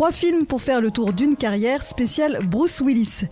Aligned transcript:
Trois 0.00 0.12
films 0.12 0.46
pour 0.46 0.62
faire 0.62 0.80
le 0.80 0.90
tour 0.90 1.12
d'une 1.12 1.36
carrière 1.36 1.82
spéciale 1.82 2.38
Bruce 2.42 2.80
Willis. 2.80 3.24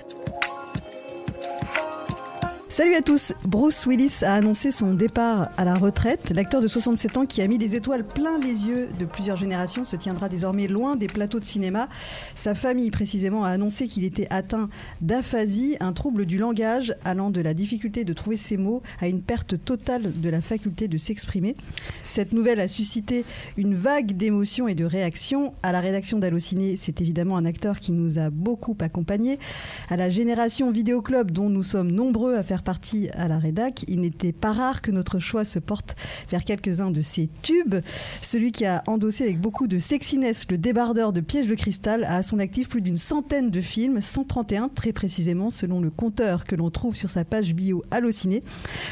Salut 2.79 2.95
à 2.95 3.03
tous 3.03 3.33
Bruce 3.43 3.87
Willis 3.87 4.23
a 4.23 4.35
annoncé 4.35 4.71
son 4.71 4.95
départ 4.95 5.51
à 5.57 5.65
la 5.65 5.75
retraite. 5.75 6.31
L'acteur 6.33 6.61
de 6.61 6.69
67 6.69 7.17
ans 7.17 7.27
qui 7.27 7.43
a 7.43 7.49
mis 7.49 7.59
des 7.59 7.75
étoiles 7.75 8.07
plein 8.07 8.39
les 8.39 8.67
yeux 8.67 8.87
de 8.97 9.05
plusieurs 9.05 9.37
générations 9.37 9.85
se 9.85 9.97
tiendra 9.97 10.29
désormais 10.29 10.69
loin 10.69 10.95
des 10.95 11.09
plateaux 11.09 11.41
de 11.41 11.45
cinéma. 11.45 11.89
Sa 12.37 12.55
famille 12.55 12.93
précisément 12.93 13.45
a 13.45 13.49
annoncé 13.49 13.89
qu'il 13.89 14.05
était 14.05 14.29
atteint 14.31 14.69
d'aphasie, 15.01 15.77
un 15.81 15.93
trouble 15.93 16.25
du 16.25 16.39
langage 16.39 16.95
allant 17.05 17.31
de 17.31 17.41
la 17.41 17.53
difficulté 17.53 18.05
de 18.05 18.13
trouver 18.13 18.37
ses 18.37 18.57
mots 18.57 18.81
à 19.01 19.09
une 19.09 19.23
perte 19.23 19.57
totale 19.65 20.13
de 20.15 20.31
la 20.31 20.41
faculté 20.41 20.87
de 20.87 20.99
s'exprimer. 20.99 21.57
Cette 22.05 22.33
nouvelle 22.33 22.61
a 22.61 22.69
suscité 22.69 23.25
une 23.57 23.75
vague 23.75 24.13
d'émotions 24.13 24.69
et 24.69 24.77
de 24.77 24.85
réactions. 24.85 25.53
À 25.65 25.73
la 25.73 25.81
rédaction 25.81 26.21
d'Allociné, 26.21 26.77
c'est 26.77 27.01
évidemment 27.01 27.39
un 27.39 27.45
acteur 27.45 27.81
qui 27.81 27.91
nous 27.91 28.21
a 28.21 28.31
beaucoup 28.31 28.77
accompagnés. 28.79 29.41
À 29.89 29.97
la 29.97 30.11
génération 30.11 30.71
Vidéo 30.71 31.03
Club 31.03 31.33
dont 31.33 31.49
nous 31.49 31.65
sommes 31.65 31.91
nombreux 31.91 32.37
à 32.37 32.45
faire 32.45 32.63
partie 32.69 33.09
à 33.15 33.29
la 33.29 33.39
rédac, 33.39 33.87
il 33.89 34.03
n'était 34.03 34.33
pas 34.33 34.53
rare 34.53 34.83
que 34.83 34.91
notre 34.91 35.19
choix 35.19 35.47
se 35.47 35.59
porte 35.59 35.97
vers 36.31 36.45
quelques-uns 36.45 36.91
de 36.91 37.01
ses 37.01 37.31
tubes. 37.41 37.77
Celui 38.21 38.53
qui 38.53 38.67
a 38.67 38.83
endossé 38.87 39.25
avec 39.25 39.41
beaucoup 39.41 39.69
de 39.69 39.79
sexiness 39.79 40.45
le 40.51 40.59
débardeur 40.59 41.15
de 41.15 41.23
pièges 41.23 41.47
de 41.47 41.55
cristal 41.55 42.05
a 42.05 42.17
à 42.17 42.23
son 42.23 42.39
actif 42.39 42.69
plus 42.69 42.83
d'une 42.83 42.99
centaine 42.99 43.51
de 43.51 43.63
films, 43.63 44.03
131 44.03 44.69
très 44.69 44.93
précisément 44.93 45.49
selon 45.49 45.81
le 45.81 45.89
compteur 45.89 46.45
que 46.45 46.57
l'on 46.57 46.69
trouve 46.69 46.95
sur 46.95 47.09
sa 47.09 47.25
page 47.25 47.55
bio 47.55 47.85
Allociné. 47.91 48.43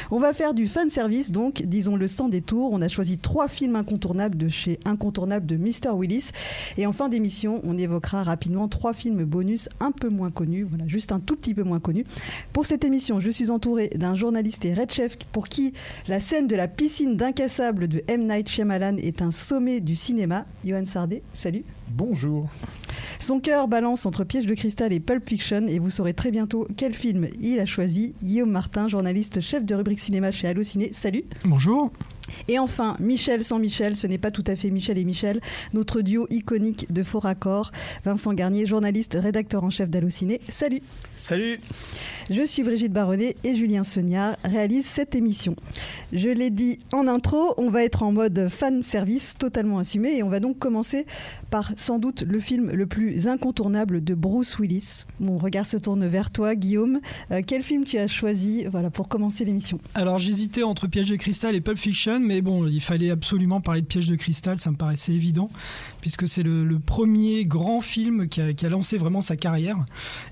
On 0.09 0.17
va 0.17 0.33
faire 0.33 0.55
du 0.55 0.67
fan 0.67 0.89
service 0.89 1.31
donc, 1.31 1.61
disons-le 1.61 2.07
sans 2.07 2.29
détour. 2.29 2.71
On 2.73 2.81
a 2.81 2.87
choisi 2.87 3.19
trois 3.19 3.47
films 3.47 3.75
incontournables 3.75 4.39
de 4.39 4.47
chez 4.47 4.79
Incontournable 4.85 5.45
de 5.45 5.55
Mr. 5.55 5.95
Willis. 5.95 6.31
Et 6.77 6.87
en 6.87 6.93
fin 6.93 7.09
d'émission, 7.09 7.61
on 7.63 7.77
évoquera 7.77 8.23
rapidement 8.23 8.67
trois 8.69 8.93
films 8.93 9.23
bonus 9.23 9.69
un 9.79 9.91
peu 9.91 10.09
moins 10.09 10.31
connus, 10.31 10.63
voilà, 10.63 10.87
juste 10.87 11.11
un 11.11 11.19
tout 11.19 11.35
petit 11.35 11.53
peu 11.53 11.61
moins 11.61 11.79
connus. 11.79 12.05
Pour 12.53 12.65
cette 12.65 12.83
émission, 12.83 13.19
je 13.19 13.29
suis 13.29 13.51
en 13.51 13.59
entouré 13.67 13.89
d'un 13.95 14.15
journaliste 14.15 14.63
et 14.63 14.73
Red 14.73 14.91
Chef 14.91 15.17
pour 15.33 15.49
qui 15.49 15.73
la 16.07 16.21
scène 16.21 16.47
de 16.47 16.55
la 16.55 16.69
piscine 16.69 17.17
d'incassable 17.17 17.89
de 17.89 18.01
M. 18.07 18.25
Night 18.25 18.47
Shyamalan 18.47 18.95
est 18.97 19.21
un 19.21 19.31
sommet 19.31 19.81
du 19.81 19.93
cinéma. 19.93 20.45
Johan 20.63 20.85
Sardet, 20.85 21.21
salut. 21.33 21.65
Bonjour. 21.89 22.47
Son 23.19 23.41
cœur 23.41 23.67
balance 23.67 24.05
entre 24.05 24.23
Piège 24.23 24.45
de 24.45 24.53
cristal 24.53 24.93
et 24.93 25.01
Pulp 25.01 25.27
Fiction 25.27 25.67
et 25.67 25.79
vous 25.79 25.89
saurez 25.89 26.13
très 26.13 26.31
bientôt 26.31 26.65
quel 26.77 26.93
film 26.93 27.27
il 27.41 27.59
a 27.59 27.65
choisi. 27.65 28.13
Guillaume 28.23 28.51
Martin, 28.51 28.87
journaliste 28.87 29.41
chef 29.41 29.65
de 29.65 29.75
rubrique 29.75 29.99
cinéma 29.99 30.31
chez 30.31 30.47
Allociné. 30.47 30.91
Salut. 30.93 31.25
Bonjour. 31.43 31.91
Et 32.47 32.59
enfin, 32.59 32.95
Michel 32.99 33.43
sans 33.43 33.59
Michel, 33.59 33.95
ce 33.95 34.07
n'est 34.07 34.17
pas 34.17 34.31
tout 34.31 34.43
à 34.47 34.55
fait 34.55 34.69
Michel 34.69 34.97
et 34.97 35.03
Michel, 35.03 35.39
notre 35.73 36.01
duo 36.01 36.27
iconique 36.29 36.91
de 36.91 37.03
Faux 37.03 37.19
Raccord. 37.19 37.71
Vincent 38.03 38.33
Garnier, 38.33 38.65
journaliste, 38.65 39.17
rédacteur 39.19 39.63
en 39.63 39.69
chef 39.69 39.89
d'Allociné. 39.89 40.41
Salut. 40.49 40.81
Salut. 41.15 41.57
Je 42.29 42.45
suis 42.45 42.63
Brigitte 42.63 42.93
Baronnet 42.93 43.35
et 43.43 43.55
Julien 43.55 43.83
Sognard 43.83 44.37
réalisent 44.43 44.85
cette 44.85 45.15
émission. 45.15 45.55
Je 46.13 46.29
l'ai 46.29 46.49
dit 46.49 46.79
en 46.93 47.07
intro, 47.07 47.53
on 47.57 47.69
va 47.69 47.83
être 47.83 48.03
en 48.03 48.11
mode 48.11 48.47
fan 48.49 48.83
service 48.83 49.35
totalement 49.37 49.79
assumé 49.79 50.17
et 50.17 50.23
on 50.23 50.29
va 50.29 50.39
donc 50.39 50.59
commencer 50.59 51.05
par 51.49 51.71
sans 51.75 51.99
doute 51.99 52.23
le 52.23 52.39
film 52.39 52.71
le 52.71 52.85
plus 52.85 53.27
incontournable 53.27 54.03
de 54.03 54.13
Bruce 54.13 54.59
Willis. 54.59 55.05
Mon 55.19 55.37
regard 55.37 55.65
se 55.65 55.77
tourne 55.77 56.05
vers 56.07 56.31
toi, 56.31 56.55
Guillaume. 56.55 56.99
Euh, 57.31 57.41
quel 57.45 57.63
film 57.63 57.83
tu 57.83 57.97
as 57.97 58.07
choisi 58.07 58.65
voilà, 58.65 58.89
pour 58.89 59.07
commencer 59.07 59.45
l'émission? 59.45 59.79
Alors 59.95 60.19
j'hésitais 60.19 60.63
entre 60.63 60.87
Piège 60.87 61.09
de 61.09 61.15
cristal 61.15 61.55
et 61.55 61.61
Pulp 61.61 61.77
Fiction, 61.77 62.16
mais 62.23 62.41
bon, 62.41 62.67
il 62.67 62.81
fallait 62.81 63.11
absolument 63.11 63.61
parler 63.61 63.81
de 63.81 63.87
Piège 63.87 64.07
de 64.07 64.15
cristal, 64.15 64.59
ça 64.59 64.71
me 64.71 64.75
paraissait 64.75 65.13
évident, 65.13 65.49
puisque 66.07 66.29
c'est 66.29 66.43
le, 66.43 66.79
premier 66.79 67.43
grand 67.43 67.81
film 67.81 68.29
qui 68.29 68.39
a, 68.39 68.69
lancé 68.69 68.97
vraiment 68.97 69.19
sa 69.19 69.35
carrière 69.35 69.75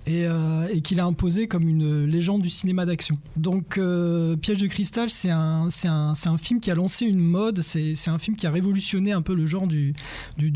et, 0.07 0.25
euh, 0.25 0.69
et 0.72 0.79
qu'il 0.79 1.01
a 1.01 1.05
imposé 1.05 1.50
comme 1.50 1.67
une 1.67 2.05
légende 2.05 2.41
du 2.41 2.50
cinéma 2.50 2.85
d'action. 2.85 3.17
Donc 3.35 3.77
euh, 3.77 4.38
Piège 4.38 4.61
de 4.61 4.67
cristal, 4.67 5.09
c'est 5.09 5.29
un, 5.29 5.67
film 6.38 6.61
qui 6.61 6.72
a 6.72 6.75
lancé 6.75 7.05
une 7.05 7.19
mode, 7.19 7.61
c'est 7.61 8.07
un 8.07 8.17
film 8.19 8.38
qui 8.38 8.47
a 8.47 8.51
révolutionné 8.51 9.11
un 9.11 9.22
peu 9.22 9.33
le 9.33 9.45
genre 9.45 9.67
du, 9.67 9.94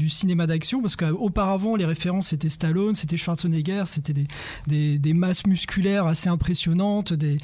cinéma 0.07 0.47
d'action 0.47 0.81
parce 0.81 0.95
qu'auparavant 0.95 1.75
les 1.75 1.85
références 1.85 2.29
c'était 2.29 2.47
Stallone, 2.47 2.95
c'était 2.95 3.17
Schwarzenegger, 3.17 3.83
c'était 3.87 4.13
des, 4.67 5.13
masses 5.13 5.45
musculaires 5.45 6.05
assez 6.05 6.29
impressionnantes, 6.29 7.11
des, 7.11 7.39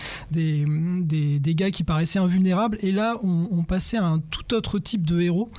gars 1.55 1.71
qui 1.71 1.83
paraissaient 1.83 2.19
invulnérables. 2.19 2.77
Et 2.81 2.93
là, 2.93 3.17
on, 3.21 3.63
passait 3.63 3.97
à 3.97 4.05
un 4.05 4.19
tout 4.19 4.53
autre 4.53 4.77
type 4.77 5.05
de 5.05 5.19
héros, 5.19 5.49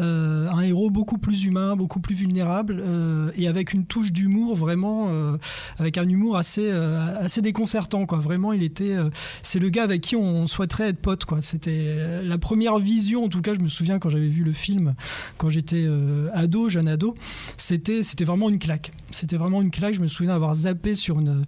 euh, 0.00 0.48
un 0.50 0.60
héros 0.60 0.90
beaucoup 0.90 1.16
plus 1.18 1.44
humain, 1.44 1.55
beaucoup 1.76 2.00
plus 2.00 2.14
vulnérable 2.14 2.82
euh, 2.84 3.30
et 3.36 3.48
avec 3.48 3.72
une 3.72 3.84
touche 3.84 4.12
d'humour 4.12 4.54
vraiment, 4.54 5.06
euh, 5.08 5.36
avec 5.78 5.98
un 5.98 6.08
humour 6.08 6.36
assez, 6.36 6.70
assez 6.70 7.42
déconcertant. 7.42 8.06
Quoi. 8.06 8.18
Vraiment, 8.18 8.52
il 8.52 8.62
était, 8.62 8.96
c'est 9.42 9.58
le 9.58 9.68
gars 9.68 9.84
avec 9.84 10.00
qui 10.00 10.16
on 10.16 10.46
souhaiterait 10.46 10.88
être 10.88 11.00
pote. 11.00 11.24
Quoi. 11.24 11.42
C'était 11.42 12.22
la 12.22 12.38
première 12.38 12.78
vision, 12.78 13.24
en 13.24 13.28
tout 13.28 13.40
cas, 13.40 13.54
je 13.54 13.60
me 13.60 13.68
souviens 13.68 13.98
quand 13.98 14.08
j'avais 14.08 14.28
vu 14.28 14.42
le 14.44 14.52
film, 14.52 14.94
quand 15.38 15.48
j'étais 15.48 15.86
ado, 16.32 16.68
jeune 16.68 16.88
ado, 16.88 17.14
c'était 17.56 18.02
c'était 18.02 18.24
vraiment 18.24 18.48
une 18.48 18.58
claque. 18.58 18.92
C'était 19.10 19.36
vraiment 19.36 19.62
une 19.62 19.70
claque. 19.70 19.94
Je 19.94 20.00
me 20.00 20.08
souviens 20.08 20.34
avoir 20.34 20.54
zappé 20.54 20.94
sur 20.94 21.18
une, 21.20 21.44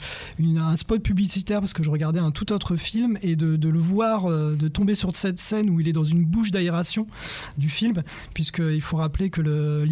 un 0.59 0.77
spot 0.77 1.03
publicitaire 1.03 1.61
parce 1.61 1.73
que 1.73 1.83
je 1.83 1.91
regardais 1.91 2.21
un 2.21 2.31
tout 2.31 2.53
autre 2.53 2.77
film 2.77 3.19
et 3.23 3.37
de, 3.37 3.69
le 3.69 3.79
voir, 3.79 4.27
euh, 4.27 4.55
de 4.55 4.69
tomber 4.69 4.95
sur 4.95 5.15
cette 5.17 5.39
scène 5.39 5.71
où 5.71 5.81
il 5.81 5.89
est 5.89 5.93
dans 5.93 6.05
une 6.05 6.25
bouche 6.25 6.51
d'aération 6.51 7.07
du 7.57 7.69
film, 7.69 8.03
puisqu'il 8.35 8.81
faut 8.81 8.97
rappeler 8.97 9.31
que 9.31 9.41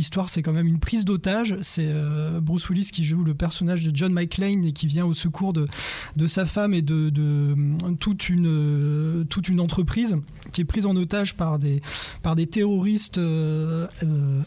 l'histoire 0.07 0.29
c'est 0.29 0.41
quand 0.41 0.53
même 0.53 0.69
une 0.69 0.79
prise 0.79 1.05
d'otage. 1.05 1.57
C'est 1.63 1.89
euh, 1.89 2.39
Bruce 2.41 2.69
Willis 2.69 2.91
qui 2.93 3.03
joue 3.03 3.25
le 3.25 3.35
personnage 3.35 3.83
de 3.83 3.91
John 3.95 4.13
McClane 4.13 4.65
et 4.65 4.73
qui 4.73 4.87
vient 4.87 5.05
au 5.05 5.15
secours 5.15 5.53
de, 5.53 5.67
de 6.15 6.27
sa 6.29 6.47
femme 6.47 6.75
et 6.75 6.83
de, 6.83 7.11
de 7.11 7.57
toute, 7.99 8.29
une, 8.29 9.27
toute 9.29 9.49
une 9.49 9.59
entreprise 9.59 10.15
qui 10.53 10.61
est 10.61 10.65
prise 10.65 10.87
en 10.87 10.95
otage 10.95 11.35
par 11.35 11.59
des, 11.59 11.83
par 12.23 12.37
des 12.37 12.47
terroristes 12.47 13.19
euh, 13.19 13.89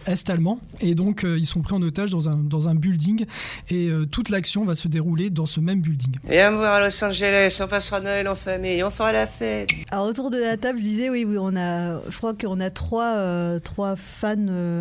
est-allemands. 0.07 0.61
Et 0.79 0.95
donc, 0.95 1.25
euh, 1.25 1.37
ils 1.37 1.45
sont 1.45 1.61
pris 1.61 1.75
en 1.75 1.81
otage 1.81 2.11
dans 2.11 2.29
un, 2.29 2.37
dans 2.37 2.69
un 2.69 2.75
building 2.75 3.25
et 3.69 3.89
euh, 3.89 4.05
toute 4.05 4.29
l'action 4.29 4.63
va 4.63 4.75
se 4.75 4.87
dérouler 4.87 5.29
dans 5.29 5.45
ce 5.45 5.59
même 5.59 5.81
building. 5.81 6.13
Viens 6.29 6.51
me 6.51 6.57
voir 6.57 6.75
à 6.75 6.85
Los 6.85 7.03
Angeles, 7.03 7.59
on 7.61 7.67
passera 7.67 7.99
Noël 7.99 8.29
en 8.29 8.35
famille, 8.35 8.81
on 8.81 8.91
fera 8.91 9.11
la 9.11 9.27
fête. 9.27 9.71
Alors, 9.91 10.07
autour 10.07 10.29
de 10.29 10.37
la 10.37 10.55
table, 10.55 10.79
je 10.79 10.83
disais, 10.83 11.09
oui, 11.09 11.25
oui 11.27 11.35
on 11.37 11.57
a, 11.57 11.99
je 12.09 12.15
crois 12.15 12.33
qu'on 12.33 12.61
a 12.61 12.69
trois, 12.69 13.15
euh, 13.17 13.59
trois 13.59 13.97
fans 13.97 14.37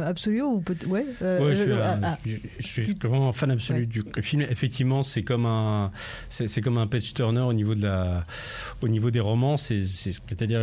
absolus 0.07 0.43
ou 0.59 0.61
peut 0.61 0.77
ouais, 0.87 1.05
ouais 1.21 1.57
je, 1.57 1.63
suis, 1.63 1.73
ah, 1.73 1.99
ah. 2.03 2.19
je, 2.59 2.67
suis 2.67 2.95
vraiment 3.03 3.33
fan 3.33 3.51
absolu 3.51 3.87
du 3.87 4.03
film. 4.21 4.43
Effectivement, 4.43 5.03
c'est 5.03 5.23
comme 5.23 5.47
un, 5.47 5.91
c'est 6.29 6.61
comme 6.61 6.79
un 6.79 6.87
page 6.87 7.15
turner 7.15 7.41
au 7.41 7.53
niveau 7.53 7.75
de 7.75 7.83
la, 7.83 8.25
au 8.83 8.89
niveau 8.89 9.11
des 9.11 9.21
romans. 9.21 9.57
C'est-à-dire 9.57 10.61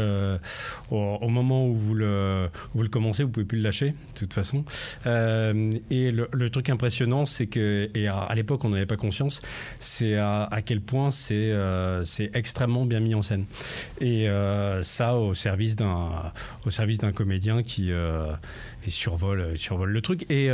au, 0.92 1.30
moment 1.30 1.68
où 1.68 1.76
vous 1.76 1.94
le, 1.94 2.50
où 2.74 2.78
vous 2.78 2.84
le 2.84 2.90
commencez, 2.90 3.24
vous 3.24 3.30
pouvez 3.30 3.46
plus 3.46 3.58
le 3.58 3.64
lâcher 3.64 3.92
de 3.92 4.20
toute 4.20 4.34
façon. 4.34 4.64
Euh, 5.06 5.72
et 5.90 6.12
le, 6.12 6.50
truc 6.50 6.70
impressionnant, 6.70 7.26
c'est 7.26 7.48
que, 7.48 7.90
et 7.94 8.08
à, 8.08 8.34
l'époque 8.36 8.64
on 8.66 8.70
n'avait 8.70 8.86
pas 8.86 8.98
conscience, 8.98 9.42
c'est 9.80 10.18
à, 10.18 10.62
quel 10.66 10.82
point 10.82 11.10
euh, 11.32 12.04
c'est 12.04 12.32
extrêmement 12.34 12.86
bien 12.86 13.00
mis 13.00 13.16
en 13.16 13.22
scène. 13.22 13.46
Et 14.02 14.30
euh, 14.30 14.84
ça 14.84 15.16
au 15.16 15.34
service 15.34 15.76
d'un 15.76 16.32
au 16.66 16.70
service 16.70 17.00
d'un 17.00 17.12
comédien 17.12 17.64
qui 17.64 17.92
et 18.86 18.90
survole, 18.90 19.58
survole 19.58 19.92
le 19.92 20.02
truc. 20.02 20.26
Et, 20.30 20.46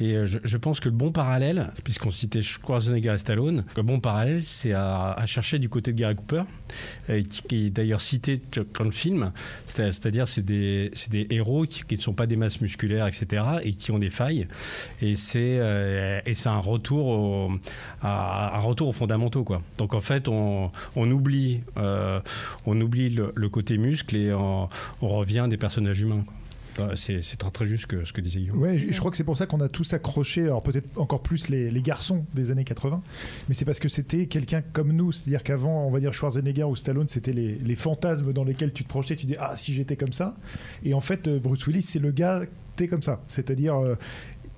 et 0.00 0.26
je, 0.26 0.56
pense 0.56 0.80
que 0.80 0.88
le 0.88 0.94
bon 0.94 1.12
parallèle, 1.12 1.72
puisqu'on 1.82 2.10
citait 2.10 2.42
Schwarzenegger 2.42 3.14
et 3.14 3.18
Stallone, 3.18 3.64
le 3.76 3.82
bon 3.82 4.00
parallèle, 4.00 4.42
c'est 4.42 4.72
à, 4.72 5.16
chercher 5.26 5.58
du 5.58 5.68
côté 5.68 5.92
de 5.92 5.98
Gary 5.98 6.14
Cooper, 6.16 6.42
qui, 7.48 7.66
est 7.66 7.70
d'ailleurs 7.70 8.00
cité 8.00 8.40
dans 8.52 8.84
le 8.84 8.90
film. 8.90 9.32
C'est-à-dire, 9.66 10.28
c'est 10.28 10.44
des, 10.44 10.90
des, 11.10 11.26
héros 11.30 11.64
qui, 11.64 11.84
qui, 11.84 11.94
ne 11.94 12.00
sont 12.00 12.14
pas 12.14 12.26
des 12.26 12.36
masses 12.36 12.60
musculaires, 12.60 13.06
etc., 13.06 13.42
et 13.62 13.72
qui 13.72 13.90
ont 13.92 13.98
des 13.98 14.10
failles. 14.10 14.46
Et 15.00 15.16
c'est 15.16 15.58
euh, 15.58 16.20
un 16.46 16.58
retour 16.58 17.52
à, 18.02 18.56
un 18.56 18.60
retour 18.60 18.88
aux 18.88 18.92
fondamentaux 18.92 19.44
quoi. 19.44 19.62
Donc 19.78 19.94
en 19.94 20.00
fait 20.00 20.28
on, 20.28 20.70
on 20.96 21.10
oublie 21.10 21.62
euh, 21.76 22.20
on 22.66 22.80
oublie 22.80 23.10
le, 23.10 23.48
côté 23.48 23.78
muscle 23.78 24.16
et 24.16 24.32
on, 24.32 24.68
revient 25.00 25.46
des 25.48 25.56
personnages 25.56 26.00
humains. 26.00 26.24
C'est 26.94 27.36
très, 27.36 27.50
très 27.50 27.66
juste 27.66 27.86
que, 27.86 28.04
ce 28.04 28.12
que 28.12 28.20
disait 28.20 28.40
Guillaume. 28.40 28.58
Ouais, 28.58 28.78
je, 28.78 28.98
crois 28.98 29.10
que 29.10 29.16
c'est 29.16 29.24
pour 29.24 29.36
ça 29.36 29.46
qu'on 29.46 29.60
a 29.60 29.68
tous 29.68 29.94
accroché, 29.94 30.42
alors 30.42 30.62
peut-être 30.62 30.88
encore 30.96 31.22
plus 31.22 31.48
les, 31.48 31.70
les, 31.70 31.82
garçons 31.82 32.24
des 32.34 32.50
années 32.50 32.64
80, 32.64 33.02
mais 33.48 33.54
c'est 33.54 33.64
parce 33.64 33.78
que 33.78 33.88
c'était 33.88 34.26
quelqu'un 34.26 34.62
comme 34.72 34.92
nous. 34.92 35.12
C'est-à-dire 35.12 35.42
qu'avant, 35.42 35.86
on 35.86 35.90
va 35.90 36.00
dire 36.00 36.12
Schwarzenegger 36.12 36.64
ou 36.64 36.76
Stallone, 36.76 37.08
c'était 37.08 37.32
les, 37.32 37.56
les, 37.56 37.76
fantasmes 37.76 38.32
dans 38.32 38.44
lesquels 38.44 38.72
tu 38.72 38.84
te 38.84 38.88
projetais, 38.88 39.16
tu 39.16 39.26
dis 39.26 39.36
Ah, 39.38 39.56
si 39.56 39.72
j'étais 39.72 39.96
comme 39.96 40.12
ça. 40.12 40.36
Et 40.84 40.94
en 40.94 41.00
fait, 41.00 41.28
euh, 41.28 41.38
Bruce 41.38 41.66
Willis, 41.66 41.82
c'est 41.82 41.98
le 41.98 42.10
gars 42.10 42.42
comme 42.88 43.02
ça. 43.02 43.20
C'est-à-dire, 43.26 43.76
euh, 43.76 43.94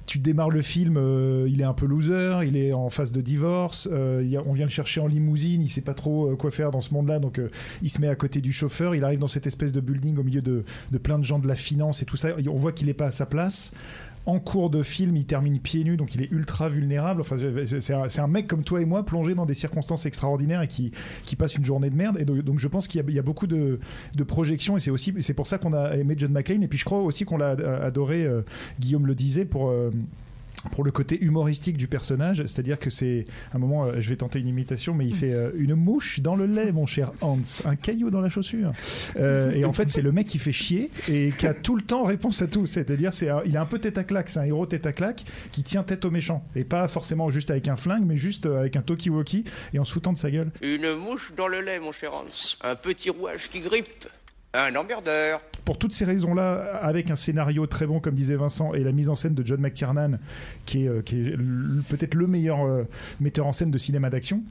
tu 0.07 0.19
démarres 0.19 0.51
le 0.51 0.63
film, 0.63 0.97
euh, 0.97 1.49
il 1.49 1.61
est 1.61 1.65
un 1.65 1.75
peu 1.75 1.87
loser, 1.87 2.41
il 2.47 2.57
est 2.57 2.73
en 2.73 2.89
phase 2.89 3.13
de 3.13 3.21
divorce, 3.21 3.89
euh, 3.93 4.25
on 4.47 4.53
vient 4.53 4.65
le 4.65 4.71
chercher 4.71 5.01
en 5.01 5.07
limousine, 5.07 5.63
il 5.63 5.69
sait 5.69 5.81
pas 5.81 5.95
trop 5.95 6.37
quoi 6.37 6.51
faire 6.51 6.71
dans 6.71 6.81
ce 6.81 6.95
monde-là, 6.95 7.19
donc 7.19 7.41
il 7.83 7.91
se 7.91 8.01
met 8.01 8.09
à 8.09 8.15
côté 8.15 8.41
du 8.41 8.53
chauffeur, 8.53 8.95
il 8.95 9.05
arrive 9.05 9.19
dans 9.19 9.29
cette 9.29 9.47
espèce 9.47 9.73
de 9.73 9.81
building 9.81 10.17
au 10.19 10.23
milieu 10.23 10.43
de, 10.43 10.65
plein 11.03 11.19
de 11.19 11.25
gens 11.25 11.39
de 11.39 11.49
la 11.49 11.57
finance 11.57 12.03
et 12.03 12.05
tout 12.05 12.17
ça, 12.17 12.31
on 12.49 12.57
voit 12.57 12.73
qu'il 12.73 12.89
est 12.89 12.95
pas 12.95 13.07
à 13.07 13.11
sa 13.11 13.27
place. 13.27 13.73
En 14.27 14.41
cours 14.41 14.71
de 14.71 14.83
film, 14.83 15.17
il 15.17 15.25
termine 15.25 15.59
pieds 15.61 15.85
nus, 15.85 15.97
donc 15.97 16.15
il 16.17 16.23
est 16.23 16.31
ultra 16.33 16.69
vulnérable. 16.69 17.23
C'est 17.65 18.21
un, 18.21 18.27
mec 18.27 18.49
comme 18.49 18.65
toi 18.65 18.83
et 18.83 18.85
moi 18.85 19.05
plongé 19.05 19.37
dans 19.37 19.47
des 19.47 19.55
circonstances 19.55 20.05
extraordinaires 20.05 20.63
et 20.63 20.69
qui, 20.69 20.91
qui 21.25 21.37
passe 21.37 21.55
une 21.55 21.65
journée 21.65 21.91
de 21.91 21.97
merde. 21.97 22.19
Et 22.19 22.25
donc, 22.25 22.59
je 22.59 22.69
pense 22.69 22.89
qu'il 22.89 23.09
y, 23.09 23.19
a 23.19 23.23
beaucoup 23.23 23.47
de, 23.47 23.79
projections 24.27 24.77
et 24.77 24.81
c'est 24.81 24.91
aussi 24.91 25.13
pour 25.13 25.47
ça 25.47 25.59
qu'on 25.59 25.73
a 25.73 25.97
aimé 25.97 26.15
John 26.19 26.33
McClane. 26.33 26.63
Et 26.65 26.69
puis 26.69 26.79
je 26.79 26.85
crois 26.85 26.99
aussi 26.99 27.25
qu'on 27.25 27.39
l'a 27.39 27.51
adoré, 27.83 28.25
euh, 28.25 28.43
Guillaume 28.81 29.07
le 29.07 29.15
disait, 29.15 29.45
pour 29.45 29.69
euh, 29.69 29.91
pour 30.73 30.85
le 30.85 30.91
côté 30.91 31.23
humoristique 31.23 31.77
du 31.77 31.89
personnage, 31.89 32.39
c'est-à-dire 32.39 32.79
que 32.79 32.91
c'est 32.91 33.25
un 33.53 33.59
moment, 33.59 33.87
euh, 33.87 34.01
je 34.01 34.09
vais 34.09 34.17
tenter 34.17 34.39
une 34.39 34.49
imitation, 34.49 34.95
mais 34.95 35.07
il 35.07 35.15
fait 35.15 35.33
euh, 35.33 35.51
une 35.57 35.75
mouche 35.75 36.21
dans 36.21 36.35
le 36.35 36.47
lait, 36.47 36.73
mon 36.73 36.87
cher 36.87 37.13
Hans, 37.21 37.39
un 37.65 37.77
caillou 37.77 38.11
dans 38.11 38.21
la 38.21 38.29
chaussure. 38.29 38.73
Euh, 39.19 39.53
et 39.53 39.65
en 39.65 39.73
fait, 39.73 39.89
c'est 39.89 40.03
le 40.03 40.13
mec 40.13 40.27
qui 40.27 40.39
fait 40.39 40.53
chier 40.53 40.91
et 41.09 41.33
qui 41.37 41.47
a 41.47 41.55
tout 41.55 41.77
le 41.77 41.83
temps 41.83 42.05
réponse 42.05 42.43
à 42.43 42.47
tout. 42.47 42.67
C'est-à-dire, 42.67 43.13
c'est 43.13 43.29
il 43.45 43.55
est 43.55 43.59
un 43.59 43.67
peu 43.67 43.79
tête 43.79 43.99
à 43.99 44.05
claque, 44.05 44.29
c'est 44.29 44.41
un 44.41 44.45
héros 44.45 44.67
tête 44.67 44.87
à 44.87 44.93
claque 44.93 45.25
qui 45.53 45.63
tient 45.63 45.83
tête 45.83 46.05
aux 46.05 46.11
méchants 46.11 46.45
et 46.55 46.65
pas 46.65 46.89
forcément 46.89 47.31
juste 47.31 47.51
avec 47.51 47.69
un 47.69 47.77
flingue, 47.77 48.05
mais 48.05 48.17
juste 48.17 48.47
avec 48.47 48.77
un 48.77 48.83
talkie-walkie 48.83 49.45
et 49.73 49.79
en 49.79 49.85
se 49.85 49.93
foutant 49.93 50.13
de 50.13 50.19
sa 50.19 50.31
gueule. 50.31 50.51
Une 50.63 50.95
mouche 50.95 51.33
dans 51.37 51.49
le 51.49 51.61
lait, 51.61 51.81
mon 51.81 51.93
cher 51.93 52.13
Hans, 52.15 52.57
un 52.69 52.77
petit 52.77 53.11
rouage 53.11 53.49
qui 53.51 53.61
grippe. 53.61 54.07
Un 54.57 54.75
emmerdeur. 54.75 55.43
Pour 55.67 55.77
toutes 55.77 55.93
ces 55.93 56.07
raisons-là, 56.07 56.79
avec 56.81 57.11
un 57.11 57.17
scénario 57.17 57.67
très 57.67 57.87
bon, 57.87 58.01
comme 58.01 58.15
disait 58.15 58.37
Vincent, 58.37 58.73
et 58.73 58.83
la 58.83 58.93
mise 58.93 59.11
en 59.11 59.15
scène 59.15 59.35
de 59.35 59.45
John 59.45 59.61
McTiernan, 59.61 60.19
qui 60.65 60.87
est, 60.87 60.89
euh, 60.89 61.03
peut-être 61.91 62.15
le 62.15 62.27
meilleur 62.27 62.65
euh, 62.65 62.85
metteur 63.21 63.47
en 63.47 63.53
scène 63.53 63.71
de 63.71 63.77
cinéma 63.77 64.09
d'action, 64.09 64.43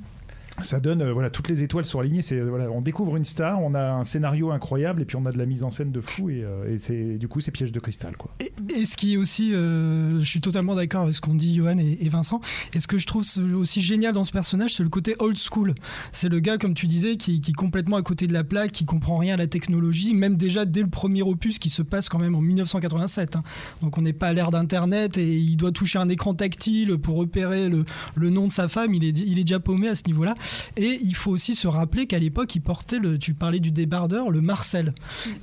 ça 0.62 0.80
donne 0.80 1.02
euh, 1.02 1.14
voilà 1.14 1.30
toutes 1.30 1.50
les 1.50 1.64
étoiles 1.64 1.86
sont 1.86 2.00
alignées. 2.00 2.22
C'est 2.22 2.40
voilà 2.40 2.70
on 2.70 2.82
découvre 2.82 3.18
une 3.18 3.26
star 3.26 3.62
on 3.62 3.74
a 3.74 3.92
un 3.92 4.04
scénario 4.04 4.52
incroyable 4.52 5.02
et 5.02 5.06
puis 5.06 5.18
on 5.18 5.26
a 5.26 5.32
de 5.32 5.38
la 5.38 5.46
mise 5.46 5.64
en 5.64 5.72
scène 5.72 5.92
de 5.92 6.02
fou 6.02 6.30
et, 6.30 6.44
euh, 6.44 6.78
c'est 6.78 7.18
du 7.18 7.28
coup 7.28 7.42
c'est 7.42 7.52
piège 7.52 7.72
de 7.72 7.80
cristal 7.80 8.16
quoi. 8.18 8.32
Et, 8.40 8.86
ce 8.86 8.96
qui 8.96 9.14
est 9.14 9.18
aussi 9.18 9.54
euh, 9.54 10.20
je 10.20 10.26
suis 10.26 10.42
totalement 10.42 10.76
d'accord 10.76 11.04
avec 11.04 11.16
ce 11.16 11.22
qu'ont 11.22 11.36
dit 11.36 11.56
Johan 11.56 11.78
et, 11.78 12.10
Vincent. 12.10 12.40
Et 12.74 12.80
ce 12.80 12.88
que 12.88 12.98
je 12.98 13.06
trouve 13.06 13.26
aussi 13.56 13.82
génial 13.82 14.14
dans 14.14 14.24
ce 14.24 14.32
personnage 14.32 14.76
c'est 14.76 14.84
le 14.84 14.90
côté 14.90 15.16
old 15.20 15.38
school. 15.38 15.74
C'est 16.12 16.30
le 16.30 16.40
gars 16.40 16.58
comme 16.58 16.74
tu 16.74 16.88
disais 16.88 17.18
qui, 17.18 17.42
qui, 17.42 17.52
est 17.52 17.56
complètement 17.56 17.98
à 17.98 18.02
côté 18.02 18.28
de 18.28 18.34
la 18.34 18.44
plaque 18.44 18.72
qui 18.72 18.86
comprend 18.86 19.18
rien 19.18 19.34
à 19.34 19.38
la 19.38 19.48
technologie 19.48 20.14
même 20.14 20.38
déjà 20.38 20.66
dès 20.66 20.82
le 20.82 20.90
premier 20.90 21.22
opus 21.22 21.60
qui 21.60 21.70
se 21.70 21.82
passe 21.82 22.10
quand 22.10 22.20
même 22.20 22.36
en 22.36 22.42
1987 22.42 23.36
hein. 23.36 23.44
donc 23.82 23.98
on 23.98 24.02
n'est 24.02 24.14
pas 24.14 24.28
à 24.28 24.34
l'ère 24.34 24.52
d'internet 24.52 25.18
et 25.18 25.36
il 25.36 25.58
doit 25.58 25.72
toucher 25.72 26.00
un 26.00 26.10
écran 26.10 26.34
tactile 26.34 26.98
pour 26.98 27.18
repérer 27.18 27.70
le, 27.70 27.86
le 28.16 28.30
nom 28.30 28.48
de 28.48 28.52
sa 28.52 28.68
femme. 28.68 28.94
Il 28.94 29.04
est, 29.04 29.18
il 29.18 29.40
est 29.40 29.44
déjà 29.44 29.60
paumé 29.60 29.88
à 29.88 29.96
ce 29.96 30.04
niveau 30.08 30.24
là 30.24 30.36
et 30.78 31.00
il 31.02 31.16
faut 31.16 31.32
aussi 31.32 31.56
se 31.56 31.68
rappeler 31.68 32.08
qu'à 32.08 32.20
l'époque, 32.20 32.56
il 32.56 32.62
portait 32.62 33.00
le, 33.00 33.18
tu 33.18 33.34
parlais 33.34 33.60
du 33.60 33.72
débardeur, 33.72 34.30
le 34.30 34.42
Marcel. 34.42 34.94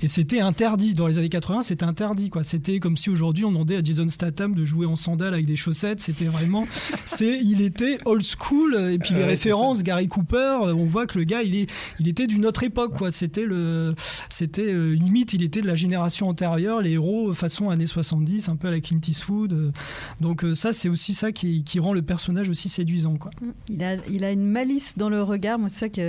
Et 0.03 0.09
c'était 0.09 0.41
interdit. 0.41 0.95
Dans 0.95 1.07
les 1.07 1.19
années 1.19 1.29
80, 1.29 1.63
c'était 1.63 1.85
interdit, 1.85 2.31
quoi. 2.31 2.43
C'était 2.43 2.79
comme 2.79 2.97
si 2.97 3.11
aujourd'hui 3.11 3.45
on 3.45 3.53
demandait 3.53 3.77
à 3.77 3.83
Jason 3.83 4.09
Statham 4.09 4.55
de 4.55 4.65
jouer 4.65 4.87
en 4.87 4.97
sandales 4.97 5.35
avec 5.35 5.47
des 5.47 5.57
chaussettes. 5.57 6.01
C'était 6.01 6.27
vraiment, 6.27 6.67
c'est, 7.05 7.39
il 7.43 7.63
était 7.63 7.99
old 8.05 8.23
school. 8.23 8.75
Et 8.93 8.99
puis 8.99 9.15
les 9.15 9.25
références, 9.25 9.83
Gary 9.83 10.09
Cooper, 10.09 10.59
on 10.63 10.85
voit 10.85 11.07
que 11.07 11.19
le 11.19 11.25
gars, 11.25 11.43
il 11.43 11.55
est, 11.55 11.71
il 11.99 12.09
était 12.09 12.27
d'une 12.27 12.47
autre 12.47 12.63
époque, 12.63 12.97
quoi. 12.97 13.11
C'était 13.11 13.45
le, 13.45 13.95
c'était 14.29 14.73
euh, 14.73 14.93
limite, 14.93 15.33
il 15.33 15.43
était 15.43 15.61
de 15.61 15.67
la 15.67 15.75
génération 15.75 16.29
antérieure, 16.29 16.81
les 16.81 16.93
héros 16.93 17.33
façon 17.33 17.71
années 17.71 17.87
70, 17.87 18.49
un 18.49 18.57
peu 18.57 18.69
à 18.69 18.71
la 18.71 18.81
Clint 18.81 19.01
Eastwood. 19.07 19.73
Donc 20.21 20.45
euh, 20.45 20.55
ça, 20.55 20.73
c'est 20.73 20.89
aussi 20.89 21.15
ça 21.15 21.33
qui, 21.33 21.65
qui, 21.65 21.81
rend 21.81 21.93
le 21.93 22.03
personnage 22.03 22.49
aussi 22.49 22.69
séduisant, 22.69 23.17
quoi. 23.17 23.31
Il 23.69 23.83
a, 23.83 23.97
il 24.11 24.25
a 24.25 24.31
une 24.31 24.49
malice 24.49 24.92
dans 24.97 25.09
le 25.09 25.23
regard. 25.23 25.59
Moi, 25.59 25.69
c'est 25.69 25.81
ça 25.81 25.89
qui 25.89 26.01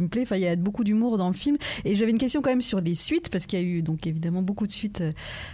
me 0.00 0.08
plaît. 0.08 0.22
Enfin, 0.22 0.36
il 0.36 0.42
y 0.42 0.48
a 0.48 0.56
beaucoup 0.56 0.84
d'humour 0.84 1.18
dans 1.18 1.28
le 1.28 1.34
film. 1.34 1.56
Et 1.84 1.96
j'avais 1.96 2.10
une 2.10 2.18
question 2.18 2.42
quand 2.42 2.50
même 2.50 2.62
sur 2.62 2.80
les 2.80 2.94
suites, 2.94 3.28
parce 3.28 3.46
qu'il 3.46 3.58
y 3.58 3.62
a 3.62 3.64
eu 3.64 3.82
donc 3.82 4.06
évidemment 4.06 4.42
beaucoup 4.42 4.66
de 4.66 4.72
suites 4.72 5.00
euh, 5.00 5.12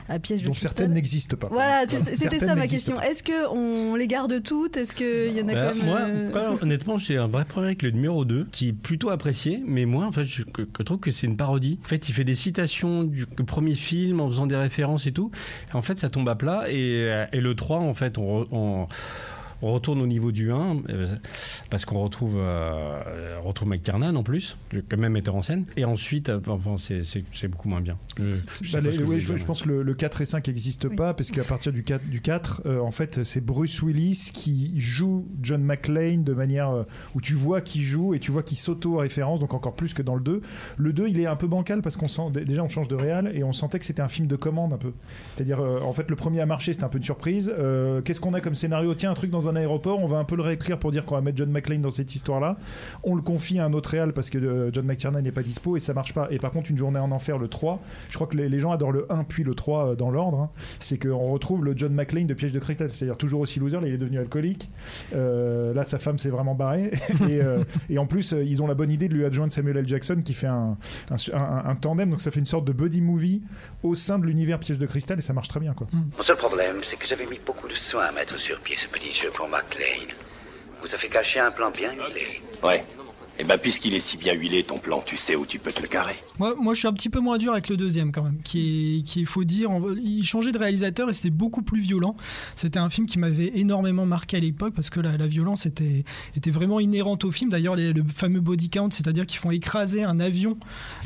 à 0.08 0.18
Piège 0.18 0.42
de 0.42 0.46
Donc 0.46 0.58
certaines 0.58 0.92
n'existent 0.92 1.36
pas. 1.36 1.48
Voilà, 1.50 1.86
c'était 1.86 2.38
ça 2.38 2.54
ma 2.54 2.66
question. 2.66 3.00
Est-ce 3.00 3.22
qu'on 3.22 3.94
les 3.94 4.06
garde 4.06 4.42
toutes? 4.42 4.76
Est-ce 4.76 4.94
qu'il 4.94 5.36
y 5.36 5.42
en 5.42 5.48
a 5.48 5.54
bah, 5.54 5.68
quand 5.68 5.74
même. 5.76 5.86
Moi, 5.86 6.00
euh, 6.00 6.56
honnêtement, 6.62 6.96
j'ai 6.96 7.16
un 7.16 7.28
vrai 7.28 7.44
problème 7.44 7.68
avec 7.68 7.82
le 7.82 7.90
numéro 7.90 8.24
2, 8.24 8.48
qui 8.50 8.68
est 8.68 8.72
plutôt 8.72 9.10
apprécié, 9.10 9.62
mais 9.66 9.84
moi, 9.84 10.06
en 10.06 10.12
fait, 10.12 10.24
je, 10.24 10.42
trouve 10.84 10.98
que 10.98 11.10
c'est 11.10 11.26
une 11.26 11.36
parodie. 11.36 11.78
En 11.84 11.88
fait, 11.88 12.08
il 12.08 12.12
fait 12.12 12.24
des 12.24 12.34
citations 12.34 13.04
du 13.04 13.26
premier 13.26 13.74
film 13.74 14.20
en 14.20 14.28
faisant 14.28 14.46
des 14.46 14.56
références 14.56 15.06
et 15.06 15.12
tout. 15.12 15.30
en 15.72 15.82
fait, 15.82 15.98
ça 15.98 16.08
tombe 16.08 16.28
à 16.28 16.34
plat. 16.34 16.64
Et, 16.70 17.26
et 17.32 17.40
le 17.40 17.54
3, 17.54 17.78
en 17.78 17.94
fait, 17.94 18.18
on, 18.18 18.46
on 18.50 18.88
on 19.62 19.72
retourne 19.72 20.00
au 20.00 20.06
niveau 20.06 20.32
du 20.32 20.52
1, 20.52 20.76
euh, 20.88 21.06
parce 21.70 21.84
qu'on 21.84 22.00
retrouve, 22.00 22.36
euh, 22.36 23.38
retrouve 23.42 23.68
McTiernan 23.68 24.14
en 24.14 24.22
plus, 24.22 24.56
quand 24.88 24.98
même 24.98 25.12
metteur 25.12 25.36
en 25.36 25.42
scène. 25.42 25.64
Et 25.76 25.84
ensuite, 25.84 26.28
euh, 26.28 26.40
enfin, 26.48 26.76
c'est 26.78 27.48
beaucoup 27.48 27.68
moins 27.68 27.80
bien. 27.80 27.96
Je, 28.18 28.36
je, 28.60 29.44
pense 29.44 29.62
que 29.62 29.70
le, 29.70 29.94
4 29.94 30.20
et 30.20 30.24
5 30.26 30.46
n'existent 30.46 30.88
pas, 30.90 31.14
parce 31.14 31.30
qu'à 31.30 31.44
partir 31.44 31.72
du 31.72 31.84
4, 31.84 32.04
du 32.08 32.20
4 32.20 32.62
en 32.80 32.90
fait, 32.90 33.24
c'est 33.24 33.44
Bruce 33.44 33.82
Willis 33.82 34.30
qui 34.32 34.78
joue 34.80 35.26
John 35.42 35.62
McClane 35.62 36.24
de 36.24 36.34
manière 36.34 36.84
où 37.14 37.20
tu 37.20 37.34
vois 37.34 37.60
qu'il 37.60 37.82
joue 37.82 38.14
et 38.14 38.18
tu 38.18 38.30
vois 38.30 38.42
qu'il 38.42 38.58
s'auto-référence, 38.58 39.40
donc 39.40 39.54
encore 39.54 39.74
plus 39.74 39.94
que 39.94 40.02
dans 40.02 40.14
le 40.14 40.22
2. 40.22 40.40
Le 40.76 40.92
2, 40.92 41.08
il 41.08 41.20
est 41.20 41.26
un 41.26 41.36
peu 41.36 41.46
bancal 41.46 41.82
parce 41.82 41.96
qu'on 41.96 42.08
sent, 42.08 42.30
déjà, 42.32 42.62
on 42.62 42.68
change 42.68 42.88
de 42.88 42.96
réal 42.96 43.30
et 43.34 43.42
on 43.42 43.52
sentait 43.52 43.78
que 43.78 43.84
c'était 43.84 44.02
un 44.02 44.08
film 44.08 44.26
de 44.26 44.36
commande 44.36 44.72
un 44.72 44.78
peu. 44.78 44.92
C'est-à-dire, 45.30 45.60
en 45.60 45.92
fait, 45.92 46.10
le 46.10 46.16
premier 46.16 46.40
à 46.40 46.46
marcher, 46.46 46.72
c'était 46.72 46.84
un 46.84 46.88
peu 46.88 46.98
une 46.98 47.04
surprise. 47.04 47.52
Qu'est-ce 48.04 48.20
qu'on 48.20 48.34
a 48.34 48.40
comme 48.40 48.54
scénario? 48.54 48.94
Tiens, 48.94 49.10
un 49.10 49.14
truc 49.14 49.30
dans 49.30 49.48
un 49.48 49.55
aéroport, 49.56 49.98
on 50.00 50.06
va 50.06 50.18
un 50.18 50.24
peu 50.24 50.36
le 50.36 50.42
réécrire 50.42 50.78
pour 50.78 50.92
dire 50.92 51.04
qu'on 51.04 51.14
va 51.14 51.20
mettre 51.20 51.38
John 51.38 51.50
McClane 51.50 51.80
dans 51.80 51.90
cette 51.90 52.14
histoire-là. 52.14 52.56
On 53.02 53.14
le 53.14 53.22
confie 53.22 53.58
à 53.58 53.64
un 53.64 53.72
autre 53.72 53.90
réal 53.90 54.12
parce 54.12 54.30
que 54.30 54.38
euh, 54.38 54.70
John 54.72 54.86
McTiernan 54.86 55.20
n'est 55.20 55.32
pas 55.32 55.42
dispo 55.42 55.76
et 55.76 55.80
ça 55.80 55.94
marche 55.94 56.12
pas. 56.12 56.28
Et 56.30 56.38
par 56.38 56.50
contre, 56.50 56.70
une 56.70 56.78
journée 56.78 56.98
en 56.98 57.10
enfer, 57.10 57.38
le 57.38 57.48
3, 57.48 57.80
je 58.08 58.14
crois 58.14 58.26
que 58.26 58.36
les, 58.36 58.58
gens 58.58 58.70
adorent 58.70 58.92
le 58.92 59.10
1 59.10 59.24
puis 59.24 59.44
le 59.44 59.54
3 59.54 59.86
euh, 59.86 59.94
dans 59.94 60.10
l'ordre. 60.10 60.38
Hein. 60.38 60.50
C'est 60.78 60.98
qu'on 60.98 61.32
retrouve 61.32 61.64
le 61.64 61.74
John 61.76 61.92
McClane 61.92 62.26
de 62.26 62.34
Piège 62.34 62.52
de 62.52 62.58
Cristal, 62.58 62.90
c'est-à-dire 62.90 63.16
toujours 63.16 63.40
aussi 63.40 63.60
loser, 63.60 63.80
là 63.80 63.88
il 63.88 63.94
est 63.94 63.98
devenu 63.98 64.18
alcoolique. 64.18 64.70
Euh, 65.14 65.74
là, 65.74 65.84
sa 65.84 65.98
femme 65.98 66.18
s'est 66.18 66.30
vraiment 66.30 66.54
barrée. 66.54 66.92
et, 67.90 67.98
en 67.98 68.06
plus, 68.06 68.32
ils 68.32 68.62
ont 68.62 68.66
la 68.66 68.74
bonne 68.74 68.90
idée 68.90 69.08
de 69.08 69.14
lui 69.14 69.24
adjoindre 69.24 69.52
Samuel 69.52 69.78
L. 69.78 69.88
Jackson 69.88 70.20
qui 70.24 70.34
fait 70.34 70.46
un, 70.46 70.76
un, 71.10 71.74
tandem, 71.74 72.10
donc 72.10 72.20
ça 72.20 72.30
fait 72.30 72.40
une 72.40 72.46
sorte 72.46 72.64
de 72.64 72.72
buddy 72.72 73.00
movie 73.00 73.42
au 73.82 73.94
sein 73.94 74.18
de 74.18 74.26
l'univers 74.26 74.58
Piège 74.58 74.78
de 74.78 74.86
Cristal 74.86 75.18
et 75.18 75.22
ça 75.22 75.32
marche 75.32 75.48
très 75.48 75.60
bien. 75.60 75.74
Quoi. 75.74 75.86
Mon 75.92 76.22
seul 76.22 76.36
problème, 76.36 76.80
c'est 76.82 76.96
que 76.96 77.06
j'avais 77.06 77.26
mis 77.26 77.38
beaucoup 77.44 77.68
de 77.68 77.74
soin 77.74 78.04
à 78.04 78.12
mettre 78.12 78.38
sur 78.38 78.58
pied 78.60 78.76
ce 78.76 78.88
petit 78.88 79.12
jeu 79.12 79.30
pour 79.36 79.48
McLean. 79.48 80.08
Vous 80.82 80.92
avez 80.94 81.08
caché 81.08 81.38
un 81.38 81.50
plan 81.50 81.70
bien 81.70 81.92
huilé. 81.92 82.42
Ouais. 82.62 82.84
Et 83.38 83.42
eh 83.42 83.44
ben 83.44 83.58
puisqu'il 83.58 83.92
est 83.92 84.00
si 84.00 84.16
bien 84.16 84.32
huilé 84.32 84.62
ton 84.62 84.78
plan, 84.78 85.02
tu 85.04 85.18
sais 85.18 85.36
où 85.36 85.44
tu 85.44 85.58
peux 85.58 85.70
te 85.70 85.82
le 85.82 85.88
carrer. 85.88 86.16
Moi, 86.38 86.54
moi 86.58 86.72
je 86.72 86.78
suis 86.78 86.88
un 86.88 86.92
petit 86.94 87.10
peu 87.10 87.20
moins 87.20 87.36
dur 87.36 87.52
avec 87.52 87.68
le 87.68 87.76
deuxième 87.76 88.10
quand 88.10 88.22
même, 88.22 88.38
qui 88.42 89.00
est, 89.00 89.02
qui 89.02 89.26
faut 89.26 89.44
dire, 89.44 89.68
il 90.02 90.24
changeait 90.24 90.52
de 90.52 90.58
réalisateur 90.58 91.10
et 91.10 91.12
c'était 91.12 91.28
beaucoup 91.28 91.60
plus 91.60 91.82
violent. 91.82 92.16
C'était 92.54 92.78
un 92.78 92.88
film 92.88 93.06
qui 93.06 93.18
m'avait 93.18 93.52
énormément 93.58 94.06
marqué 94.06 94.38
à 94.38 94.40
l'époque 94.40 94.72
parce 94.74 94.88
que 94.88 95.00
la, 95.00 95.26
violence 95.26 95.66
était, 95.66 96.04
était 96.34 96.50
vraiment 96.50 96.80
inhérente 96.80 97.26
au 97.26 97.30
film. 97.30 97.50
D'ailleurs, 97.50 97.76
le 97.76 98.02
fameux 98.08 98.40
body 98.40 98.70
count, 98.70 98.88
c'est-à-dire 98.90 99.26
qu'ils 99.26 99.38
font 99.38 99.50
écraser 99.50 100.02
un 100.02 100.18
avion 100.18 100.56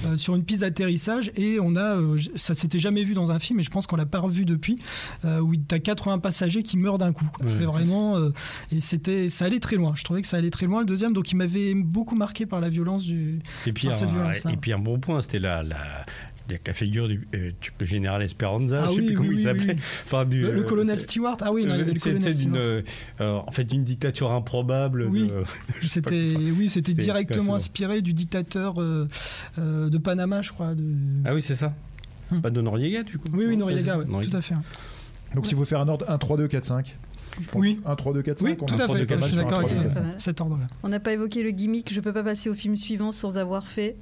euh, 0.07 0.17
sur 0.17 0.37
une 0.37 0.45
piste 0.45 0.61
d'atterrissage 0.61 1.33
et 1.35 1.59
on 1.59 1.75
a, 1.75 1.97
euh, 1.97 2.17
ça 2.37 2.55
s'était 2.55 2.79
jamais 2.79 3.03
vu 3.03 3.15
dans 3.15 3.33
un 3.33 3.41
film 3.41 3.59
et 3.59 3.65
je 3.65 3.71
pense 3.71 3.89
qu'on 3.89 3.97
l'a 3.97 4.07
pas 4.07 4.21
revu 4.21 4.45
depuis, 4.45 4.79
euh, 5.25 5.41
où 5.41 5.57
tu 5.57 5.75
as 5.75 5.81
80 5.81 6.21
passagers 6.21 6.63
qui 6.63 6.77
meurent 6.77 6.99
d'un 6.99 7.13
coup. 7.13 7.29
C'est 7.45 7.65
vraiment, 7.65 8.17
et 8.71 8.79
c'était, 8.79 9.29
ça 9.29 9.47
allait 9.47 9.59
très 9.59 9.75
loin. 9.75 9.95
Je 9.97 10.05
trouvais 10.05 10.23
que 10.23 10.29
ça 10.29 10.37
allait 10.37 10.51
très 10.51 10.67
loin 10.67 10.79
le 10.79 10.87
deuxième, 10.87 11.13
donc 11.13 11.33
il 11.33 11.37
m'avait 11.37 11.75
beaucoup 11.75 12.15
marqué 12.21 12.47
par 12.47 12.61
la 12.61 12.69
violence 12.69 13.05
du. 13.05 13.41
Et 13.67 13.73
puis, 13.73 13.89
un, 13.89 14.33
et 14.51 14.57
puis 14.57 14.73
un 14.73 14.79
bon 14.79 15.01
point, 15.01 15.23
c'était 15.23 15.39
la, 15.39 15.63
la, 15.63 16.05
la 16.67 16.73
figure 16.75 17.09
du, 17.09 17.27
euh, 17.35 17.51
général 17.81 18.23
Esperanza, 18.23 18.85
ah 18.85 18.91
je 18.91 18.97
sais 18.97 19.03
plus 19.07 19.15
comment 19.15 19.33
il 19.33 19.41
s'appelait. 19.41 19.77
Enfin, 20.05 20.27
du, 20.27 20.43
le, 20.43 20.63
colonel 20.63 20.99
Stewart, 20.99 21.39
ah 21.41 21.51
oui, 21.51 21.65
non, 21.65 21.75
il 21.75 21.79
y 21.79 21.81
avait 21.81 21.95
le 21.95 22.01
colonel 22.01 22.35
Stewart. 22.35 22.59
Euh, 22.59 22.83
en 23.47 23.51
fait, 23.51 23.73
une 23.73 23.85
dictature 23.85 24.31
improbable. 24.33 25.07
Oui, 25.11 25.33
c'était, 25.87 26.35
oui, 26.37 26.69
c'était 26.69 26.95
directement 26.95 27.55
inspiré 27.55 28.03
du 28.03 28.13
dictateur 28.13 28.81
euh, 28.81 29.09
de 29.57 29.99
Panama, 29.99 30.43
je 30.43 30.53
crois. 30.53 30.75
De... 30.75 30.85
Ah 31.25 31.35
oui, 31.35 31.41
c'est 31.41 31.57
ça. 31.57 31.69
Hmm. 32.31 32.41
Pas 32.43 32.51
de 32.51 32.61
Noriega, 32.61 33.03
du 33.03 33.19
coup. 33.19 33.29
Oui, 33.33 33.47
oui, 33.49 33.57
Noriega, 33.57 33.99
ouais, 33.99 34.05
tout 34.29 34.37
à 34.37 34.43
fait. 34.43 34.55
Donc, 35.35 35.47
s'il 35.47 35.57
faut 35.57 35.65
faire 35.65 35.81
un 35.81 35.89
ordre 35.89 36.05
1, 36.09 36.19
3, 36.19 36.37
2, 36.37 36.49
4, 36.49 36.65
5. 36.65 36.97
Oui. 37.55 37.81
1, 37.85 37.97
3, 37.97 38.13
2, 38.15 38.23
4, 38.23 38.39
5. 38.41 38.47
Oui, 38.47 38.57
tout 38.57 38.75
à 38.75 38.89
fait. 38.89 39.07
Je 39.09 39.27
suis 39.27 39.37
d'accord 39.37 39.59
avec 39.59 39.71
cet 40.19 40.41
ordre-là. 40.41 40.67
On 40.83 40.89
n'a 40.89 41.01
pas 41.01 41.13
évoqué 41.13 41.43
le 41.43 41.51
gimmick. 41.51 41.93
Je 41.93 42.01
peux 42.01 42.13
pas 42.13 42.23
passer 42.23 42.49
au 42.51 42.55
film 42.55 42.77
suivant 42.77 43.13
sans 43.13 43.37
avoir 43.37 43.67
fait. 43.67 43.97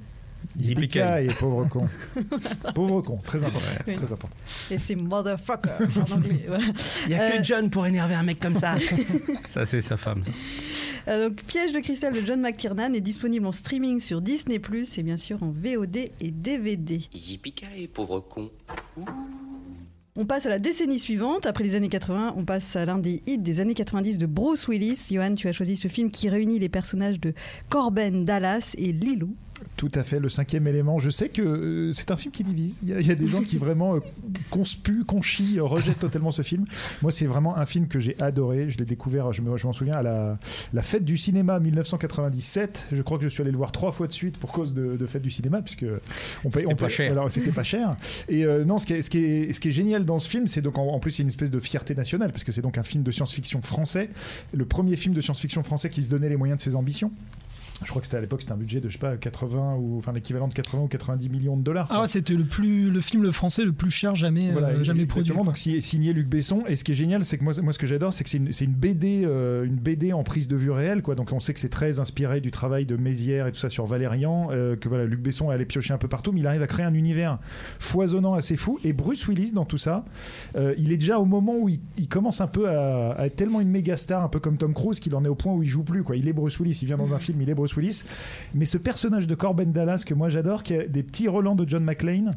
Yippee 0.57 0.99
et 0.99 1.33
pauvre 1.37 1.67
con. 1.67 1.87
pauvre 2.75 3.01
con, 3.01 3.17
très 3.17 3.43
important. 3.43 3.67
Très 3.85 3.95
important. 3.95 4.37
Et 4.71 4.77
c'est 4.77 4.95
motherfucker 4.95 5.69
en 5.97 6.15
anglais. 6.15 6.45
Il 7.03 7.09
n'y 7.09 7.15
a 7.15 7.31
que 7.31 7.37
euh, 7.37 7.43
John 7.43 7.69
pour 7.69 7.85
énerver 7.85 8.15
un 8.15 8.23
mec 8.23 8.39
comme 8.39 8.55
ça. 8.55 8.75
ça, 9.49 9.65
c'est 9.65 9.81
sa 9.81 9.97
femme. 9.97 10.21
Euh, 11.07 11.29
donc, 11.29 11.43
Piège 11.43 11.71
de 11.71 11.79
cristal 11.79 12.13
de 12.13 12.21
John 12.21 12.41
McTiernan 12.41 12.93
est 12.93 13.01
disponible 13.01 13.45
en 13.45 13.51
streaming 13.51 13.99
sur 13.99 14.21
Disney 14.21 14.59
Plus 14.59 14.97
et 14.97 15.03
bien 15.03 15.17
sûr 15.17 15.41
en 15.43 15.51
VOD 15.51 15.97
et 16.19 16.31
DVD. 16.31 17.01
Yippee 17.13 17.53
et 17.77 17.87
pauvre 17.87 18.19
con. 18.21 18.49
On 20.15 20.25
passe 20.25 20.47
à 20.47 20.49
la 20.49 20.59
décennie 20.59 20.99
suivante. 20.99 21.45
Après 21.45 21.63
les 21.63 21.75
années 21.75 21.87
80, 21.87 22.33
on 22.35 22.43
passe 22.43 22.75
à 22.75 22.85
l'un 22.85 22.97
des 22.97 23.21
hits 23.27 23.37
des 23.37 23.59
années 23.59 23.75
90 23.75 24.17
de 24.17 24.25
Bruce 24.25 24.67
Willis. 24.67 25.09
Johan, 25.11 25.35
tu 25.35 25.47
as 25.47 25.53
choisi 25.53 25.77
ce 25.77 25.87
film 25.87 26.09
qui 26.09 26.29
réunit 26.29 26.59
les 26.59 26.69
personnages 26.69 27.19
de 27.19 27.33
Corben 27.69 28.25
Dallas 28.25 28.75
et 28.77 28.91
Lilou. 28.91 29.35
Tout 29.77 29.91
à 29.95 30.03
fait, 30.03 30.19
le 30.19 30.27
cinquième 30.29 30.67
élément. 30.67 30.99
Je 30.99 31.09
sais 31.09 31.29
que 31.29 31.41
euh, 31.41 31.93
c'est 31.93 32.11
un 32.11 32.15
film 32.17 32.31
qui 32.31 32.43
divise. 32.43 32.77
Il 32.83 32.89
y, 32.89 32.93
a, 32.93 32.99
il 32.99 33.07
y 33.07 33.11
a 33.11 33.15
des 33.15 33.27
gens 33.27 33.41
qui 33.41 33.57
vraiment 33.57 33.95
euh, 33.95 33.99
conspuent, 34.49 35.05
conchient, 35.05 35.57
euh, 35.57 35.63
rejettent 35.63 35.99
totalement 35.99 36.31
ce 36.31 36.41
film. 36.41 36.65
Moi, 37.01 37.11
c'est 37.11 37.25
vraiment 37.25 37.55
un 37.57 37.65
film 37.65 37.87
que 37.87 37.99
j'ai 37.99 38.15
adoré. 38.21 38.69
Je 38.69 38.77
l'ai 38.77 38.85
découvert, 38.85 39.31
je 39.31 39.41
me- 39.41 39.55
je 39.57 39.65
m'en 39.67 39.73
souviens, 39.73 39.93
à 39.95 40.03
la, 40.03 40.37
la 40.73 40.81
fête 40.81 41.05
du 41.05 41.17
cinéma 41.17 41.59
1997. 41.59 42.87
Je 42.91 43.01
crois 43.01 43.17
que 43.17 43.23
je 43.23 43.29
suis 43.29 43.41
allé 43.41 43.51
le 43.51 43.57
voir 43.57 43.71
trois 43.71 43.91
fois 43.91 44.07
de 44.07 44.11
suite 44.13 44.37
pour 44.37 44.51
cause 44.51 44.73
de, 44.73 44.97
de 44.97 45.05
fête 45.07 45.21
du 45.21 45.31
cinéma, 45.31 45.61
puisque 45.61 45.85
on 46.43 46.49
paye, 46.49 46.63
C'était 46.63 46.75
pas 46.75 46.87
cher. 46.89 47.11
alors, 47.11 47.31
c'était 47.31 47.51
pas 47.51 47.63
cher. 47.63 47.91
Et 48.27 48.45
euh, 48.45 48.65
non, 48.65 48.79
ce 48.79 48.85
qui, 48.85 48.93
est, 48.93 49.01
ce, 49.01 49.09
qui 49.09 49.23
est, 49.23 49.53
ce 49.53 49.59
qui 49.59 49.69
est 49.69 49.71
génial 49.71 50.05
dans 50.05 50.19
ce 50.19 50.29
film, 50.29 50.47
c'est 50.47 50.61
donc 50.61 50.77
en, 50.77 50.87
en 50.87 50.99
plus 50.99 51.17
il 51.17 51.19
y 51.19 51.21
a 51.21 51.23
une 51.23 51.27
espèce 51.29 51.51
de 51.51 51.59
fierté 51.59 51.95
nationale, 51.95 52.31
parce 52.31 52.43
que 52.43 52.51
c'est 52.51 52.61
donc 52.61 52.77
un 52.77 52.83
film 52.83 53.03
de 53.03 53.11
science-fiction 53.11 53.61
français, 53.61 54.09
le 54.53 54.65
premier 54.65 54.95
film 54.95 55.13
de 55.13 55.21
science-fiction 55.21 55.63
français 55.63 55.89
qui 55.89 56.03
se 56.03 56.09
donnait 56.09 56.29
les 56.29 56.37
moyens 56.37 56.57
de 56.57 56.63
ses 56.63 56.75
ambitions. 56.75 57.11
Je 57.83 57.89
crois 57.89 58.01
que 58.01 58.07
c'était 58.07 58.17
à 58.17 58.21
l'époque, 58.21 58.41
c'était 58.41 58.53
un 58.53 58.57
budget 58.57 58.81
de 58.81 58.89
je 58.89 58.93
sais 58.93 58.99
pas 58.99 59.15
80 59.17 59.75
ou 59.79 59.97
enfin 59.97 60.11
l'équivalent 60.11 60.47
de 60.47 60.53
80 60.53 60.83
ou 60.83 60.87
90 60.87 61.29
millions 61.29 61.57
de 61.57 61.63
dollars. 61.63 61.87
Ah 61.89 61.95
quoi. 61.99 62.07
c'était 62.07 62.33
le 62.33 62.43
plus 62.43 62.89
le 62.91 63.01
film 63.01 63.31
français 63.31 63.63
le 63.63 63.71
plus 63.71 63.89
cher 63.91 64.15
jamais 64.15 64.51
Voilà, 64.51 64.69
euh, 64.69 64.83
jamais 64.83 65.05
produit. 65.05 65.33
Donc 65.33 65.57
si- 65.57 65.81
signé 65.81 66.11
Luc 66.13 66.27
Besson. 66.27 66.63
Et 66.67 66.75
ce 66.75 66.83
qui 66.83 66.91
est 66.91 66.95
génial, 66.95 67.23
c'est 67.25 67.37
que 67.37 67.43
moi, 67.43 67.53
moi 67.61 67.71
ce 67.73 67.79
que 67.79 67.87
j'adore, 67.87 68.13
c'est 68.13 68.23
que 68.23 68.29
c'est 68.29 68.37
une, 68.37 68.49
une 68.61 68.73
BD, 68.73 69.23
euh, 69.25 69.63
une 69.65 69.75
BD 69.75 70.11
en 70.13 70.23
prise 70.23 70.47
de 70.47 70.55
vue 70.55 70.71
réelle, 70.71 71.01
quoi. 71.01 71.15
Donc 71.15 71.31
on 71.31 71.39
sait 71.39 71.53
que 71.53 71.59
c'est 71.59 71.69
très 71.69 71.99
inspiré 71.99 72.41
du 72.41 72.51
travail 72.51 72.85
de 72.85 72.97
Mézières 72.97 73.47
et 73.47 73.51
tout 73.51 73.59
ça 73.59 73.69
sur 73.69 73.85
Valérian, 73.85 74.49
euh, 74.51 74.75
que 74.75 74.89
voilà, 74.89 75.05
Luc 75.05 75.21
Besson 75.21 75.51
est 75.51 75.53
allé 75.55 75.65
piocher 75.65 75.93
un 75.93 75.97
peu 75.97 76.07
partout, 76.07 76.31
mais 76.31 76.41
il 76.41 76.47
arrive 76.47 76.61
à 76.61 76.67
créer 76.67 76.85
un 76.85 76.93
univers 76.93 77.39
foisonnant, 77.79 78.33
assez 78.33 78.55
fou. 78.57 78.79
Et 78.83 78.93
Bruce 78.93 79.27
Willis 79.27 79.53
dans 79.53 79.65
tout 79.65 79.77
ça, 79.77 80.05
il 80.77 80.91
est 80.91 80.97
déjà 80.97 81.19
au 81.19 81.25
moment 81.25 81.55
où 81.57 81.69
il, 81.69 81.79
il 81.97 82.07
commence 82.07 82.41
un 82.41 82.47
peu 82.47 82.67
à, 82.69 83.11
à 83.11 83.25
être 83.27 83.35
tellement 83.35 83.61
une 83.61 83.69
méga 83.69 83.95
star, 83.97 84.23
un 84.23 84.29
peu 84.29 84.39
comme 84.39 84.57
Tom 84.57 84.73
Cruise, 84.73 84.99
qu'il 84.99 85.15
en 85.15 85.23
est 85.23 85.29
au 85.29 85.35
point 85.35 85.53
où 85.53 85.63
il 85.63 85.69
joue 85.69 85.83
plus, 85.83 86.03
quoi. 86.03 86.15
Il 86.15 86.27
est 86.27 86.33
Bruce 86.33 86.59
Willis, 86.59 86.79
il 86.81 86.85
vient 86.85 86.97
dans 86.97 87.13
un 87.13 87.19
film, 87.19 87.41
il 87.41 87.49
est 87.49 87.53
Bruce 87.55 87.68
Willis. 87.75 88.03
Mais 88.53 88.65
ce 88.65 88.77
personnage 88.77 89.27
de 89.27 89.35
Corbin 89.35 89.65
Dallas 89.65 90.03
que 90.05 90.13
moi 90.13 90.29
j'adore, 90.29 90.63
qui 90.63 90.75
a 90.75 90.87
des 90.87 91.03
petits 91.03 91.27
relents 91.27 91.55
de 91.55 91.67
John 91.67 91.83
McClane 91.83 92.31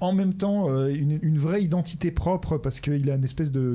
en 0.00 0.12
même 0.12 0.34
temps 0.34 0.70
euh, 0.70 0.88
une, 0.88 1.38
vraie 1.38 1.62
identité 1.62 2.10
propre 2.10 2.56
parce 2.58 2.80
qu'il 2.80 3.10
a 3.10 3.14
une 3.16 3.24
espèce 3.24 3.50
de, 3.50 3.74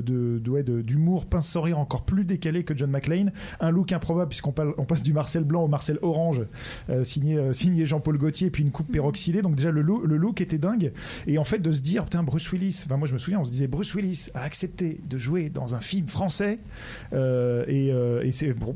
d'humour 0.82 1.26
pince 1.26 1.48
sans 1.48 1.58
encore 1.72 2.04
plus 2.04 2.24
décalé 2.24 2.64
que 2.64 2.76
John 2.76 2.90
McClane. 2.90 3.32
Un 3.60 3.70
look 3.70 3.92
improbable 3.92 4.28
puisqu'on 4.28 4.52
passe 4.52 5.02
du 5.02 5.12
Marcel 5.12 5.44
blanc 5.44 5.64
au 5.64 5.68
Marcel 5.68 5.98
orange 6.02 6.42
euh, 6.88 7.04
signé, 7.04 7.36
euh, 7.36 7.52
signé 7.52 7.84
Jean-Paul 7.84 8.16
Gaultier 8.16 8.46
et 8.46 8.50
puis 8.50 8.62
une 8.62 8.70
coupe 8.70 8.90
peroxydée. 8.90 9.42
Donc 9.42 9.56
déjà 9.56 9.70
le, 9.70 9.82
loo- 9.82 10.04
le 10.06 10.16
look 10.16 10.40
était 10.40 10.58
dingue. 10.58 10.92
Et 11.26 11.36
en 11.36 11.44
fait 11.44 11.58
de 11.58 11.72
se 11.72 11.82
dire 11.82 12.04
putain 12.04 12.22
Bruce 12.22 12.50
Willis 12.52 12.84
enfin 12.86 12.96
moi 12.96 13.08
je 13.08 13.12
me 13.12 13.18
souviens 13.18 13.40
on 13.40 13.44
se 13.44 13.50
disait 13.50 13.66
Bruce 13.66 13.94
Willis 13.94 14.28
a 14.34 14.42
accepté 14.42 15.00
de 15.08 15.18
jouer 15.18 15.50
dans 15.50 15.74
un 15.74 15.80
film 15.80 16.08
français 16.08 16.60
et, 17.12 17.92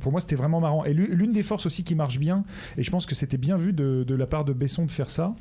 pour, 0.00 0.12
moi 0.12 0.20
c'était 0.20 0.36
vraiment 0.36 0.60
marrant. 0.60 0.84
Et 0.84 0.92
l'u- 0.92 1.14
l'une 1.14 1.32
des 1.32 1.42
forces 1.42 1.66
aussi 1.66 1.84
qui 1.84 1.94
marche 1.94 2.18
bien 2.18 2.44
et 2.76 2.82
je 2.82 2.90
pense 2.90 3.06
que 3.06 3.14
c'était 3.14 3.38
bien 3.38 3.56
vu 3.56 3.72
de, 3.72 4.14
la 4.14 4.26
part 4.26 4.44
de 4.44 4.52
Besson 4.52 4.84
de 4.84 4.90
faire 4.90 5.10
ça 5.10 5.34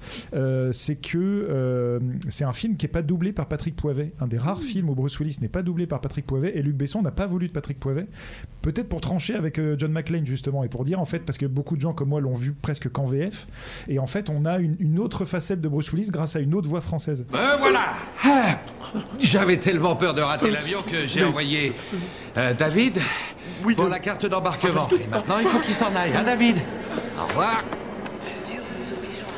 c'est 0.71 0.95
que 0.95 1.79
euh, 1.81 1.99
c'est 2.29 2.43
un 2.43 2.53
film 2.53 2.77
qui 2.77 2.85
est 2.85 2.89
pas 2.89 3.01
doublé 3.01 3.33
par 3.33 3.47
Patrick 3.47 3.75
Poivet. 3.75 4.13
Un 4.21 4.27
des 4.27 4.37
rares 4.37 4.61
films 4.61 4.89
où 4.89 4.95
Bruce 4.95 5.19
Willis 5.19 5.37
n'est 5.41 5.49
pas 5.49 5.61
doublé 5.63 5.87
par 5.87 5.99
Patrick 6.01 6.25
Poivet 6.25 6.57
et 6.57 6.61
Luc 6.61 6.75
Besson 6.75 7.01
n'a 7.01 7.11
pas 7.11 7.25
voulu 7.25 7.47
de 7.47 7.53
Patrick 7.53 7.79
Poivet. 7.79 8.07
Peut-être 8.61 8.87
pour 8.89 9.01
trancher 9.01 9.35
avec 9.35 9.59
euh, 9.59 9.75
John 9.77 9.91
McClane 9.91 10.25
justement 10.25 10.63
et 10.63 10.69
pour 10.69 10.85
dire 10.85 10.99
en 10.99 11.05
fait 11.05 11.19
parce 11.19 11.37
que 11.37 11.45
beaucoup 11.45 11.75
de 11.75 11.81
gens 11.81 11.93
comme 11.93 12.09
moi 12.09 12.21
l'ont 12.21 12.35
vu 12.35 12.51
presque 12.53 12.89
qu'en 12.89 13.05
VF 13.05 13.47
et 13.87 13.99
en 13.99 14.05
fait 14.07 14.29
on 14.29 14.45
a 14.45 14.59
une, 14.59 14.75
une 14.79 14.99
autre 14.99 15.25
facette 15.25 15.61
de 15.61 15.67
Bruce 15.67 15.91
Willis 15.91 16.09
grâce 16.11 16.35
à 16.35 16.39
une 16.39 16.53
autre 16.53 16.69
voix 16.69 16.81
française. 16.81 17.25
Ben 17.31 17.57
voilà 17.59 17.85
Ah, 18.23 18.59
J'avais 19.19 19.57
tellement 19.57 19.95
peur 19.95 20.13
de 20.13 20.21
rater 20.21 20.51
l'avion 20.51 20.79
que 20.81 21.05
j'ai 21.05 21.23
envoyé 21.23 21.73
euh, 22.37 22.53
David 22.53 22.99
pour 23.75 23.87
la 23.89 23.99
carte 23.99 24.25
d'embarquement. 24.25 24.87
Et 24.91 25.07
maintenant, 25.07 25.39
il 25.39 25.47
faut 25.47 25.59
qu'il 25.59 25.75
s'en 25.75 25.95
aille, 25.95 26.13
hein, 26.15 26.23
David? 26.23 26.57
Au 27.19 27.27
revoir. 27.27 27.63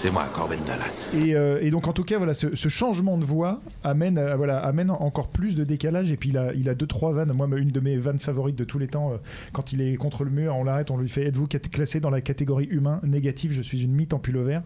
C'est 0.03 0.11
moi, 0.11 0.25
Corbin 0.33 0.57
Dallas. 0.67 1.07
Et, 1.13 1.33
euh, 1.33 1.59
et 1.61 1.71
donc 1.71 1.87
en 1.87 1.93
tout 1.93 2.03
cas 2.03 2.17
voilà 2.17 2.33
ce, 2.33 2.57
ce 2.57 2.67
changement 2.67 3.17
de 3.17 3.23
voix 3.23 3.61
amène 3.85 4.17
à- 4.17 4.35
voilà 4.35 4.57
amène 4.57 4.91
encore 4.91 5.29
plus 5.29 5.55
de 5.55 5.63
décalage. 5.63 6.11
Et 6.11 6.17
puis 6.17 6.27
il 6.27 6.37
a 6.37 6.51
il 6.55 6.67
a 6.67 6.75
deux 6.75 6.87
trois 6.87 7.13
vannes. 7.13 7.31
Moi 7.31 7.47
une 7.57 7.69
de 7.71 7.79
mes 7.79 7.95
vannes 7.95 8.19
favorites 8.19 8.57
de 8.57 8.65
tous 8.65 8.79
les 8.79 8.87
temps 8.89 9.13
euh, 9.13 9.17
quand 9.53 9.71
il 9.71 9.79
est 9.79 9.95
contre 9.95 10.25
le 10.25 10.29
mur 10.29 10.57
on 10.57 10.65
l'arrête 10.65 10.91
on 10.91 10.97
lui 10.97 11.07
fait 11.07 11.23
êtes-vous 11.27 11.47
classé 11.47 12.01
dans 12.01 12.09
la 12.09 12.19
catégorie 12.19 12.65
humain 12.65 12.99
négatif? 13.03 13.53
Je 13.53 13.61
suis 13.61 13.81
une 13.83 13.93
mythe 13.93 14.13
en 14.13 14.19
pullover 14.19 14.59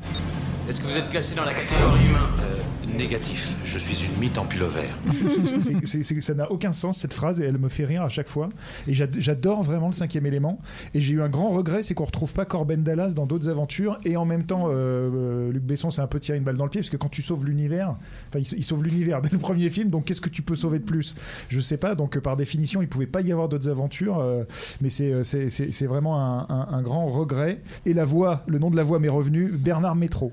Est-ce 0.68 0.82
que 0.82 0.88
vous 0.88 0.98
êtes 0.98 1.10
classé 1.10 1.36
dans 1.36 1.46
la 1.46 1.54
catégorie 1.54 2.04
humain? 2.08 2.30
Euh, 2.42 2.56
négatif, 2.96 3.56
je 3.64 3.78
suis 3.78 4.06
une 4.06 4.20
mythe 4.20 4.38
en 4.38 4.46
pullover. 4.46 4.88
C'est- 5.60 5.86
c'est- 5.86 6.04
c'est- 6.04 6.22
ça 6.22 6.34
n'a 6.34 6.52
aucun 6.52 6.72
sens 6.72 6.98
cette 7.00 7.14
phrase 7.14 7.42
et 7.42 7.46
elle 7.46 7.58
me 7.58 7.68
fait 7.70 7.86
rire 7.86 8.04
à 8.04 8.10
chaque 8.10 8.28
fois. 8.30 8.50
Et 8.88 8.94
j'ad- 8.94 9.16
j'adore 9.20 9.62
vraiment 9.64 9.88
le 9.88 9.94
cinquième 9.94 10.26
élément. 10.26 10.60
Et 10.94 11.02
j'ai 11.02 11.14
eu 11.14 11.22
un 11.22 11.30
grand 11.30 11.50
regret 11.50 11.82
c'est 11.82 11.94
qu'on 11.94 12.06
retrouve 12.06 12.34
pas 12.34 12.46
Corben 12.46 12.84
Dallas 12.84 13.12
dans 13.14 13.26
d'autres 13.26 13.50
aventures. 13.50 13.98
Et 14.06 14.16
en 14.18 14.26
même 14.26 14.44
temps 14.44 14.66
euh, 14.70 15.52
Luc 15.52 15.64
Besson 15.64 15.92
s'est 15.92 16.02
un 16.02 16.08
peu 16.08 16.20
tiré 16.20 16.38
une 16.38 16.44
balle 16.44 16.58
dans 16.58 16.64
le 16.64 16.70
pied 16.70 16.82
parce 16.82 16.90
que 16.90 16.98
quand 16.98 17.10
tu 17.10 17.22
sauves 17.22 17.46
l'univers 17.46 17.96
enfin 18.30 18.40
il, 18.40 18.46
sa- 18.46 18.56
il 18.56 18.64
sauve 18.64 18.84
l'univers 18.84 19.22
dès 19.22 19.30
le 19.30 19.38
premier 19.38 19.70
film 19.70 19.90
donc 19.90 20.06
qu'est-ce 20.06 20.22
que 20.22 20.30
tu 20.30 20.42
peux 20.42 20.56
sauver 20.56 20.80
de 20.80 20.86
plus? 20.86 21.16
Je 21.50 21.60
sais 21.60 21.78
pas 21.78 21.96
donc 21.96 22.18
euh, 22.18 22.22
par 22.22 22.36
définition 22.38 22.82
il 22.82 22.88
pouvait 22.88 23.06
pas 23.08 23.22
y 23.22 23.32
avoir 23.32 23.50
d'autres 23.50 23.70
aventures 23.70 24.20
euh, 24.20 24.44
mais 24.82 24.90
c'est 24.90 25.24
c'est- 25.24 25.50
c'est 25.50 25.72
c'est 25.72 25.88
vraiment 25.88 26.20
un, 26.22 26.46
un- 26.50 26.68
un 26.72 26.82
grand 26.82 27.08
regret. 27.08 27.62
Et 27.86 27.94
la 27.94 28.06
voix 28.06 28.44
le 28.48 28.60
nom 28.60 28.70
de 28.70 28.76
la 28.78 28.84
voix 28.84 29.00
m'est 29.00 29.08
revenu 29.10 29.48
Bernard 29.48 29.96
Métro 29.96 30.32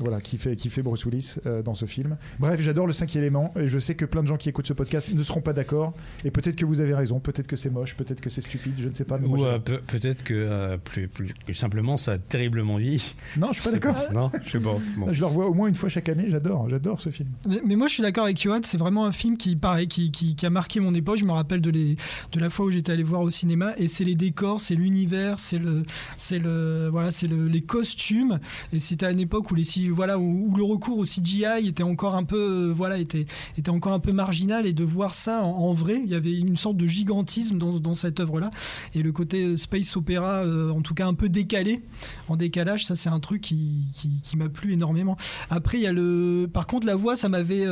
voilà, 0.00 0.20
qui 0.20 0.38
fait, 0.38 0.56
qui 0.56 0.70
fait 0.70 0.82
Bruce 0.82 1.04
Willis 1.04 1.36
euh, 1.46 1.62
dans 1.62 1.74
ce 1.74 1.86
film. 1.86 2.16
Bref, 2.38 2.60
j'adore 2.60 2.86
le 2.86 2.92
cinquième 2.92 3.22
élément 3.22 3.52
et 3.56 3.68
je 3.68 3.78
sais 3.78 3.94
que 3.94 4.04
plein 4.04 4.22
de 4.22 4.28
gens 4.28 4.36
qui 4.36 4.48
écoutent 4.48 4.66
ce 4.66 4.72
podcast 4.72 5.12
ne 5.12 5.22
seront 5.22 5.40
pas 5.40 5.52
d'accord. 5.52 5.94
Et 6.24 6.30
peut-être 6.30 6.56
que 6.56 6.64
vous 6.64 6.80
avez 6.80 6.94
raison, 6.94 7.20
peut-être 7.20 7.46
que 7.46 7.56
c'est 7.56 7.70
moche, 7.70 7.96
peut-être 7.96 8.20
que 8.20 8.30
c'est 8.30 8.40
stupide, 8.42 8.74
je 8.78 8.88
ne 8.88 8.94
sais 8.94 9.04
pas. 9.04 9.18
Mais 9.18 9.28
Ou 9.28 9.44
euh, 9.44 9.58
peut- 9.58 9.80
peut-être 9.86 10.24
que 10.24 10.34
euh, 10.34 10.76
plus, 10.76 11.08
plus- 11.08 11.34
plus 11.44 11.54
simplement 11.54 11.96
ça 11.96 12.12
a 12.12 12.18
terriblement 12.18 12.76
vieilli. 12.76 13.14
non, 13.36 13.48
je 13.52 13.60
suis 13.60 13.62
pas 13.62 13.72
d'accord. 13.72 13.96
Non, 14.12 14.30
je 14.44 14.58
pas. 14.58 14.76
Bon. 14.96 15.12
Je 15.12 15.20
le 15.20 15.26
revois 15.26 15.46
au 15.46 15.54
moins 15.54 15.68
une 15.68 15.74
fois 15.74 15.88
chaque 15.88 16.08
année. 16.08 16.26
J'adore, 16.28 16.68
j'adore 16.68 17.00
ce 17.00 17.10
film. 17.10 17.28
Mais, 17.48 17.60
mais 17.66 17.76
moi, 17.76 17.86
je 17.88 17.94
suis 17.94 18.02
d'accord 18.02 18.24
avec 18.24 18.40
Johan. 18.40 18.60
C'est 18.64 18.78
vraiment 18.78 19.04
un 19.06 19.12
film 19.12 19.36
qui, 19.36 19.56
pareil, 19.56 19.88
qui, 19.88 20.10
qui, 20.10 20.34
qui 20.36 20.46
a 20.46 20.50
marqué 20.50 20.80
mon 20.80 20.94
époque. 20.94 21.18
Je 21.18 21.24
me 21.24 21.32
rappelle 21.32 21.60
de, 21.60 21.70
les, 21.70 21.96
de 22.32 22.40
la 22.40 22.50
fois 22.50 22.66
où 22.66 22.70
j'étais 22.70 22.92
allé 22.92 23.02
voir 23.02 23.22
au 23.22 23.30
cinéma. 23.30 23.72
Et 23.78 23.88
c'est 23.88 24.04
les 24.04 24.14
décors, 24.14 24.60
c'est 24.60 24.74
l'univers, 24.74 25.38
c'est 25.38 25.58
le, 25.58 25.82
c'est 26.16 26.38
le, 26.38 26.88
voilà, 26.90 27.10
c'est 27.10 27.26
le, 27.26 27.46
les 27.46 27.60
costumes. 27.62 28.38
Et 28.72 28.78
c'était 28.78 29.06
à 29.06 29.10
une 29.10 29.20
époque 29.20 29.50
où 29.50 29.54
les, 29.54 29.64
voilà, 29.90 30.18
où, 30.18 30.52
le 30.56 30.62
recours 30.62 30.98
au 30.98 31.04
CGI 31.04 31.66
était 31.66 31.82
encore 31.82 32.14
un 32.14 32.24
peu, 32.24 32.36
euh, 32.68 32.72
voilà, 32.72 32.98
était, 32.98 33.26
était 33.58 33.70
encore 33.70 33.92
un 33.92 33.98
peu 33.98 34.12
marginal. 34.12 34.66
Et 34.66 34.72
de 34.72 34.84
voir 34.84 35.14
ça 35.14 35.42
en, 35.42 35.72
vrai, 35.72 36.02
il 36.04 36.10
y 36.10 36.14
avait 36.14 36.36
une 36.36 36.56
sorte 36.56 36.76
de 36.76 36.86
gigantisme 36.86 37.58
dans, 37.58 37.78
dans 37.78 37.94
cette 37.94 38.20
œuvre-là. 38.20 38.50
Et 38.94 39.02
le 39.02 39.12
côté 39.12 39.44
euh, 39.44 39.56
space 39.56 39.96
opéra, 39.96 40.44
euh, 40.44 40.70
en 40.70 40.82
tout 40.82 40.94
cas 40.94 41.06
un 41.06 41.14
peu 41.14 41.28
décalé, 41.28 41.82
en 42.28 42.36
décalage, 42.36 42.86
ça 42.86 42.96
c'est 42.96 43.08
un 43.08 43.20
truc 43.20 43.40
qui, 43.40 43.84
qui, 44.22 44.36
m'a 44.36 44.48
plu 44.48 44.72
énormément. 44.72 45.16
Après, 45.50 45.78
il 45.78 45.82
y 45.82 45.86
a 45.86 45.92
le. 45.92 46.48
Par 46.52 46.66
contre, 46.66 46.86
la 46.86 46.96
voix, 46.96 47.16
ça 47.16 47.28
m'avait. 47.28 47.66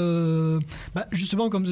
bah, 0.95 1.07
justement, 1.13 1.49
comme 1.49 1.67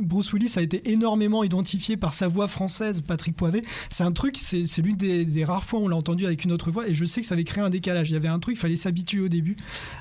Bruce 0.00 0.32
Willis 0.32 0.52
a 0.56 0.62
été 0.62 0.90
énormément 0.90 1.44
identifié 1.44 1.96
par 1.96 2.12
sa 2.12 2.28
voix 2.28 2.48
française, 2.48 3.00
Patrick 3.00 3.36
Poivet, 3.36 3.62
c'est 3.90 4.04
un 4.04 4.12
truc, 4.12 4.36
c'est 4.36 4.66
c'est 4.66 4.82
l'une 4.82 4.96
des, 4.96 5.24
des 5.24 5.44
rares 5.44 5.64
fois 5.64 5.80
où 5.80 5.84
on 5.84 5.88
l'a 5.88 5.96
entendu 5.96 6.26
avec 6.26 6.44
une 6.44 6.52
autre 6.52 6.70
voix, 6.70 6.88
et 6.88 6.94
je 6.94 7.04
sais 7.04 7.20
que 7.20 7.26
ça 7.26 7.34
avait 7.34 7.44
créé 7.44 7.62
un 7.62 7.70
décalage. 7.70 8.10
Il 8.10 8.14
y 8.14 8.16
avait 8.16 8.28
un 8.28 8.38
truc, 8.38 8.56
il 8.56 8.58
fallait 8.58 8.76
s'habituer 8.76 9.20
au 9.20 9.28
début 9.28 9.56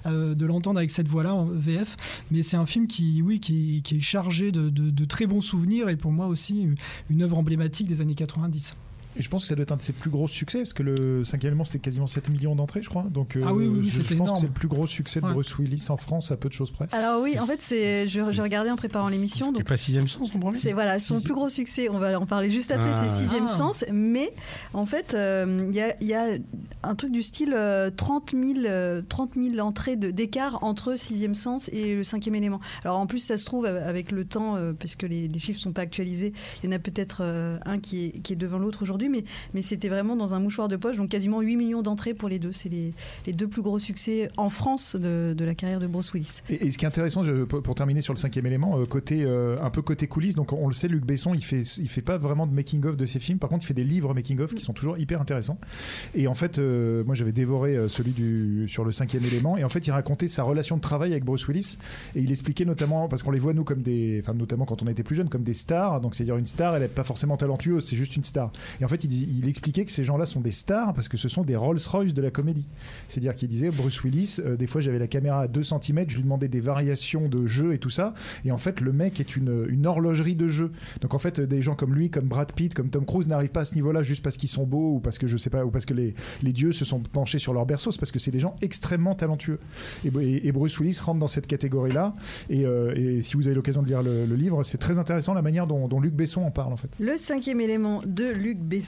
euh, 0.06 0.36
de 0.36 0.46
l'entendre 0.46 0.78
avec 0.78 0.92
cette 0.92 1.08
voix-là 1.08 1.34
en 1.34 1.46
VF, 1.46 1.98
mais 2.32 2.42
c'est 2.42 2.58
un 2.58 2.66
film 2.66 2.88
qui, 2.88 3.22
oui, 3.22 3.40
qui, 3.40 3.82
est 3.92 4.00
chargé 4.00 4.52
de 4.52 5.06
très 5.06 5.28
bons 5.28 5.42
souvenirs, 5.42 5.90
et 5.90 5.96
pour 5.96 6.12
moi 6.12 6.28
aussi, 6.28 6.68
une 7.10 7.22
œuvre 7.22 7.38
emblématique 7.38 7.88
des 7.88 8.02
années 8.02 8.16
90. 8.16 8.76
Et 9.18 9.22
je 9.22 9.30
pense 9.30 9.44
que 9.44 9.48
ça 9.50 9.56
doit 9.56 9.64
être 9.64 9.72
un 9.72 9.78
de 9.78 9.82
ses 9.82 9.94
plus 9.94 10.10
gros 10.10 10.28
succès 10.28 10.60
parce 10.60 10.74
que 10.74 10.84
le 10.84 11.24
cinquième 11.24 11.52
élément 11.52 11.66
c'était 11.66 11.80
quasiment 11.80 12.08
7 12.08 12.30
millions 12.30 12.56
d'entrées, 12.56 12.82
je 12.82 12.90
crois. 12.90 13.04
Donc 13.12 13.36
euh, 13.36 13.44
Ah 13.46 13.54
oui, 13.54 13.68
oui, 13.68 13.80
oui, 13.84 13.90
je, 13.90 14.00
pense 14.02 14.12
énorme. 14.12 14.34
que 14.34 14.40
c'est 14.40 14.48
le 14.48 14.54
plus 14.54 14.68
gros 14.68 14.88
succès 14.88 15.20
de 15.22 15.26
Ouais. 15.26 15.34
Bruce 15.34 15.58
Willis 15.58 15.86
en 15.90 15.98
France 15.98 16.32
à 16.32 16.38
peu 16.38 16.50
de 16.50 16.54
choses 16.54 16.72
près. 16.72 16.88
Alors 16.92 17.22
oui, 17.22 17.38
en 17.40 17.46
fait, 17.46 17.62
c'est 17.62 18.08
je, 18.08 18.32
je 18.32 18.42
regardais 18.42 18.70
en 18.72 18.76
préparant 18.76 19.08
l'émission, 19.10 19.52
donc 19.52 19.64
pas 19.66 19.78
sixième 19.78 20.08
sens, 20.08 20.32
son 20.32 20.40
premier 20.40 20.58
c'est 20.58 20.74
voilà 20.74 21.00
son 21.00 21.22
plus 21.22 21.34
gros 21.34 21.50
succès. 21.50 21.90
On 21.90 22.00
va 22.00 22.20
en 22.20 22.26
parler 22.26 22.50
juste 22.52 22.72
après. 22.72 22.90
Ah. 22.94 23.04
c'est 23.08 23.22
sixième 23.24 23.46
Ah. 23.50 23.56
sens, 23.58 23.86
mais 23.92 24.34
en 24.74 24.86
fait, 24.86 25.14
euh, 25.14 25.68
il 25.70 25.76
y, 25.76 25.82
a, 25.82 25.96
il 26.02 26.08
y 26.08 26.14
a 26.14 26.26
un 26.84 26.96
truc 26.96 27.12
du 27.12 27.22
style 27.22 27.54
euh, 27.56 27.90
30 27.96 28.32
000 28.32 28.66
euh, 28.66 29.02
30 29.08 29.32
000 29.36 29.60
entrées 29.66 29.96
de- 29.96 30.12
d'écart 30.12 30.64
entre 30.64 30.98
sixième 30.98 31.36
sens 31.36 31.70
et 31.70 31.96
le 31.96 32.04
cinquième 32.04 32.36
élément. 32.36 32.60
Alors 32.84 32.98
en 32.98 33.06
plus, 33.08 33.20
ça 33.20 33.38
se 33.38 33.46
trouve 33.46 33.66
avec 33.66 34.12
le 34.12 34.26
temps, 34.26 34.56
euh, 34.56 34.74
parce 34.74 34.96
que 34.96 35.06
les, 35.06 35.28
les 35.28 35.40
chiffres 35.40 35.60
sont 35.60 35.72
pas 35.74 35.82
actualisés. 35.82 36.34
Il 36.64 36.70
y 36.70 36.74
en 36.74 36.76
a 36.76 36.80
peut-être 36.80 37.20
euh, 37.22 37.58
un 37.66 37.80
qui 37.80 38.06
est, 38.06 38.12
qui 38.22 38.34
est 38.34 38.38
devant 38.38 38.58
l'autre 38.60 38.82
aujourd'hui, 38.84 39.03
mais 39.10 39.24
mais 39.54 39.62
c'était 39.62 39.90
vraiment 39.90 40.16
dans 40.16 40.34
un 40.34 40.40
mouchoir 40.40 40.68
de 40.68 40.76
poche, 40.76 40.98
donc 40.98 41.10
quasiment 41.10 41.42
8 41.42 41.56
millions 41.56 41.82
d'entrées 41.82 42.14
pour 42.14 42.30
les 42.30 42.40
deux. 42.40 42.52
C'est 42.52 42.70
les, 42.70 42.94
les 43.26 43.34
deux 43.34 43.48
plus 43.48 43.62
gros 43.62 43.80
succès 43.80 44.30
en 44.38 44.50
France 44.50 44.96
de, 44.96 45.34
de 45.38 45.46
la 45.46 45.56
carrière 45.56 45.80
de 45.80 45.88
Bruce 45.88 46.14
Willis. 46.14 46.42
Et, 46.50 46.72
ce 46.72 46.78
qui 46.78 46.86
est 46.86 46.88
intéressant, 46.88 47.24
pour, 47.48 47.76
terminer 47.76 48.02
sur 48.02 48.14
le 48.14 48.20
cinquième 48.20 48.46
élément, 48.46 48.80
euh, 48.80 48.86
côté 48.86 49.24
euh, 49.24 49.58
un 49.62 49.70
peu 49.70 49.82
côté 49.82 50.08
coulisses, 50.08 50.36
donc 50.36 50.54
on 50.54 50.68
le 50.68 50.74
sait, 50.74 50.88
Luc 50.88 51.06
Besson, 51.06 51.34
il 51.34 51.44
fait, 51.44 51.62
il 51.62 51.90
fait 51.90 52.02
pas 52.02 52.18
vraiment 52.18 52.48
de 52.48 52.54
making 52.54 52.86
of 52.86 52.98
de 52.98 53.06
ses 53.06 53.20
films. 53.20 53.40
Par 53.40 53.50
contre, 53.50 53.64
il 53.64 53.68
fait 53.68 53.74
des 53.74 53.84
livres 53.84 54.14
making 54.14 54.40
of 54.40 54.54
qui 54.54 54.62
sont 54.62 54.74
toujours 54.74 54.98
hyper 54.98 55.22
intéressants. 55.22 55.58
Et 56.16 56.28
en 56.28 56.34
fait, 56.34 56.60
euh, 56.60 57.04
moi, 57.04 57.16
j'avais 57.16 57.32
dévoré 57.32 57.78
celui 57.88 58.12
du 58.12 58.66
sur 58.68 58.86
le 58.86 58.92
cinquième 58.92 59.24
élément. 59.26 59.58
Et 59.58 59.64
en 59.64 59.70
fait, 59.70 59.86
il 59.88 59.92
racontait 59.92 60.28
sa 60.28 60.44
relation 60.44 60.78
de 60.78 60.82
travail 60.82 61.12
avec 61.12 61.24
Bruce 61.24 61.48
Willis. 61.48 61.78
Et 62.16 62.22
il 62.22 62.32
expliquait 62.32 62.66
notamment 62.66 63.08
parce 63.08 63.24
qu'on 63.24 63.32
les 63.32 63.40
voit 63.40 63.54
nous 63.54 63.64
comme 63.64 63.82
des, 63.82 64.20
enfin 64.22 64.34
notamment 64.34 64.66
quand 64.66 64.82
on 64.84 64.88
était 64.88 65.04
plus 65.04 65.16
jeune, 65.16 65.30
comme 65.30 65.44
des 65.44 65.54
stars. 65.54 66.02
Donc 66.02 66.16
c'est-à-dire 66.16 66.38
une 66.38 66.46
star, 66.46 66.76
elle 66.76 66.84
est 66.84 66.88
pas 66.88 67.04
forcément 67.04 67.38
talentueuse, 67.38 67.86
c'est 67.86 67.96
juste 67.96 68.16
une 68.16 68.24
star. 68.24 68.52
Et 68.82 68.86
en 68.86 68.88
fait, 68.88 68.93
fait, 68.94 69.04
il, 69.04 69.48
expliquait 69.48 69.86
que 69.86 69.92
ces 69.92 70.04
gens-là 70.04 70.26
sont 70.26 70.42
des 70.42 70.52
stars 70.52 70.94
parce 70.94 71.08
que 71.08 71.18
ce 71.18 71.30
sont 71.30 71.44
des 71.44 71.56
Rolls-Royce 71.56 72.14
de 72.14 72.22
la 72.22 72.32
comédie. 72.32 72.68
C'est-à-dire 73.08 73.36
qu'il 73.36 73.50
disait 73.50 73.70
Bruce 73.70 74.04
Willis, 74.04 74.38
euh, 74.40 74.56
des 74.56 74.68
fois 74.68 74.82
j'avais 74.82 75.00
la 75.00 75.08
caméra 75.08 75.42
à 75.42 75.48
2 75.48 75.64
cm, 75.64 76.06
je 76.08 76.16
lui 76.16 76.24
demandais 76.24 76.48
des 76.48 76.60
variations 76.60 77.28
de 77.28 77.46
jeu 77.48 77.74
et 77.74 77.78
tout 77.78 77.90
ça. 77.90 78.14
Et 78.46 78.52
en 78.52 78.58
fait, 78.58 78.82
le 78.82 78.92
mec 78.94 79.20
est 79.20 79.36
une, 79.36 79.86
horlogerie 79.86 80.36
de 80.36 80.48
jeu. 80.48 80.72
Donc 81.02 81.14
en 81.14 81.20
fait, 81.20 81.42
des 81.42 81.62
gens 81.62 81.76
comme 81.76 81.94
lui, 81.94 82.10
comme 82.10 82.26
Brad 82.26 82.52
Pitt, 82.54 82.74
comme 82.74 82.90
Tom 82.90 83.06
Cruise 83.06 83.28
n'arrivent 83.28 83.52
pas 83.52 83.62
à 83.62 83.66
ce 83.66 83.76
niveau-là 83.76 84.02
juste 84.02 84.24
parce 84.24 84.38
qu'ils 84.38 84.50
sont 84.50 84.66
beaux 84.66 84.96
ou 84.96 85.00
parce 85.00 85.18
que 85.18 85.28
je 85.28 85.38
sais 85.38 85.50
pas, 85.50 85.66
ou 85.66 85.72
parce 85.72 85.86
que 85.86 85.94
les, 85.94 86.14
dieux 86.54 86.72
se 86.72 86.86
sont 86.86 87.00
penchés 87.00 87.40
sur 87.40 87.54
leur 87.54 87.66
berceau. 87.66 87.92
C'est 87.92 88.00
parce 88.00 88.12
que 88.12 88.20
c'est 88.20 88.32
des 88.32 88.40
gens 88.40 88.56
extrêmement 88.62 89.16
talentueux. 89.16 89.60
Et, 90.06 90.52
Bruce 90.52 90.80
Willis 90.80 91.00
rentre 91.02 91.20
dans 91.20 91.28
cette 91.28 91.48
catégorie-là. 91.48 92.14
Et, 92.50 92.66
euh, 92.66 92.94
et 92.96 93.24
si 93.24 93.36
vous 93.36 93.48
avez 93.48 93.56
l'occasion 93.56 93.82
de 93.82 93.88
lire 93.88 94.04
le, 94.04 94.36
livre, 94.36 94.64
c'est 94.64 94.78
très 94.78 95.00
intéressant 95.00 95.34
la 95.34 95.42
manière 95.42 95.68
dont, 95.68 95.88
dont 95.88 96.00
Luc 96.00 96.14
Besson 96.14 96.44
en 96.44 96.52
parle 96.52 96.74
en 96.74 96.78
fait. 96.78 96.90
Le 97.00 97.18
cinquième 97.18 97.60
élément 97.60 98.02
de 98.06 98.26
Luc 98.26 98.60
Besson, 98.60 98.83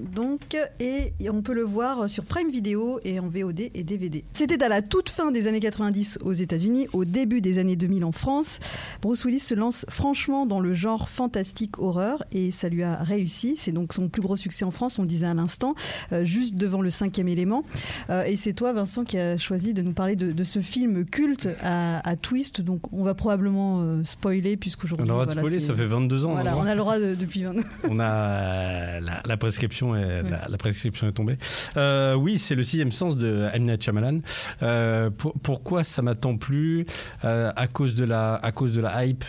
donc, 0.00 0.56
et 0.80 1.12
on 1.30 1.42
peut 1.42 1.52
le 1.54 1.62
voir 1.62 2.08
sur 2.08 2.24
Prime 2.24 2.50
Video 2.50 3.00
et 3.04 3.18
en 3.20 3.28
VOD 3.28 3.60
et 3.74 3.82
DVD. 3.82 4.24
C'était 4.32 4.62
à 4.62 4.68
la 4.68 4.82
toute 4.82 5.10
fin 5.10 5.30
des 5.32 5.46
années 5.46 5.60
90 5.60 6.18
aux 6.24 6.32
États-Unis, 6.32 6.88
au 6.92 7.04
début 7.04 7.40
des 7.40 7.58
années 7.58 7.76
2000 7.76 8.04
en 8.04 8.12
France. 8.12 8.58
Bruce 9.02 9.24
Willis 9.24 9.40
se 9.40 9.54
lance 9.54 9.84
franchement 9.88 10.46
dans 10.46 10.60
le 10.60 10.74
genre 10.74 11.08
fantastique 11.08 11.78
horreur 11.78 12.22
et 12.32 12.50
ça 12.52 12.68
lui 12.68 12.82
a 12.82 12.96
réussi. 13.02 13.54
C'est 13.56 13.72
donc 13.72 13.92
son 13.92 14.08
plus 14.08 14.22
gros 14.22 14.36
succès 14.36 14.64
en 14.64 14.70
France, 14.70 14.98
on 14.98 15.02
le 15.02 15.08
disait 15.08 15.26
à 15.26 15.34
l'instant, 15.34 15.74
euh, 16.12 16.24
juste 16.24 16.54
devant 16.54 16.82
le 16.82 16.90
cinquième 16.90 17.28
élément. 17.28 17.64
Euh, 18.10 18.22
et 18.24 18.36
c'est 18.36 18.52
toi, 18.52 18.72
Vincent, 18.72 19.04
qui 19.04 19.18
a 19.18 19.38
choisi 19.38 19.74
de 19.74 19.82
nous 19.82 19.92
parler 19.92 20.16
de, 20.16 20.32
de 20.32 20.42
ce 20.44 20.60
film 20.60 21.04
culte 21.04 21.48
à, 21.62 22.06
à 22.08 22.16
twist. 22.16 22.60
Donc, 22.60 22.92
on 22.92 23.02
va 23.02 23.14
probablement 23.14 23.80
euh, 23.82 24.04
spoiler 24.04 24.56
puisqu'aujourd'hui. 24.56 25.04
On 25.10 25.14
a 25.14 25.18
le 25.18 25.26
droit 25.26 25.26
de 25.26 25.32
voilà, 25.32 25.42
spoiler, 25.42 25.60
ça 25.60 25.74
fait 25.74 25.86
22 25.86 26.26
ans. 26.26 26.32
Voilà, 26.32 26.56
on 26.56 26.64
a 26.64 26.74
le 26.74 26.80
droit 26.80 26.98
de- 26.98 27.14
depuis 27.14 27.42
20 27.42 27.52
on 27.90 27.98
a 27.98 29.00
la, 29.00 29.31
la 29.32 29.38
prescription 29.38 29.96
est, 29.96 30.22
la, 30.22 30.46
la 30.48 30.58
prescription 30.58 31.08
est 31.08 31.12
tombée. 31.12 31.38
Euh, 31.76 32.14
oui, 32.14 32.38
c'est 32.38 32.54
le 32.54 32.62
sixième 32.62 32.92
sens 32.92 33.16
de 33.16 33.48
M. 33.54 33.64
Night 33.64 33.82
Shyamalan. 33.82 34.18
Euh, 34.62 35.08
pour- 35.10 35.32
pourquoi 35.42 35.84
ça 35.84 36.02
m'a 36.02 36.14
tant 36.14 36.36
plu? 36.36 36.84
Euh, 37.24 37.50
À 37.56 37.66
cause 37.66 37.94
de 37.94 38.04
la 38.04 38.34
à 38.34 38.52
cause 38.52 38.72
de 38.72 38.80
la 38.80 39.04
hype 39.04 39.24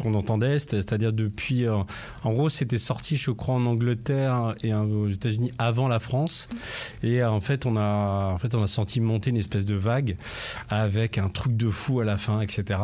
qu'on 0.00 0.14
entendait, 0.14 0.58
c'est- 0.58 0.76
c'est-à-dire 0.76 1.12
depuis, 1.12 1.66
euh, 1.66 1.76
en 2.24 2.32
gros, 2.32 2.48
c'était 2.48 2.78
sorti, 2.78 3.16
je 3.16 3.30
crois, 3.30 3.54
en 3.54 3.66
Angleterre 3.66 4.54
et 4.62 4.74
aux 4.74 5.08
États-Unis 5.08 5.52
avant 5.58 5.88
la 5.88 6.00
France, 6.00 6.48
et 7.02 7.22
euh, 7.22 7.30
en 7.30 7.40
fait, 7.40 7.66
on 7.66 7.76
a, 7.76 8.32
en 8.32 8.38
fait, 8.38 8.54
on 8.54 8.62
a 8.62 8.66
senti 8.66 9.00
monter 9.00 9.30
une 9.30 9.36
espèce 9.36 9.64
de 9.64 9.74
vague 9.74 10.16
avec 10.68 11.18
un 11.18 11.28
truc 11.28 11.56
de 11.56 11.70
fou 11.70 12.00
à 12.00 12.04
la 12.04 12.16
fin, 12.16 12.40
etc. 12.40 12.80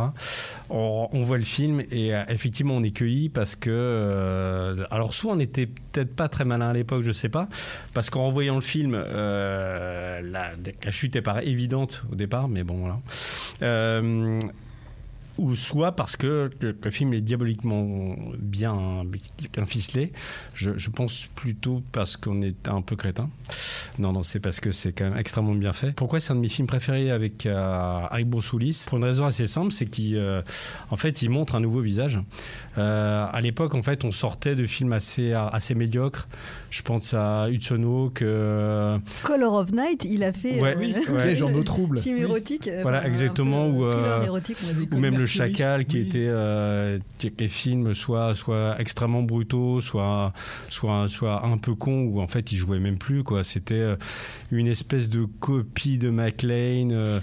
On, 0.71 1.23
voit 1.23 1.39
le 1.39 1.45
film 1.45 1.83
et 1.91 2.15
euh, 2.15 2.23
effectivement, 2.29 2.75
on 2.75 2.83
est 2.83 2.91
cueilli 2.91 3.29
parce 3.29 3.57
que, 3.57 4.77
alors 4.91 5.13
soit 5.13 5.33
on 5.33 5.41
était 5.41 5.67
peut-être 5.67 6.15
pas 6.15 6.29
très 6.29 6.45
malin 6.45 6.69
à 6.69 6.73
l'époque, 6.73 7.03
je 7.03 7.13
sais 7.13 7.29
pas, 7.29 7.49
parce 7.95 8.11
qu'en 8.11 8.31
voyant 8.31 8.55
le 8.55 8.61
film, 8.61 8.95
la, 8.95 10.53
chute 10.91 11.17
est 11.17 11.23
pas 11.23 11.43
évidente 11.43 12.05
au 12.13 12.15
départ, 12.15 12.49
mais 12.49 12.63
bon 12.63 12.77
voilà. 12.77 13.01
Ou 15.39 15.55
soit 15.55 15.93
parce 15.93 16.17
que 16.17 16.51
le, 16.61 16.77
le 16.83 16.91
film 16.91 17.13
est 17.15 17.21
diaboliquement 17.21 18.17
bien, 18.39 19.03
bien 19.53 19.67
ficelé. 19.67 20.13
Je, 20.55 20.71
je 20.77 20.91
pense 20.91 21.27
plutôt 21.35 21.83
parce 21.93 22.17
qu'on 22.17 22.41
est 22.43 22.69
un 22.69 22.81
peu 22.83 22.97
crétin. 22.97 23.29
Non, 23.99 24.13
non, 24.13 24.23
c'est 24.23 24.41
parce 24.41 24.61
que 24.61 24.71
c'est 24.71 24.93
quand 24.93 25.05
même 25.11 25.19
extrêmement 25.19 25.55
bien 25.55 25.73
fait. 25.73 25.93
Pourquoi 25.93 26.21
c'est 26.21 26.33
un 26.33 26.37
de 26.37 26.41
mes 26.41 26.49
films 26.49 26.67
préférés 26.67 27.11
avec, 27.11 27.47
euh, 27.47 28.01
Willis 28.53 28.85
Pour 28.89 28.99
une 28.99 29.05
raison 29.05 29.25
assez 29.27 29.47
simple, 29.47 29.73
c'est 29.73 29.87
qu'il 29.87 30.17
euh, 30.17 30.43
en 30.91 30.97
fait, 30.97 31.23
il 31.23 31.31
montre 31.31 31.55
un 31.55 31.61
nouveau 31.61 31.81
visage. 31.81 32.21
Euh, 32.79 33.27
à 33.31 33.41
l'époque, 33.41 33.75
en 33.75 33.83
fait, 33.83 34.05
on 34.05 34.11
sortait 34.11 34.55
de 34.55 34.67
films 34.67 34.93
assez, 34.93 35.33
assez 35.33 35.75
médiocres. 35.75 36.29
Je 36.71 36.83
pense 36.83 37.15
à 37.15 37.49
Hudson 37.51 37.83
Hawk. 37.85 38.23
euh, 38.23 38.99
Color 39.23 39.55
of 39.55 39.73
Night, 39.73 40.05
il 40.05 40.23
a 40.25 40.33
fait 40.33 40.61
Ouais, 40.61 40.75
euh, 40.75 40.79
oui, 40.79 40.95
ouais. 41.09 41.23
Piège 41.23 41.43
en 41.43 41.53
eau 41.55 41.63
trouble. 41.63 42.01
film 42.01 42.17
Oui. 42.17 42.23
érotique. 42.23 42.69
euh, 42.69 42.81
Voilà, 42.83 43.07
exactement, 43.07 43.69
ou, 43.69 43.87
érotique, 44.25 44.59
même 44.97 45.19
le 45.19 45.26
Chacal 45.27 45.85
qui 45.85 45.97
Oui. 45.97 46.03
était 46.09 46.27
euh, 46.29 46.99
qui- 47.19 47.33
les 47.39 47.49
films 47.49 47.95
soit 47.95 48.35
soit 48.35 48.77
extrêmement 48.81 49.23
brutaux 49.23 49.81
soit 49.81 50.33
soit 50.71 51.09
soit 51.09 51.45
un 51.45 51.59
peu 51.59 51.75
con 51.75 52.03
où 52.05 52.21
en 52.21 52.29
fait 52.29 52.53
il 52.53 52.57
jouait 52.57 52.79
même 52.79 52.99
plus 52.99 53.23
quoi. 53.23 53.45
C'était 53.45 53.75
euh, 53.75 53.97
une 54.51 54.67
espèce 54.67 55.09
de 55.11 55.25
copie 55.41 55.99
de 55.99 56.11
McLean 56.11 56.91
euh, 56.93 57.21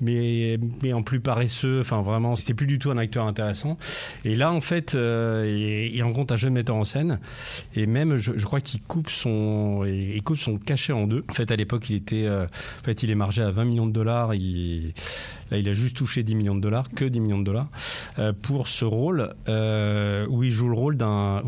mais 0.00 0.58
mais 0.82 0.92
en 0.92 1.02
plus 1.02 1.20
paresseux. 1.20 1.80
Enfin 1.80 2.02
vraiment 2.02 2.36
c'était 2.36 2.54
plus 2.54 2.66
du 2.66 2.78
tout 2.78 2.90
un 2.90 2.98
acteur 2.98 3.26
intéressant. 3.26 3.78
Et 4.24 4.34
là 4.36 4.52
en 4.52 4.60
fait 4.60 4.94
euh, 4.94 5.44
il, 5.90 5.94
il 5.94 6.02
rencontre 6.02 6.34
un 6.34 6.36
jeune 6.36 6.52
metteur 6.54 6.76
en 6.76 6.84
scène. 6.84 7.20
Et 7.76 7.86
même 7.86 8.16
je, 8.16 8.32
je 8.36 8.44
crois 8.44 8.60
qu'il 8.60 8.82
coupe 8.82 9.10
son 9.10 9.84
il 9.84 10.22
coupe 10.22 10.38
son 10.38 10.58
cachet 10.58 10.92
en 10.92 11.06
deux. 11.06 11.24
En 11.30 11.34
fait 11.34 11.50
à 11.50 11.56
l'époque 11.56 11.88
il 11.90 11.96
était 11.96 12.28
en 12.28 12.46
fait 12.84 13.02
il 13.02 13.10
est 13.10 13.14
margé 13.14 13.42
à 13.42 13.50
20 13.50 13.64
millions 13.64 13.86
de 13.86 13.92
dollars. 13.92 14.34
Il 14.34 14.92
Il 15.58 15.68
a 15.68 15.72
juste 15.72 15.96
touché 15.96 16.22
10 16.22 16.34
millions 16.34 16.54
de 16.54 16.60
dollars, 16.60 16.88
que 16.88 17.04
10 17.04 17.20
millions 17.20 17.38
de 17.38 17.44
dollars, 17.44 17.68
euh, 18.18 18.32
pour 18.32 18.68
ce 18.68 18.84
rôle 18.84 19.34
euh, 19.48 20.26
où 20.28 20.42
il 20.42 20.50
joue 20.50 20.68
le 20.68 20.74
rôle 20.74 20.96
d'un 20.96 21.42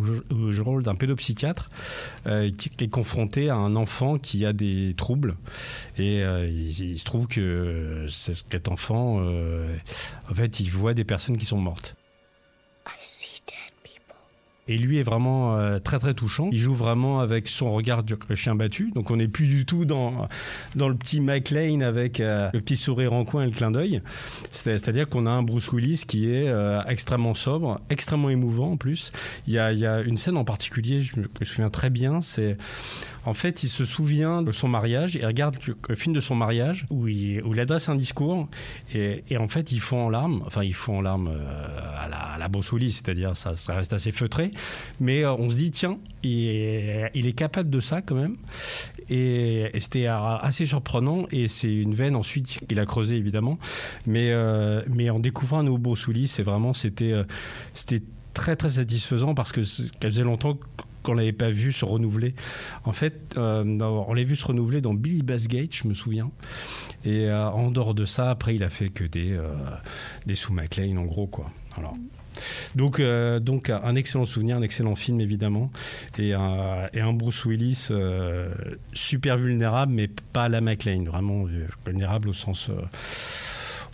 rôle 0.62 0.82
d'un 0.82 0.94
pédopsychiatre 0.94 1.68
euh, 2.26 2.50
qui 2.50 2.70
est 2.78 2.88
confronté 2.88 3.50
à 3.50 3.56
un 3.56 3.76
enfant 3.76 4.18
qui 4.18 4.44
a 4.46 4.52
des 4.52 4.94
troubles. 4.96 5.36
Et 5.98 6.20
il, 6.20 6.80
il 6.80 6.98
se 6.98 7.04
trouve 7.04 7.26
que 7.26 8.06
cet 8.08 8.68
enfant, 8.68 9.20
en 9.20 10.34
fait, 10.34 10.60
il 10.60 10.70
voit 10.70 10.94
des 10.94 11.04
personnes 11.04 11.38
qui 11.38 11.46
sont 11.46 11.58
mortes. 11.58 11.96
Et 14.68 14.76
lui 14.78 14.98
est 14.98 15.02
vraiment 15.04 15.56
euh, 15.56 15.78
très 15.78 15.98
très 15.98 16.12
touchant. 16.14 16.48
Il 16.52 16.58
joue 16.58 16.74
vraiment 16.74 17.20
avec 17.20 17.46
son 17.48 17.72
regard 17.72 18.02
du 18.02 18.16
chien 18.34 18.54
battu. 18.56 18.90
Donc 18.94 19.10
on 19.10 19.16
n'est 19.16 19.28
plus 19.28 19.46
du 19.46 19.64
tout 19.64 19.84
dans, 19.84 20.26
dans 20.74 20.88
le 20.88 20.96
petit 20.96 21.20
McLean 21.20 21.80
avec 21.82 22.18
euh, 22.20 22.50
le 22.52 22.60
petit 22.60 22.76
sourire 22.76 23.12
en 23.12 23.24
coin 23.24 23.42
et 23.42 23.46
le 23.46 23.52
clin 23.52 23.70
d'œil. 23.70 24.02
C'est- 24.50 24.78
C'est-à-dire 24.78 25.08
qu'on 25.08 25.26
a 25.26 25.30
un 25.30 25.42
Bruce 25.42 25.70
Willis 25.72 26.02
qui 26.06 26.30
est 26.32 26.48
euh, 26.48 26.80
extrêmement 26.88 27.34
sobre, 27.34 27.80
extrêmement 27.90 28.30
émouvant 28.30 28.72
en 28.72 28.76
plus. 28.76 29.12
Il 29.46 29.52
y 29.52 29.58
a, 29.58 29.72
il 29.72 29.78
y 29.78 29.86
a 29.86 30.00
une 30.00 30.16
scène 30.16 30.36
en 30.36 30.44
particulier, 30.44 30.98
me, 31.16 31.22
je 31.22 31.40
me 31.40 31.44
souviens 31.44 31.70
très 31.70 31.90
bien, 31.90 32.20
c'est 32.20 32.56
en 33.24 33.34
fait 33.34 33.62
il 33.64 33.68
se 33.68 33.84
souvient 33.84 34.42
de 34.42 34.52
son 34.52 34.68
mariage 34.68 35.16
et 35.16 35.24
regarde 35.26 35.56
le, 35.88 35.94
film 35.96 36.14
de 36.14 36.20
son 36.20 36.34
mariage 36.36 36.86
où 36.90 37.08
il, 37.08 37.42
où 37.42 37.54
il 37.54 37.60
adresse 37.60 37.88
un 37.88 37.96
discours 37.96 38.48
et, 38.94 39.24
et 39.30 39.36
en 39.36 39.48
fait 39.48 39.72
il 39.72 39.80
fond 39.80 40.06
en 40.06 40.10
larmes, 40.10 40.42
enfin 40.46 40.62
il 40.62 40.74
fond 40.74 40.98
en 40.98 41.00
larmes 41.00 41.28
euh, 41.32 41.78
à, 42.00 42.08
la, 42.08 42.16
à 42.18 42.38
la 42.38 42.48
Bruce 42.48 42.70
Willis, 42.72 42.92
c'est-à-dire 42.92 43.36
ça, 43.36 43.54
ça 43.54 43.74
reste 43.74 43.92
assez 43.92 44.12
feutré, 44.12 44.50
mais 45.00 45.24
euh, 45.24 45.32
on 45.34 45.50
se 45.50 45.56
dit 45.56 45.70
tiens, 45.70 45.98
il 46.22 46.48
est, 46.48 47.36
capable 47.36 47.70
de 47.70 47.80
ça 47.80 48.02
quand 48.02 48.14
même 48.14 48.36
et, 49.08 49.70
c'était 49.78 50.06
euh, 50.06 50.36
assez 50.38 50.66
surprenant 50.66 51.26
et 51.30 51.48
c'est 51.48 51.72
une 51.72 51.94
veine 51.94 52.16
ensuite 52.16 52.60
qu'il 52.66 52.80
a 52.80 52.86
creusé 52.86 53.16
évidemment 53.16 53.58
mais 54.06 54.30
euh, 54.30 54.82
mais 54.88 55.10
en 55.10 55.18
découvrant 55.18 55.60
un 55.60 55.64
nouveau 55.64 55.94
Willis 56.08 56.28
c'est 56.28 56.42
vraiment 56.42 56.72
c'était 56.72 57.12
c'était 57.74 58.02
très 58.32 58.56
très 58.56 58.70
satisfaisant 58.70 59.34
parce 59.34 59.52
que 59.52 59.62
ça 59.62 59.84
faisait 60.02 60.24
longtemps 60.24 60.58
qu'on 61.02 61.14
l'avait 61.14 61.32
pas 61.32 61.50
vu 61.50 61.72
se 61.72 61.84
renouveler. 61.84 62.34
En 62.84 62.90
fait, 62.90 63.36
on 63.36 64.12
l'a 64.12 64.24
vu 64.24 64.34
se 64.34 64.44
renouveler 64.44 64.80
dans 64.80 64.92
Billy 64.92 65.22
Bassgate, 65.22 65.72
je 65.72 65.86
me 65.86 65.94
souviens. 65.94 66.32
Et 67.04 67.30
en 67.30 67.70
dehors 67.70 67.94
de 67.94 68.04
ça, 68.04 68.28
après, 68.28 68.56
il 68.56 68.64
a 68.64 68.70
fait 68.70 68.88
que 68.88 69.04
des, 69.04 69.38
des 70.26 70.34
sous 70.34 70.52
McLean, 70.52 70.96
en 70.96 71.04
gros, 71.04 71.28
quoi. 71.28 71.48
Alors, 71.76 71.94
donc, 72.74 73.00
euh, 73.00 73.40
donc, 73.40 73.70
un 73.70 73.94
excellent 73.94 74.24
souvenir, 74.24 74.56
un 74.56 74.62
excellent 74.62 74.94
film, 74.94 75.20
évidemment. 75.20 75.70
Et 76.18 76.34
un, 76.34 76.88
et 76.92 77.00
un 77.00 77.12
Bruce 77.12 77.44
Willis 77.44 77.88
euh, 77.90 78.50
super 78.92 79.38
vulnérable, 79.38 79.92
mais 79.92 80.08
pas 80.08 80.44
à 80.44 80.48
la 80.48 80.60
McLean. 80.60 81.04
Vraiment 81.04 81.44
vulnérable 81.84 82.28
au 82.28 82.32
sens. 82.32 82.70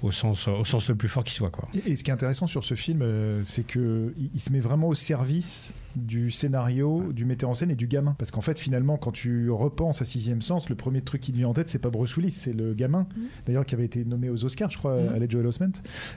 Au 0.03 0.11
sens, 0.11 0.49
au 0.49 0.65
sens 0.65 0.89
le 0.89 0.95
plus 0.95 1.09
fort 1.09 1.25
qui 1.25 1.33
soit. 1.35 1.51
Quoi. 1.51 1.69
Et, 1.75 1.93
et 1.93 1.97
ce 1.97 2.05
qui 2.05 2.11
est 2.11 2.15
intéressant 2.15 2.47
sur 2.47 2.65
ce 2.65 2.75
film, 2.75 3.01
euh, 3.03 3.43
c'est 3.45 3.67
que 3.67 4.13
il, 4.35 4.41
se 4.41 4.51
met 4.53 4.61
vraiment 4.61 4.89
au 4.89 4.95
service 4.95 5.73
du 5.95 6.31
scénario, 6.31 7.13
du 7.13 7.25
metteur 7.27 7.51
en 7.51 7.55
scène 7.55 7.71
et 7.71 7.75
du 7.75 7.87
gamin. 7.87 8.15
Parce 8.19 8.31
qu'en 8.31 8.41
fait, 8.41 8.59
finalement, 8.59 8.97
quand 8.97 9.13
tu 9.13 9.51
repenses 9.51 10.01
à 10.03 10.05
Sixième 10.07 10.41
Sens, 10.43 10.71
le 10.71 10.75
premier 10.75 11.03
truc 11.03 11.21
qui 11.21 11.33
te 11.33 11.37
vient 11.39 11.49
en 11.49 11.53
tête, 11.53 11.69
c'est 11.69 11.79
pas 11.79 11.91
Bruce 11.91 12.17
Willis, 12.17 12.31
c'est 12.31 12.53
le 12.55 12.73
gamin. 12.75 13.07
D'ailleurs, 13.47 13.67
qui 13.67 13.75
avait 13.75 13.85
été 13.85 14.05
nommé 14.05 14.29
aux 14.31 14.45
Oscars, 14.45 14.71
je 14.71 14.79
crois, 14.79 14.97
Mhm. 14.97 15.23
à 15.23 15.29
Joel 15.29 15.47
Osment, 15.47 15.73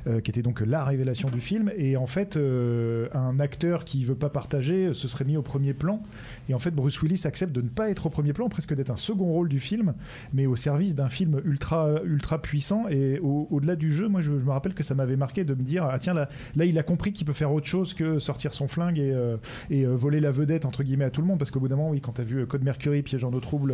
euh, 0.08 0.22
qui 0.22 0.32
était 0.32 0.42
donc 0.42 0.62
la 0.62 0.84
révélation 0.86 1.30
du 1.30 1.42
film. 1.42 1.72
Et 1.78 1.98
en 1.98 2.06
fait, 2.08 2.38
euh, 2.38 3.08
un 3.14 3.40
acteur 3.40 3.84
qui 3.84 4.04
veut 4.06 4.16
pas 4.16 4.30
partager 4.30 4.94
se 4.94 5.08
serait 5.08 5.26
mis 5.26 5.36
au 5.38 5.42
premier 5.42 5.74
plan. 5.74 6.02
Et 6.50 6.54
en 6.54 6.60
fait, 6.60 6.72
Bruce 6.72 7.02
Willis 7.02 7.24
accepte 7.26 7.52
de 7.54 7.62
ne 7.62 7.68
pas 7.70 7.90
être 7.90 8.06
au 8.06 8.10
premier 8.10 8.32
plan, 8.34 8.48
presque 8.50 8.74
d'être 8.74 8.92
un 8.92 8.96
second 8.96 9.26
rôle 9.26 9.50
du 9.50 9.60
film, 9.60 9.94
mais 10.34 10.46
au 10.46 10.56
service 10.56 10.96
d'un 10.96 11.10
film 11.10 11.42
ultra, 11.46 12.02
ultra 12.06 12.42
puissant. 12.42 12.86
Et 12.90 13.20
au- 13.20 13.48
au-delà 13.76 13.90
du 13.90 13.94
jeu, 13.94 14.08
moi 14.08 14.22
je, 14.22 14.32
me 14.32 14.52
rappelle 14.52 14.74
que 14.74 14.84
ça 14.84 14.96
m'avait 14.96 15.16
marqué 15.16 15.44
de 15.44 15.54
me 15.54 15.62
dire 15.62 15.84
ah 15.86 16.00
tiens 16.00 16.14
là, 16.14 16.30
là 16.56 16.66
il 16.66 16.78
a 16.78 16.84
compris 16.84 17.12
qu'il 17.14 17.26
peut 17.26 17.34
faire 17.34 17.52
autre 17.52 17.68
chose 17.68 17.94
que 17.94 18.20
sortir 18.20 18.54
son 18.54 18.68
flingue 18.68 19.00
et, 19.00 19.12
euh, 19.12 19.38
et 19.70 19.86
euh, 19.86 19.96
voler 19.96 20.20
la 20.20 20.32
vedette 20.32 20.66
entre 20.66 20.84
guillemets 20.84 21.06
à 21.06 21.10
tout 21.10 21.22
le 21.22 21.28
monde 21.28 21.40
parce 21.40 21.52
qu'au 21.52 21.60
bout 21.60 21.68
d'un 21.68 21.76
moment 21.76 21.90
oui 21.90 22.02
quand 22.02 22.14
t'as 22.14 22.24
vu 22.24 22.46
Code 22.48 22.64
Mercury, 22.64 23.02
Piège 23.04 23.24
en 23.24 23.34
eau 23.34 23.40
trouble, 23.40 23.74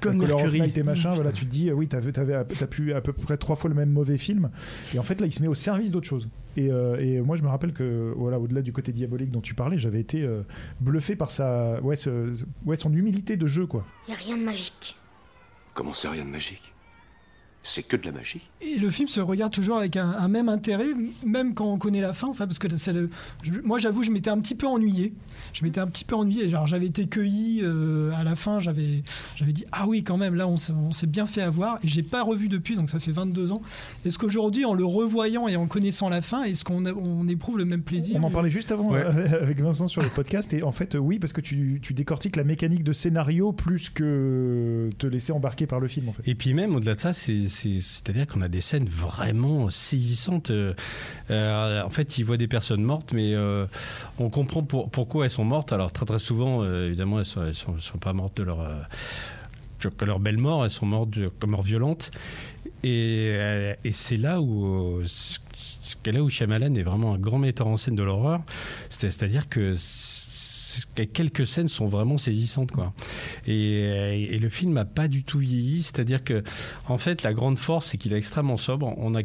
Code 0.00 0.16
Mercury 0.16 0.72
et 0.74 0.82
machin, 0.82 1.10
voilà 1.10 1.32
tu 1.32 1.44
te 1.46 1.50
dis 1.50 1.72
oui 1.72 1.88
t'as 1.88 1.98
as 1.98 2.66
pu 2.66 2.92
à 2.92 3.00
peu 3.00 3.12
près 3.12 3.36
trois 3.36 3.56
fois 3.56 3.68
le 3.68 3.76
même 3.76 3.90
mauvais 3.90 4.18
film 4.18 4.50
et 4.94 4.98
en 4.98 5.02
fait 5.02 5.20
là 5.20 5.26
il 5.26 5.32
se 5.32 5.42
met 5.42 5.48
au 5.48 5.54
service 5.54 5.90
d'autre 5.90 6.06
chose. 6.06 6.28
Et, 6.56 6.68
et, 6.68 7.20
moi 7.20 7.36
je 7.36 7.42
me 7.42 7.48
rappelle 7.48 7.72
que 7.72 8.14
voilà 8.16 8.38
au-delà 8.38 8.62
du 8.62 8.72
côté 8.72 8.90
diabolique 8.90 9.30
dont 9.30 9.42
tu 9.42 9.54
parlais, 9.54 9.78
j'avais 9.78 10.00
été 10.00 10.26
bluffé 10.80 11.14
par 11.16 11.30
sa 11.30 11.80
ouais, 11.82 11.96
ouais 12.64 12.76
son 12.76 12.92
humilité 12.92 13.36
de 13.36 13.46
jeu 13.46 13.66
quoi. 13.66 13.84
Y 14.08 14.12
a 14.12 14.16
rien 14.16 14.36
de 14.38 14.42
magique. 14.42 14.96
Comment 15.74 15.92
c'est 15.92 16.08
rien 16.08 16.24
de 16.24 16.30
magique? 16.30 16.72
C'est 17.66 17.82
que 17.82 17.96
de 17.96 18.06
la 18.06 18.12
magie. 18.12 18.40
Et 18.60 18.76
le 18.76 18.90
film 18.90 19.08
se 19.08 19.20
regarde 19.20 19.52
toujours 19.52 19.78
avec 19.78 19.96
un, 19.96 20.28
même 20.28 20.48
intérêt, 20.48 20.88
même 21.24 21.54
quand 21.54 21.66
on 21.66 21.78
connaît 21.78 22.00
la 22.00 22.12
fin. 22.12 22.28
Enfin, 22.28 22.46
parce 22.46 22.58
que 22.58 22.68
le, 22.68 23.10
moi, 23.64 23.78
j'avoue, 23.78 24.02
je 24.02 24.10
m'étais 24.10 24.30
un 24.30 24.38
petit 24.38 24.54
peu 24.54 24.66
ennuyé. 24.66 25.12
Je 25.52 25.64
m'étais 25.64 25.80
un 25.80 25.86
petit 25.86 26.04
peu 26.04 26.14
ennuyé. 26.14 26.48
Genre, 26.48 26.66
j'avais 26.66 26.86
été 26.86 27.06
cueilli 27.06 27.60
euh, 27.62 28.12
à 28.12 28.24
la 28.24 28.36
fin. 28.36 28.60
J'avais, 28.60 29.02
j'avais 29.34 29.52
dit 29.52 29.64
ah 29.72 29.86
oui, 29.86 30.04
quand 30.04 30.16
même. 30.16 30.36
Là, 30.36 30.46
on, 30.46 30.56
s'est 30.56 31.06
bien 31.06 31.26
fait 31.26 31.42
avoir. 31.42 31.78
Et 31.82 31.88
j'ai 31.88 32.02
pas 32.02 32.22
revu 32.22 32.48
depuis. 32.48 32.76
Donc 32.76 32.88
ça 32.88 33.00
fait 33.00 33.10
22 33.10 33.52
ans. 33.52 33.62
Est-ce 34.04 34.18
qu'aujourd'hui, 34.18 34.64
en 34.64 34.74
le 34.74 34.84
revoyant 34.84 35.48
et 35.48 35.56
en 35.56 35.66
connaissant 35.66 36.08
la 36.08 36.22
fin, 36.22 36.44
est-ce 36.44 36.64
qu'on 36.64 36.86
on 36.86 37.26
éprouve 37.28 37.58
le 37.58 37.64
même 37.64 37.82
plaisir? 37.82 38.16
On 38.20 38.24
en 38.24 38.30
parlait 38.30 38.50
juste 38.50 38.70
avant 38.70 38.94
euh, 38.94 39.42
avec 39.42 39.60
Vincent 39.60 39.88
sur 39.88 40.02
le 40.02 40.08
podcast. 40.08 40.52
Et 40.54 40.62
en 40.62 40.72
fait, 40.72 40.94
oui, 40.94 41.18
parce 41.18 41.32
que 41.32 41.40
tu, 41.40 41.80
tu 41.82 41.94
décortiques 41.94 42.36
la 42.36 42.44
mécanique 42.44 42.84
de 42.84 42.92
scénario 42.92 43.52
plus 43.52 43.90
que 43.90 44.90
te 44.98 45.06
laisser 45.06 45.32
embarquer 45.32 45.66
par 45.66 45.80
le 45.80 45.88
film. 45.88 46.08
En 46.08 46.12
fait. 46.12 46.22
Et 46.26 46.34
puis 46.34 46.54
même 46.54 46.76
au-delà 46.76 46.94
de 46.94 47.00
ça, 47.00 47.12
c'est 47.12 47.48
c'est-à-dire 47.56 48.26
qu'on 48.26 48.42
a 48.42 48.48
des 48.48 48.60
scènes 48.60 48.88
vraiment 48.88 49.70
saisissantes. 49.70 50.50
Euh, 50.50 50.74
euh, 51.30 51.82
en 51.82 51.90
fait, 51.90 52.18
ils 52.18 52.24
voient 52.24 52.36
des 52.36 52.48
personnes 52.48 52.82
mortes, 52.82 53.12
mais 53.12 53.34
euh, 53.34 53.66
on 54.18 54.30
comprend 54.30 54.62
pourquoi 54.62 55.24
elles 55.24 55.30
sont 55.30 55.44
mortes. 55.44 55.72
Alors 55.72 55.92
très 55.92 56.06
très 56.06 56.18
souvent, 56.18 56.64
évidemment, 56.64 57.20
elles 57.20 57.24
sont, 57.24 57.78
sont, 57.78 57.98
pas 57.98 58.12
mortes 58.12 58.36
de 58.36 58.42
leur 58.42 58.66
leur 60.04 60.18
belle 60.18 60.38
mort, 60.38 60.64
elles 60.64 60.70
sont 60.70 60.86
mortes 60.86 61.10
de, 61.10 61.30
mort 61.46 61.62
violente. 61.62 62.10
Et, 62.82 63.36
c'est 63.92 64.16
là 64.16 64.40
où 64.40 65.00
là 66.04 66.22
où 66.22 66.30
Shyamalan 66.30 66.74
est 66.74 66.82
vraiment 66.82 67.14
un 67.14 67.18
grand 67.18 67.38
metteur 67.38 67.66
en 67.66 67.76
scène 67.76 67.96
de 67.96 68.02
l'horreur. 68.02 68.42
C'est-à-dire 68.88 69.48
que 69.48 69.74
quelques 71.12 71.46
scènes 71.46 71.68
sont 71.68 71.88
vraiment 71.88 72.18
saisissantes 72.18 72.72
quoi. 72.72 72.92
Et, 73.46 74.34
et 74.34 74.38
le 74.38 74.48
film 74.48 74.72
n'a 74.72 74.84
pas 74.84 75.08
du 75.08 75.22
tout 75.22 75.38
vieilli, 75.38 75.82
c'est-à-dire 75.82 76.24
que 76.24 76.42
en 76.88 76.98
fait 76.98 77.22
la 77.22 77.32
grande 77.32 77.58
force 77.58 77.86
c'est 77.90 77.98
qu'il 77.98 78.12
est 78.12 78.18
extrêmement 78.18 78.56
sobre. 78.56 78.94
On 78.98 79.14
a 79.14 79.22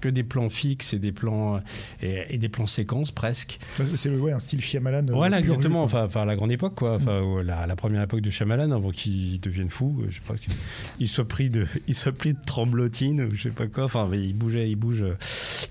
que 0.00 0.08
des 0.08 0.24
plans 0.24 0.50
fixes 0.50 0.94
et 0.94 0.98
des 0.98 1.12
plans 1.12 1.60
et, 2.02 2.38
des 2.38 2.48
plans 2.48 2.66
séquences 2.66 3.10
presque. 3.10 3.58
C'est 3.96 4.10
ouais, 4.10 4.32
un 4.32 4.38
style 4.38 4.60
Shyamalan. 4.60 5.08
Euh, 5.08 5.12
voilà, 5.12 5.38
exactement. 5.38 5.82
Enfin, 5.82 6.04
enfin, 6.04 6.24
la 6.24 6.36
grande 6.36 6.52
époque, 6.52 6.74
quoi. 6.76 6.96
Enfin, 6.96 7.20
mm. 7.20 7.42
la, 7.42 7.76
première 7.76 8.02
époque 8.02 8.20
de 8.20 8.30
Shyamalan, 8.30 8.70
avant 8.70 8.90
qu'il 8.90 9.40
devienne 9.40 9.70
fou. 9.70 10.00
Euh, 10.00 10.06
je 10.08 10.16
sais 10.16 10.22
pas 10.26 10.34
qu'il 10.34 11.08
soit 11.08 11.28
pris 11.28 11.50
de, 11.50 11.66
il 11.88 11.94
soit 11.94 12.12
pris 12.12 12.34
de 12.34 12.38
tremblotine, 12.44 13.28
je 13.32 13.42
sais 13.42 13.50
pas 13.50 13.66
quoi. 13.66 13.84
Enfin, 13.84 14.08
il 14.12 14.34
bougeait, 14.34 14.70
il 14.70 14.76
bouge, 14.76 15.04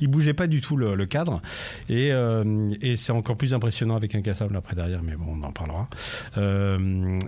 il 0.02 0.08
bougeait 0.08 0.34
pas 0.34 0.48
du 0.48 0.62
tout 0.62 0.78
le, 0.78 1.06
cadre. 1.06 1.42
Et, 1.90 2.12
euh, 2.12 2.68
et 2.82 2.96
c'est 2.96 3.12
encore 3.12 3.38
plus 3.38 3.54
impressionnant 3.54 3.96
avec 3.96 4.14
Incassable 4.14 4.56
après 4.56 4.76
derrière, 4.76 5.02
mais 5.02 5.16
bon, 5.16 5.38
on 5.40 5.44
en 5.44 5.52
parlera. 5.52 5.90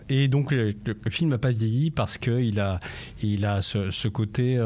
et 0.09 0.27
donc 0.27 0.51
le, 0.51 0.75
film 1.09 1.29
n'a 1.29 1.37
pas 1.37 1.51
vieilli 1.51 1.91
parce 1.91 2.17
que 2.17 2.39
il 2.41 2.59
a, 2.59 2.79
il 3.21 3.45
a 3.45 3.61
ce, 3.61 3.91
ce 3.91 4.07
côté, 4.07 4.57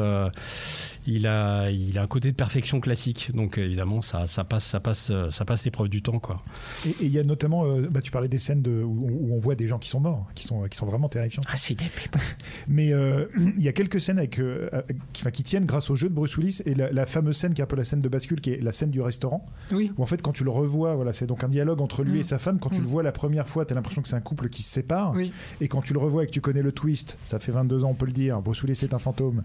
il 1.06 1.26
a, 1.26 1.70
il 1.70 1.98
a 1.98 2.02
un 2.02 2.06
côté 2.06 2.30
de 2.30 2.36
perfection 2.36 2.80
classique. 2.80 3.30
Donc 3.34 3.58
évidemment, 3.58 4.02
ça, 4.02 4.26
ça 4.26 4.44
passe, 4.44 4.64
ça 4.64 4.80
passe, 4.80 5.12
ça 5.30 5.44
passe 5.44 5.64
l'épreuve 5.64 5.88
du 5.88 6.02
temps, 6.02 6.18
quoi. 6.18 6.42
Et 6.86 6.94
il 7.00 7.08
y 7.08 7.18
a 7.18 7.24
notamment, 7.24 7.64
euh, 7.64 7.88
bah, 7.90 8.00
tu 8.00 8.10
parlais 8.10 8.28
des 8.28 8.38
scènes 8.38 8.62
de, 8.62 8.82
où, 8.82 9.30
on 9.32 9.38
voit 9.38 9.54
des 9.54 9.66
gens 9.66 9.78
qui 9.78 9.88
sont 9.88 10.00
morts, 10.00 10.26
qui 10.34 10.44
sont, 10.44 10.62
qui 10.68 10.76
sont 10.76 10.86
vraiment 10.86 11.08
terrifiants. 11.08 11.42
Ah, 11.48 11.56
c'est 11.56 11.74
des 11.74 11.84
Mais 12.68 12.92
euh, 12.92 13.26
il 13.36 13.62
y 13.62 13.68
a 13.68 13.72
quelques 13.72 14.00
scènes 14.00 14.18
avec, 14.18 14.38
euh, 14.38 14.68
qui, 15.12 15.24
qui, 15.30 15.42
tiennent 15.42 15.64
grâce 15.64 15.90
au 15.90 15.96
jeu 15.96 16.08
de 16.08 16.14
Bruce 16.14 16.36
Willis 16.36 16.62
et 16.64 16.74
la, 16.74 17.06
fameuse 17.06 17.36
scène 17.36 17.54
qui 17.54 17.60
est 17.60 17.64
un 17.64 17.68
peu 17.68 17.76
la 17.76 17.84
scène 17.84 18.00
de 18.00 18.08
bascule, 18.08 18.40
qui 18.40 18.50
est 18.50 18.62
la 18.62 18.72
scène 18.72 18.90
du 18.90 19.00
restaurant. 19.00 19.46
Oui. 19.72 19.92
Où 19.96 20.02
en 20.02 20.06
fait, 20.06 20.22
quand 20.22 20.32
tu 20.32 20.44
le 20.44 20.50
revois, 20.50 20.94
voilà, 20.94 21.12
c'est 21.12 21.26
donc 21.26 21.44
un 21.44 21.48
dialogue 21.48 21.80
entre 21.80 22.02
lui 22.02 22.18
et 22.18 22.20
mm. 22.20 22.24
sa 22.24 22.38
femme. 22.38 22.58
Quand 22.58 22.70
tu 22.70 22.76
le 22.76 22.82
mm. 22.82 22.86
vois 22.86 23.02
la 23.02 23.12
première 23.12 23.46
fois, 23.46 23.64
tu 23.64 23.72
as 23.72 23.76
l'impression 23.76 24.02
que 24.02 24.08
c'est 24.08 24.16
un 24.16 24.20
couple 24.20 24.48
qui 24.48 24.62
se 24.62 24.70
sépare. 24.70 25.14
Et 25.60 25.68
quand 25.68 25.82
tu 25.82 25.92
le 25.92 25.98
revois 25.98 26.24
et 26.24 26.26
que 26.26 26.32
tu 26.32 26.40
connais 26.40 26.62
le 26.62 26.72
twist, 26.72 27.18
ça 27.22 27.38
fait 27.38 27.52
22 27.52 27.84
ans, 27.84 27.90
on 27.90 27.94
peut 27.94 28.06
le 28.06 28.12
dire, 28.12 28.40
Bruce 28.40 28.62
Willis 28.62 28.80
est 28.82 28.94
un 28.94 28.98
fantôme. 28.98 29.42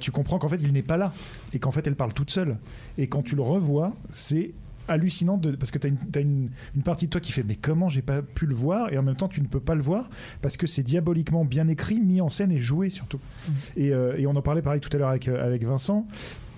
tu 0.00 0.10
comprends 0.10 0.38
qu'en 0.38 0.48
fait, 0.48 0.60
il 0.62 0.67
n'est 0.72 0.82
pas 0.82 0.96
là 0.96 1.12
et 1.52 1.58
qu'en 1.58 1.70
fait, 1.70 1.86
elle 1.86 1.96
parle 1.96 2.12
toute 2.12 2.30
seule. 2.30 2.58
Et 2.96 3.08
quand 3.08 3.22
tu 3.22 3.36
le 3.36 3.42
revois, 3.42 3.94
c'est 4.08 4.52
hallucinant 4.88 5.36
de, 5.36 5.52
parce 5.52 5.70
que 5.70 5.78
tu 5.78 5.86
as, 5.86 6.20
une, 6.20 6.50
partie 6.84 7.06
de 7.06 7.10
toi 7.10 7.20
qui 7.20 7.32
fait 7.32 7.42
mais 7.42 7.56
comment 7.56 7.88
j'ai 7.88 8.02
pas 8.02 8.22
pu 8.22 8.46
le 8.46 8.54
voir 8.54 8.92
et 8.92 8.98
en 8.98 9.02
même 9.02 9.16
temps 9.16 9.28
tu 9.28 9.40
ne 9.40 9.46
peux 9.46 9.60
pas 9.60 9.74
le 9.74 9.82
voir 9.82 10.08
parce 10.40 10.56
que 10.56 10.66
c'est 10.66 10.82
diaboliquement 10.82 11.44
bien 11.44 11.68
écrit, 11.68 12.00
mis 12.00 12.20
en 12.20 12.30
scène 12.30 12.50
et 12.50 12.58
joué 12.58 12.90
surtout. 12.90 13.18
Mm. 13.18 13.52
Euh, 13.78 14.16
et, 14.16 14.26
on 14.26 14.34
en 14.34 14.42
parlait 14.42 14.62
pareil 14.62 14.80
tout 14.80 14.90
à 14.94 14.98
l'heure 14.98 15.10
avec, 15.10 15.28
euh, 15.28 15.44
avec 15.44 15.64
Vincent. 15.64 16.06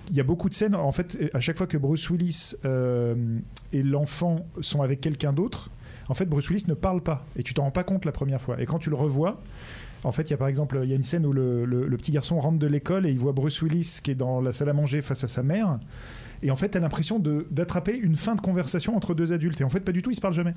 Il 0.09 0.15
y 0.15 0.19
a 0.19 0.23
beaucoup 0.23 0.49
de 0.49 0.53
scènes, 0.53 0.75
en 0.75 0.91
fait, 0.91 1.17
à 1.33 1.39
chaque 1.39 1.57
fois 1.57 1.67
que 1.67 1.77
Bruce 1.77 2.09
Willis 2.09 2.55
euh, 2.65 3.15
et 3.71 3.81
l'enfant 3.81 4.45
sont 4.59 4.81
avec 4.81 4.99
quelqu'un 4.99 5.31
d'autre, 5.31 5.69
en 6.09 6.13
fait, 6.13 6.25
Bruce 6.25 6.49
Willis 6.49 6.65
ne 6.67 6.73
parle 6.73 7.01
pas 7.01 7.25
et 7.37 7.43
tu 7.43 7.53
t'en 7.53 7.63
rends 7.63 7.71
pas 7.71 7.85
compte 7.85 8.03
la 8.03 8.11
première 8.11 8.41
fois. 8.41 8.59
Et 8.61 8.65
quand 8.65 8.79
tu 8.79 8.89
le 8.89 8.97
revois, 8.97 9.41
en 10.03 10.11
fait, 10.11 10.23
il 10.23 10.31
y 10.31 10.33
a 10.33 10.37
par 10.37 10.47
exemple, 10.47 10.79
il 10.83 10.89
y 10.89 10.93
a 10.93 10.95
une 10.95 11.03
scène 11.03 11.25
où 11.25 11.33
le, 11.33 11.65
le 11.65 11.97
petit 11.97 12.11
garçon 12.11 12.39
rentre 12.39 12.57
de 12.57 12.67
l'école 12.67 13.05
et 13.05 13.11
il 13.11 13.19
voit 13.19 13.33
Bruce 13.33 13.61
Willis 13.61 13.99
qui 14.03 14.11
est 14.11 14.15
dans 14.15 14.41
la 14.41 14.51
salle 14.51 14.69
à 14.69 14.73
manger 14.73 15.01
face 15.01 15.23
à 15.23 15.27
sa 15.27 15.43
mère. 15.43 15.79
Et 16.43 16.51
en 16.51 16.55
fait, 16.55 16.69
tu 16.69 16.77
as 16.77 16.81
l'impression 16.81 17.19
d'attraper 17.19 17.95
une 17.95 18.15
fin 18.15 18.35
de 18.35 18.41
conversation 18.41 18.95
entre 18.95 19.13
deux 19.13 19.33
adultes. 19.33 19.61
Et 19.61 19.63
en 19.63 19.69
fait, 19.69 19.81
pas 19.81 19.91
du 19.91 20.01
tout, 20.01 20.11
ils 20.11 20.15
se 20.15 20.21
parlent 20.21 20.33
jamais. 20.33 20.55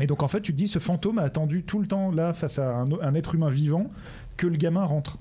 Et 0.00 0.06
donc, 0.06 0.22
en 0.22 0.28
fait, 0.28 0.40
tu 0.40 0.52
te 0.52 0.56
dis, 0.56 0.68
ce 0.68 0.78
fantôme 0.78 1.18
a 1.18 1.22
attendu 1.22 1.62
tout 1.62 1.80
le 1.80 1.86
temps 1.86 2.10
là, 2.10 2.32
face 2.32 2.58
à 2.58 2.84
un, 3.02 3.14
être 3.14 3.34
humain 3.34 3.50
vivant, 3.50 3.90
que 4.36 4.46
le 4.46 4.56
gamin 4.56 4.84
rentre. 4.84 5.18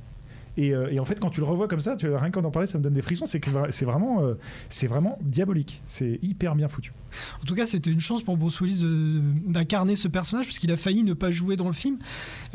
Euh, 0.59 0.89
et, 0.91 0.99
en 0.99 1.05
fait, 1.05 1.19
quand 1.19 1.29
tu 1.29 1.39
le 1.39 1.45
revois 1.45 1.67
comme 1.67 1.79
ça, 1.79 1.95
tu, 1.95 2.09
rien 2.09 2.31
qu'en 2.31 2.43
en 2.43 2.51
parler, 2.51 2.67
ça 2.67 2.77
me 2.77 2.83
donne 2.83 2.93
des 2.93 3.01
frissons. 3.01 3.25
C'est 3.25 3.85
vraiment, 3.85 4.23
euh, 4.23 4.35
c'est 4.67 4.87
vraiment 4.87 5.17
diabolique. 5.21 5.81
C'est 5.85 6.19
hyper 6.21 6.55
bien 6.55 6.67
foutu. 6.67 6.93
En 7.41 7.45
tout 7.45 7.55
cas, 7.55 7.65
c'était 7.65 7.91
une 7.91 7.99
chance 7.99 8.23
pour 8.23 8.37
Bruce 8.37 8.59
d'incarner 8.61 9.95
ce 9.95 10.07
personnage, 10.07 10.45
puisqu'il 10.45 10.71
a 10.71 10.77
failli 10.77 11.03
ne 11.03 11.13
pas 11.13 11.31
jouer 11.31 11.55
dans 11.55 11.67
le 11.67 11.73
film. 11.73 11.97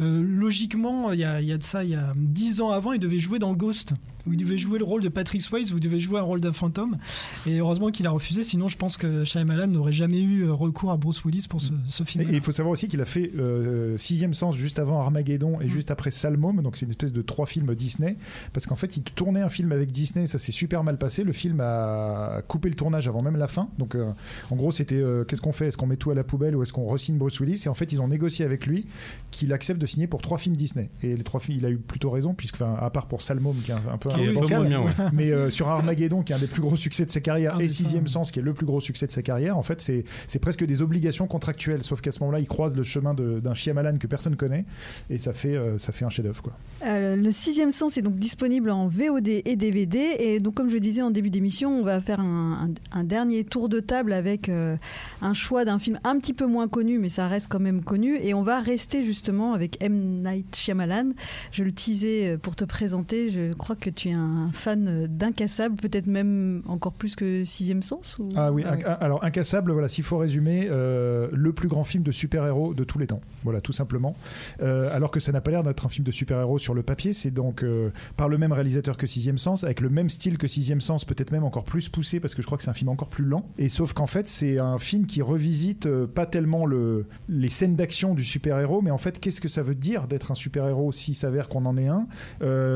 Euh, 0.00 0.22
logiquement, 0.22 1.12
il 1.12 1.20
y, 1.20 1.24
a, 1.24 1.40
il 1.40 1.48
y, 1.48 1.52
a, 1.52 1.58
de 1.58 1.62
ça, 1.62 1.84
il 1.84 1.90
y 1.90 1.94
a 1.94 2.12
dix 2.16 2.60
ans 2.60 2.70
avant, 2.70 2.92
il 2.92 3.00
devait 3.00 3.18
jouer 3.18 3.38
dans 3.38 3.54
Ghost 3.54 3.94
où 4.26 4.32
il 4.32 4.38
devait 4.38 4.58
jouer 4.58 4.78
le 4.78 4.84
rôle 4.84 5.02
de 5.02 5.08
Patrick 5.08 5.42
Swayze, 5.42 5.72
où 5.72 5.78
il 5.78 5.82
devait 5.82 5.98
jouer 5.98 6.18
un 6.18 6.22
rôle 6.22 6.40
d'un 6.40 6.52
fantôme. 6.52 6.98
Et 7.46 7.58
heureusement 7.58 7.90
qu'il 7.90 8.06
a 8.06 8.10
refusé, 8.10 8.44
sinon 8.44 8.68
je 8.68 8.76
pense 8.76 8.96
que 8.96 9.24
Shyamalan 9.24 9.66
n'aurait 9.66 9.92
jamais 9.92 10.20
eu 10.20 10.44
euh, 10.44 10.52
recours 10.52 10.90
à 10.90 10.96
Bruce 10.96 11.24
Willis 11.24 11.46
pour 11.48 11.60
ce, 11.60 12.04
film. 12.04 12.28
Et 12.28 12.34
il 12.34 12.40
faut 12.40 12.52
savoir 12.52 12.72
aussi 12.72 12.88
qu'il 12.88 13.00
a 13.00 13.04
fait 13.04 13.32
euh, 13.37 13.96
Sixième 13.96 14.34
Sens 14.34 14.56
juste 14.56 14.78
avant 14.78 15.00
Armageddon 15.00 15.60
et 15.60 15.66
mm. 15.66 15.68
juste 15.68 15.90
après 15.90 16.10
Salmom, 16.10 16.62
donc 16.62 16.76
c'est 16.76 16.87
une 16.87 16.90
espèce 16.90 17.12
de 17.12 17.22
trois 17.22 17.46
films 17.46 17.74
Disney, 17.74 18.16
parce 18.52 18.66
qu'en 18.66 18.76
fait 18.76 18.96
il 18.96 19.02
tournait 19.02 19.42
un 19.42 19.48
film 19.48 19.72
avec 19.72 19.90
Disney, 19.90 20.26
ça 20.26 20.38
s'est 20.38 20.52
super 20.52 20.84
mal 20.84 20.98
passé. 20.98 21.24
Le 21.24 21.32
film 21.32 21.60
a 21.60 22.42
coupé 22.46 22.68
le 22.68 22.74
tournage 22.74 23.08
avant 23.08 23.22
même 23.22 23.37
la 23.37 23.48
fin. 23.48 23.68
Donc 23.78 23.94
euh, 23.94 24.10
en 24.50 24.56
gros 24.56 24.72
c'était 24.72 25.02
qu'est-ce 25.28 25.40
qu'on 25.42 25.52
fait? 25.52 25.68
Est-ce 25.68 25.76
qu'on 25.76 25.87
met 25.87 25.96
tout 25.96 26.10
à 26.10 26.14
la 26.14 26.24
poubelle 26.24 26.56
ou 26.56 26.62
est-ce 26.62 26.72
qu'on 26.72 26.87
re-signe 26.87 27.16
Bruce 27.16 27.40
Willis? 27.40 27.62
Et 27.66 27.68
en 27.68 27.74
fait 27.74 27.92
ils 27.92 28.00
ont 28.00 28.08
négocié 28.08 28.44
avec 28.44 28.66
lui 28.66 28.87
qu'il 29.30 29.52
accepte 29.52 29.80
de 29.80 29.87
signer 29.87 30.06
pour 30.06 30.22
trois 30.22 30.38
films 30.38 30.56
Disney. 30.56 30.90
Et 31.02 31.16
les 31.16 31.24
trois 31.24 31.40
films, 31.40 31.58
il 31.58 31.66
a 31.66 31.70
eu 31.70 31.78
plutôt 31.78 32.10
raison, 32.10 32.34
puisque 32.34 32.60
à 32.62 32.90
part 32.90 33.06
pour 33.06 33.22
Salmom 33.22 33.56
qui 33.64 33.70
est 33.70 33.74
un, 33.74 33.98
peu 33.98 34.10
mais 35.12 35.31
euh, 35.31 35.50
sur 35.50 35.68
Armageddon, 35.68 36.22
qui 36.22 36.33
est 36.33 36.37
un 36.37 36.38
des 36.38 36.46
plus 36.46 36.61
gros 36.61 36.77
succès 36.77 37.05
de 37.05 37.11
sa 37.11 37.20
carrière, 37.20 37.57
ah, 37.59 37.62
et 37.62 37.68
Sixième 37.68 38.07
Sens, 38.07 38.31
qui 38.31 38.38
est 38.38 38.42
le 38.42 38.55
plus 38.55 38.66
gros 38.66 38.81
succès 38.81 39.07
de 39.07 39.12
sa 39.12 39.22
carrière, 39.22 39.57
en 39.59 39.62
fait, 39.62 39.81
c'est 39.81 40.38
presque 40.38 40.64
des 40.64 40.83
obligations 40.83 41.27
contractuelles. 41.27 41.83
Sauf 41.83 42.00
qu'à 42.00 42.12
ce 42.12 42.20
moment-là, 42.20 42.40
il 42.40 42.46
croise 42.46 42.77
le 42.77 42.83
chemin 42.83 43.14
d'un 43.14 43.55
Shyamalan 43.55 43.98
que 43.98 44.07
personne 44.07 44.37
connaît, 44.37 44.64
et 45.11 45.18
ça 45.18 45.33
fait, 45.33 45.57
euh, 45.57 45.79
ça 45.79 45.92
fait 45.92 46.05
un 46.05 46.11
chef-d'œuvre. 46.11 46.42
Quoi. 46.42 46.53
Euh, 46.87 47.16
le 47.16 47.33
Sixième 47.33 47.72
Sens 47.72 47.96
est 47.96 48.03
donc 48.03 48.18
disponible 48.18 48.70
en 48.70 48.88
VOD 48.88 49.29
et 49.29 49.57
DVD, 49.57 50.16
et 50.18 50.38
donc 50.38 50.55
comme 50.55 50.68
je 50.68 50.74
le 50.74 50.81
disais 50.81 51.03
en 51.03 51.11
début 51.11 51.31
d'émission, 51.31 51.79
on 51.79 51.83
va 51.83 52.00
faire 52.00 52.20
un, 52.20 52.70
dernier 53.05 53.44
tour 53.44 53.68
de 53.68 53.81
table 53.81 54.12
avec 54.12 54.48
un 54.48 55.35
choix 55.35 55.64
d'un 55.64 55.79
film 55.79 55.98
un 56.05 56.18
petit 56.18 56.33
peu 56.33 56.46
moins 56.46 56.68
connu, 56.68 56.98
mais 56.98 57.09
ça 57.09 57.29
reste 57.29 57.48
quand 57.48 57.61
même 57.61 57.83
connu, 57.83 58.16
et 58.20 58.35
on 58.35 58.42
va 58.42 58.61
rester 58.61 59.05
justement 59.05 59.53
avec 59.53 59.83
M. 59.83 60.22
Night 60.22 60.57
Shyamalan. 60.57 61.11
Je 61.53 61.64
le 61.64 61.72
teasais 61.72 62.38
pour 62.40 62.57
te 62.57 62.64
présenter, 62.64 63.31
je 63.31 63.53
crois 63.53 63.77
que 63.77 63.90
tu 63.90 64.03
es 64.08 64.12
un 64.12 64.50
fan 64.52 65.06
d'Incassable, 65.06 65.76
peut-être 65.76 66.06
même 66.06 66.62
encore 66.66 66.92
plus 66.92 67.16
que 67.16 67.44
Sixième 67.44 67.82
Sens 67.82 68.20
Ah 68.36 68.52
oui, 68.52 68.64
ah 68.64 68.92
alors 68.92 69.24
Incassable, 69.24 69.72
voilà, 69.72 69.88
s'il 69.88 70.04
faut 70.04 70.18
résumer, 70.18 70.68
euh, 70.70 71.28
le 71.32 71.52
plus 71.52 71.68
grand 71.68 71.84
film 71.84 72.02
de 72.02 72.12
super-héros 72.12 72.74
de 72.74 72.84
tous 72.84 72.98
les 72.98 73.06
temps. 73.06 73.20
Voilà, 73.42 73.60
tout 73.60 73.72
simplement. 73.72 74.16
Euh, 74.62 74.94
alors 74.94 75.10
que 75.10 75.20
ça 75.20 75.32
n'a 75.32 75.40
pas 75.40 75.50
l'air 75.50 75.62
d'être 75.62 75.86
un 75.86 75.88
film 75.88 76.04
de 76.04 76.10
super-héros 76.10 76.58
sur 76.58 76.74
le 76.74 76.82
papier, 76.82 77.12
c'est 77.12 77.30
donc 77.30 77.62
euh, 77.62 77.90
par 78.16 78.28
le 78.28 78.38
même 78.38 78.52
réalisateur 78.52 78.96
que 78.96 79.06
Sixième 79.06 79.38
Sens, 79.38 79.64
avec 79.64 79.80
le 79.80 79.88
même 79.88 80.08
style 80.08 80.38
que 80.38 80.48
Sixième 80.48 80.80
Sens, 80.80 81.04
peut-être 81.04 81.32
même 81.32 81.44
encore 81.44 81.64
plus 81.64 81.88
poussé, 81.88 82.20
parce 82.20 82.34
que 82.34 82.42
je 82.42 82.46
crois 82.46 82.58
que 82.58 82.64
c'est 82.64 82.70
un 82.70 82.74
film 82.74 82.88
encore 82.88 83.08
plus 83.08 83.24
lent. 83.24 83.46
Et 83.58 83.68
sauf 83.68 83.92
qu'en 83.92 84.06
fait, 84.06 84.28
c'est 84.28 84.58
un 84.58 84.78
film 84.78 85.06
qui 85.06 85.22
revisite 85.22 85.88
pas 86.06 86.26
tellement 86.26 86.66
le, 86.66 87.06
les 87.28 87.48
scènes 87.48 87.76
d'action 87.76 88.14
du 88.14 88.24
super-héros, 88.24 88.82
mais 88.82 88.90
en 88.90 88.98
fait, 88.98 89.20
qu'est-ce 89.20 89.40
que 89.40 89.48
ça 89.48 89.62
veut 89.62 89.74
dire 89.74 90.06
d'être 90.08 90.30
un 90.30 90.34
super-héros 90.34 90.92
s'il 90.92 91.14
s'avère 91.14 91.48
qu'on 91.48 91.66
en 91.66 91.76
est 91.76 91.88
un? 91.88 92.06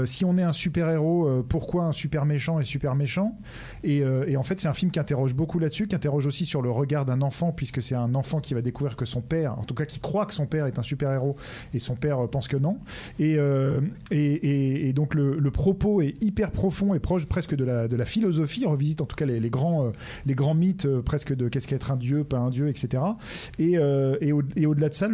Si 0.06 0.24
on 0.24 0.36
est 0.36 0.42
un 0.42 0.52
super-héros, 0.52 1.17
euh, 1.26 1.42
pourquoi 1.46 1.85
un 1.85 1.92
super 1.92 2.24
méchant 2.24 2.61
est 2.61 2.64
super 2.64 2.94
méchant. 2.94 3.38
Et, 3.83 4.02
euh, 4.02 4.24
et 4.26 4.37
en 4.37 4.42
fait, 4.42 4.61
c'est 4.61 4.68
un 4.68 4.72
film 4.72 4.90
qui 4.90 4.98
interroge 4.98 5.35
beaucoup 5.35 5.59
là-dessus, 5.59 5.87
qui 5.87 5.94
interroge 5.94 6.26
aussi 6.26 6.44
sur 6.44 6.62
le 6.62 6.70
regard 6.70 7.04
d'un 7.04 7.22
enfant, 7.22 7.52
puisque 7.52 7.83
c'est 7.83 7.94
un 7.94 8.14
enfant 8.14 8.40
qui 8.40 8.54
va 8.54 8.62
découvrir 8.62 8.96
que 8.96 9.04
son 9.04 9.20
père, 9.20 9.59
en 9.59 9.64
tout 9.64 9.74
cas 9.74 9.85
qui 9.85 10.00
croit 10.00 10.26
que 10.26 10.35
son 10.35 10.46
père 10.46 10.66
est 10.66 10.78
un 10.78 10.83
super 10.83 11.12
héros, 11.12 11.37
et 11.74 11.78
son 11.78 11.94
père 11.94 12.24
euh, 12.24 12.26
pense 12.26 12.48
que 12.48 12.57
non. 12.57 12.78
Et, 13.18 13.37
donc 14.92 15.14
le, 15.14 15.50
propos 15.50 16.02
est 16.02 16.14
hyper 16.20 16.50
profond 16.50 16.94
et 16.94 16.98
proche 16.98 17.26
presque 17.26 17.54
de 17.54 17.64
la, 17.64 18.04
philosophie. 18.04 18.64
On 18.66 18.70
revisite 18.70 19.00
en 19.00 19.07
tout 19.07 19.16
cas 19.16 19.26
les, 19.26 19.50
grands, 19.50 19.92
mythes 20.54 20.88
presque 21.00 21.35
de 21.35 21.48
qu'est-ce 21.48 21.68
qu'être 21.68 21.92
un 21.92 21.96
dieu, 21.96 22.24
pas 22.24 22.38
un 22.38 22.50
dieu, 22.50 22.68
etc. 22.68 23.02
Et, 23.59 23.72
et, 23.72 24.33
au, 24.33 24.42
et 24.57 24.66
au-delà 24.66 24.88
de 24.88 24.94
ça, 24.94 25.09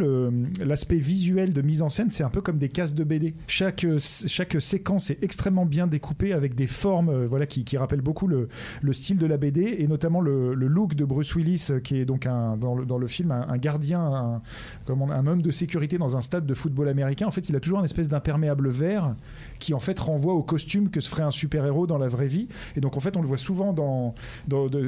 l'aspect 0.60 0.98
visuel 0.98 1.52
de 1.52 1.62
mise 1.62 1.82
en 1.82 1.88
scène, 1.88 2.10
c'est 2.10 2.24
un 2.24 2.30
peu 2.30 2.40
comme 2.40 2.58
des 2.58 2.68
cases 2.68 2.94
de 2.94 3.04
BD. 3.04 3.34
Chaque, 3.46 3.86
chaque 3.98 4.60
séquence 4.60 5.10
est 5.10 5.22
extrêmement 5.22 5.66
bien 5.66 5.86
découpée 5.94 6.32
avec 6.32 6.56
des 6.56 6.66
formes 6.66 7.08
euh, 7.08 7.26
voilà, 7.26 7.46
qui, 7.46 7.76
rappellent 7.76 8.00
beaucoup 8.00 8.26
le, 8.26 8.48
le 8.82 8.92
style 8.92 9.16
de 9.16 9.26
la 9.26 9.36
BD 9.36 9.76
et 9.78 9.86
notamment 9.86 10.20
le, 10.20 10.54
look 10.54 10.94
de 10.94 11.04
Bruce 11.04 11.34
Willis, 11.36 11.68
euh, 11.70 11.80
qui 11.80 11.98
est 11.98 12.04
donc 12.04 12.24
dans, 12.24 12.98
le, 12.98 13.06
film 13.06 13.30
un, 13.30 13.56
gardien, 13.58 14.00
un, 14.00 14.42
un 14.88 15.26
homme 15.26 15.42
de 15.42 15.50
sécurité 15.50 15.98
dans 15.98 16.16
un 16.16 16.20
stade 16.20 16.46
de 16.46 16.54
football 16.54 16.88
américain. 16.88 17.26
En 17.26 17.30
fait, 17.30 17.48
il 17.48 17.56
a 17.56 17.60
toujours 17.60 17.78
une 17.78 17.84
espèce 17.84 18.08
d'imperméable 18.08 18.68
vert 18.70 19.14
qui 19.60 19.72
en 19.72 19.78
fait 19.78 19.98
renvoie 20.00 20.34
au 20.34 20.42
costume 20.42 20.90
que 20.90 21.00
se 21.00 21.08
ferait 21.08 21.22
un 21.22 21.30
super-héros 21.30 21.86
dans 21.86 21.98
la 21.98 22.08
vraie 22.08 22.26
vie. 22.26 22.48
Et 22.76 22.80
donc 22.80 22.96
en 22.96 23.00
fait, 23.00 23.16
on 23.16 23.22
le 23.22 23.28
voit 23.28 23.38
souvent 23.38 23.72
dans, 23.72 24.14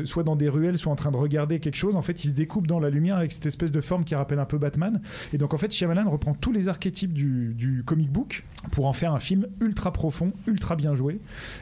soit 0.04 0.24
dans 0.24 0.36
des 0.36 0.48
ruelles, 0.48 0.78
soit 0.78 0.92
en 0.92 0.96
train 0.96 1.12
de 1.12 1.16
regarder 1.16 1.60
quelque 1.60 1.76
chose. 1.76 1.94
En 1.94 2.02
fait, 2.02 2.24
il 2.24 2.30
se 2.30 2.34
découpe 2.34 2.66
dans 2.66 2.80
la 2.80 2.90
lumière 2.90 3.16
avec 3.16 3.32
cette 3.32 3.46
espèce 3.46 3.72
de 3.72 3.80
forme 3.80 4.04
qui 4.04 4.14
rappelle 4.14 4.40
un 4.40 4.44
peu 4.44 4.58
Batman. 4.58 5.00
Et 5.32 5.38
donc 5.38 5.54
en 5.54 5.56
fait, 5.56 5.72
Shyamalan 5.72 6.10
reprend 6.10 6.34
tous 6.34 6.52
les 6.52 6.68
archétypes 6.68 7.12
du 7.12 7.82
comic 7.86 8.10
book 8.10 8.44
pour 8.72 8.86
en 8.86 8.92
faire 8.92 9.12
un 9.12 9.20
film 9.20 9.46
ultra 9.60 9.92
profond, 9.92 10.32
ultra 10.46 10.76
bien 10.76 10.85
joué. 10.94 11.18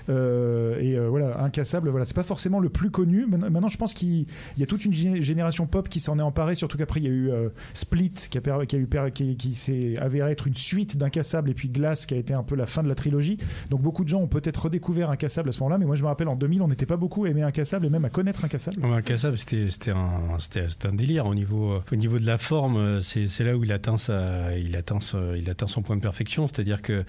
Euh, 0.08 0.78
et 0.80 0.96
euh, 0.96 1.08
voilà, 1.08 1.40
incassable. 1.42 1.88
Voilà, 1.88 2.04
c'est 2.04 2.16
pas 2.16 2.22
forcément 2.22 2.60
le 2.60 2.68
plus 2.68 2.90
connu. 2.90 3.26
Maintenant, 3.26 3.68
je 3.68 3.78
pense 3.78 3.94
qu'il 3.94 4.26
il 4.56 4.60
y 4.60 4.62
a 4.62 4.66
toute 4.66 4.84
une 4.84 4.92
gé- 4.92 5.20
génération 5.22 5.66
pop 5.66 5.88
qui 5.88 6.00
s'en 6.00 6.18
est 6.18 6.22
emparée. 6.22 6.54
Surtout 6.54 6.76
qu'après, 6.78 7.00
il 7.00 7.04
y 7.04 7.08
a 7.08 7.10
eu 7.12 7.30
euh, 7.30 7.48
Split 7.72 8.12
qui 8.30 8.38
a, 8.38 8.66
qui 8.66 8.76
a 8.76 8.78
eu 8.78 8.88
qui, 9.12 9.36
qui 9.36 9.54
s'est 9.54 9.96
avéré 9.98 10.30
être 10.30 10.46
une 10.46 10.54
suite 10.54 10.96
d'Incassable 10.96 11.50
et 11.50 11.54
puis 11.54 11.68
Glass 11.68 12.06
qui 12.06 12.14
a 12.14 12.16
été 12.16 12.34
un 12.34 12.42
peu 12.42 12.54
la 12.56 12.66
fin 12.66 12.82
de 12.82 12.88
la 12.88 12.94
trilogie. 12.94 13.38
Donc 13.70 13.80
beaucoup 13.82 14.04
de 14.04 14.08
gens 14.08 14.20
ont 14.20 14.28
peut-être 14.28 14.64
redécouvert 14.64 15.10
Incassable 15.10 15.48
à 15.48 15.52
ce 15.52 15.58
moment-là. 15.60 15.78
Mais 15.78 15.86
moi, 15.86 15.96
je 15.96 16.02
me 16.02 16.08
rappelle 16.08 16.28
en 16.28 16.36
2000, 16.36 16.62
on 16.62 16.68
n'était 16.68 16.86
pas 16.86 16.96
beaucoup 16.96 17.24
à 17.24 17.28
aimer 17.30 17.42
Incassable 17.42 17.86
et 17.86 17.90
même 17.90 18.04
à 18.04 18.10
connaître 18.10 18.44
Incassable. 18.44 18.84
Incassable, 18.84 19.38
c'était 19.38 19.90
un, 19.90 20.36
un 20.84 20.94
délire 20.94 21.26
au 21.26 21.34
niveau, 21.34 21.80
au 21.92 21.96
niveau 21.96 22.18
de 22.18 22.26
la 22.26 22.38
forme. 22.38 23.00
C'est 23.00 23.44
là 23.44 23.56
où 23.56 23.64
il 23.64 23.72
atteint, 23.72 23.96
sa, 23.96 24.56
il, 24.56 24.76
atteint 24.76 24.98
il 25.36 25.48
atteint 25.50 25.66
son 25.66 25.82
point 25.82 25.96
de 25.96 26.00
perfection. 26.00 26.46
C'est-à-dire 26.48 26.82
que 26.82 27.04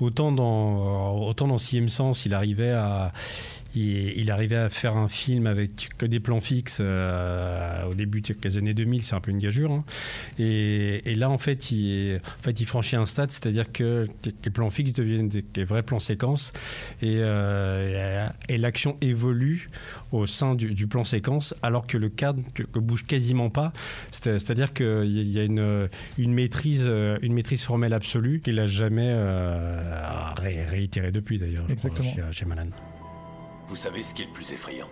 autant 0.00 0.32
dans, 0.32 1.16
autant 1.26 1.48
dans 1.48 1.58
Sixième 1.60 1.88
Sens, 1.88 2.26
il 2.26 2.34
arrivait 2.34 2.72
à. 2.72 3.12
Il, 3.74 4.18
il 4.18 4.30
arrivait 4.30 4.56
à 4.56 4.68
faire 4.70 4.96
un 4.96 5.08
film 5.08 5.46
avec 5.46 5.90
que 5.96 6.06
des 6.06 6.18
plans 6.20 6.40
fixes 6.40 6.78
euh, 6.80 7.84
au 7.84 7.94
début 7.94 8.20
des 8.20 8.58
années 8.58 8.74
2000, 8.74 9.02
c'est 9.02 9.14
un 9.14 9.20
peu 9.20 9.30
une 9.30 9.38
gageure. 9.38 9.70
hein. 9.72 9.84
Et, 10.38 11.02
et 11.10 11.14
là, 11.14 11.30
en 11.30 11.38
fait, 11.38 11.70
il, 11.70 12.20
en 12.40 12.42
fait, 12.42 12.60
il 12.60 12.66
franchit 12.66 12.96
un 12.96 13.06
stade, 13.06 13.30
c'est-à-dire 13.30 13.70
que 13.72 14.06
les 14.24 14.50
plans 14.50 14.70
fixes 14.70 14.92
deviennent 14.92 15.28
des, 15.28 15.44
des 15.54 15.64
vrais 15.64 15.82
plans 15.82 15.98
séquences 16.00 16.52
et, 17.00 17.18
euh, 17.20 18.28
et 18.48 18.58
l'action 18.58 18.96
évolue 19.00 19.70
au 20.12 20.26
sein 20.26 20.54
du, 20.54 20.74
du 20.74 20.86
plan 20.88 21.04
séquence, 21.04 21.54
alors 21.62 21.86
que 21.86 21.96
le 21.96 22.08
cadre 22.08 22.42
ne 22.74 22.80
bouge 22.80 23.04
quasiment 23.06 23.50
pas. 23.50 23.72
C'est- 24.10 24.38
C'est-à-dire 24.38 24.72
qu'il 24.72 25.30
y 25.30 25.38
a- 25.38 25.44
une, 25.44 25.88
une, 26.18 26.32
maîtrise, 26.34 26.84
euh, 26.86 27.18
une 27.22 27.32
maîtrise 27.34 27.62
formelle 27.62 27.92
absolue 27.92 28.40
qu'il 28.40 28.56
n'a 28.56 28.66
jamais 28.66 29.08
euh, 29.10 29.80
ré- 30.36 30.64
réitérée 30.64 31.12
depuis, 31.12 31.38
d'ailleurs, 31.38 31.66
chez 32.32 32.44
Malan. 32.46 32.66
Vous 33.70 33.76
savez 33.76 34.02
ce 34.02 34.12
qui 34.12 34.22
est 34.22 34.26
le 34.26 34.32
plus 34.32 34.52
effrayant 34.52 34.88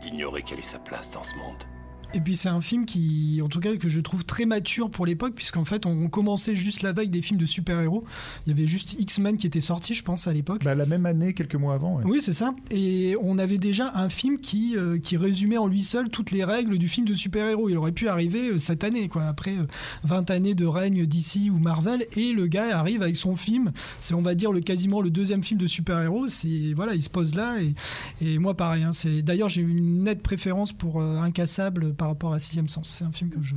D'ignorer 0.00 0.42
quelle 0.42 0.58
est 0.58 0.62
sa 0.62 0.80
place 0.80 1.12
dans 1.12 1.22
ce 1.22 1.36
monde. 1.36 1.62
Et 2.12 2.20
puis 2.20 2.36
c'est 2.36 2.48
un 2.48 2.60
film 2.60 2.86
qui, 2.86 3.40
en 3.42 3.48
tout 3.48 3.60
cas, 3.60 3.76
que 3.76 3.88
je 3.88 4.00
trouve 4.00 4.24
très 4.24 4.44
mature 4.44 4.90
pour 4.90 5.06
l'époque, 5.06 5.34
puisqu'en 5.36 5.64
fait, 5.64 5.86
on 5.86 6.08
commençait 6.08 6.56
juste 6.56 6.82
la 6.82 6.92
vague 6.92 7.08
des 7.10 7.22
films 7.22 7.38
de 7.38 7.46
super-héros. 7.46 8.04
Il 8.46 8.50
y 8.50 8.52
avait 8.52 8.66
juste 8.66 8.96
X-Men 8.98 9.36
qui 9.36 9.46
était 9.46 9.60
sorti, 9.60 9.94
je 9.94 10.02
pense, 10.02 10.26
à 10.26 10.32
l'époque. 10.32 10.64
Bah, 10.64 10.74
la 10.74 10.86
même 10.86 11.06
année, 11.06 11.34
quelques 11.34 11.54
mois 11.54 11.74
avant. 11.74 11.96
ouais. 11.98 12.04
Oui, 12.04 12.18
c'est 12.20 12.32
ça. 12.32 12.52
Et 12.72 13.14
on 13.22 13.38
avait 13.38 13.58
déjà 13.58 13.92
un 13.94 14.08
film 14.08 14.40
qui, 14.40 14.76
euh, 14.76 14.98
qui 14.98 15.16
résumait 15.16 15.56
en 15.56 15.68
lui 15.68 15.84
seul 15.84 16.08
toutes 16.08 16.32
les 16.32 16.42
règles 16.42 16.78
du 16.78 16.88
film 16.88 17.06
de 17.06 17.14
super-héros. 17.14 17.68
Il 17.68 17.76
aurait 17.76 17.92
pu 17.92 18.08
arriver 18.08 18.50
euh, 18.50 18.58
cette 18.58 18.82
année, 18.82 19.08
quoi, 19.08 19.24
après 19.26 19.56
euh, 19.56 19.66
20 20.02 20.30
années 20.32 20.54
de 20.54 20.66
règne 20.66 21.06
d'ici 21.06 21.48
ou 21.48 21.58
Marvel. 21.58 22.04
Et 22.16 22.32
le 22.32 22.48
gars 22.48 22.76
arrive 22.76 23.02
avec 23.02 23.14
son 23.14 23.36
film. 23.36 23.70
C'est, 24.00 24.14
on 24.14 24.22
va 24.22 24.34
dire, 24.34 24.50
le, 24.50 24.60
quasiment 24.60 25.00
le 25.00 25.10
deuxième 25.10 25.44
film 25.44 25.60
de 25.60 25.68
super-héros. 25.68 26.26
C'est, 26.26 26.72
voilà, 26.74 26.94
il 26.94 27.02
se 27.02 27.10
pose 27.10 27.36
là. 27.36 27.58
Et, 27.60 27.74
et 28.20 28.38
moi, 28.38 28.54
pareil. 28.56 28.82
hein, 28.82 28.92
c'est, 28.92 29.22
d'ailleurs, 29.22 29.48
j'ai 29.48 29.62
une 29.62 30.02
nette 30.02 30.22
préférence 30.24 30.72
pour 30.72 31.00
euh, 31.00 31.18
Incassable 31.20 31.94
par 32.00 32.08
rapport 32.08 32.32
à 32.32 32.38
Sixième 32.38 32.66
Sens. 32.70 32.88
C'est 32.88 33.04
un 33.04 33.12
film 33.12 33.28
que 33.28 33.42
je, 33.42 33.54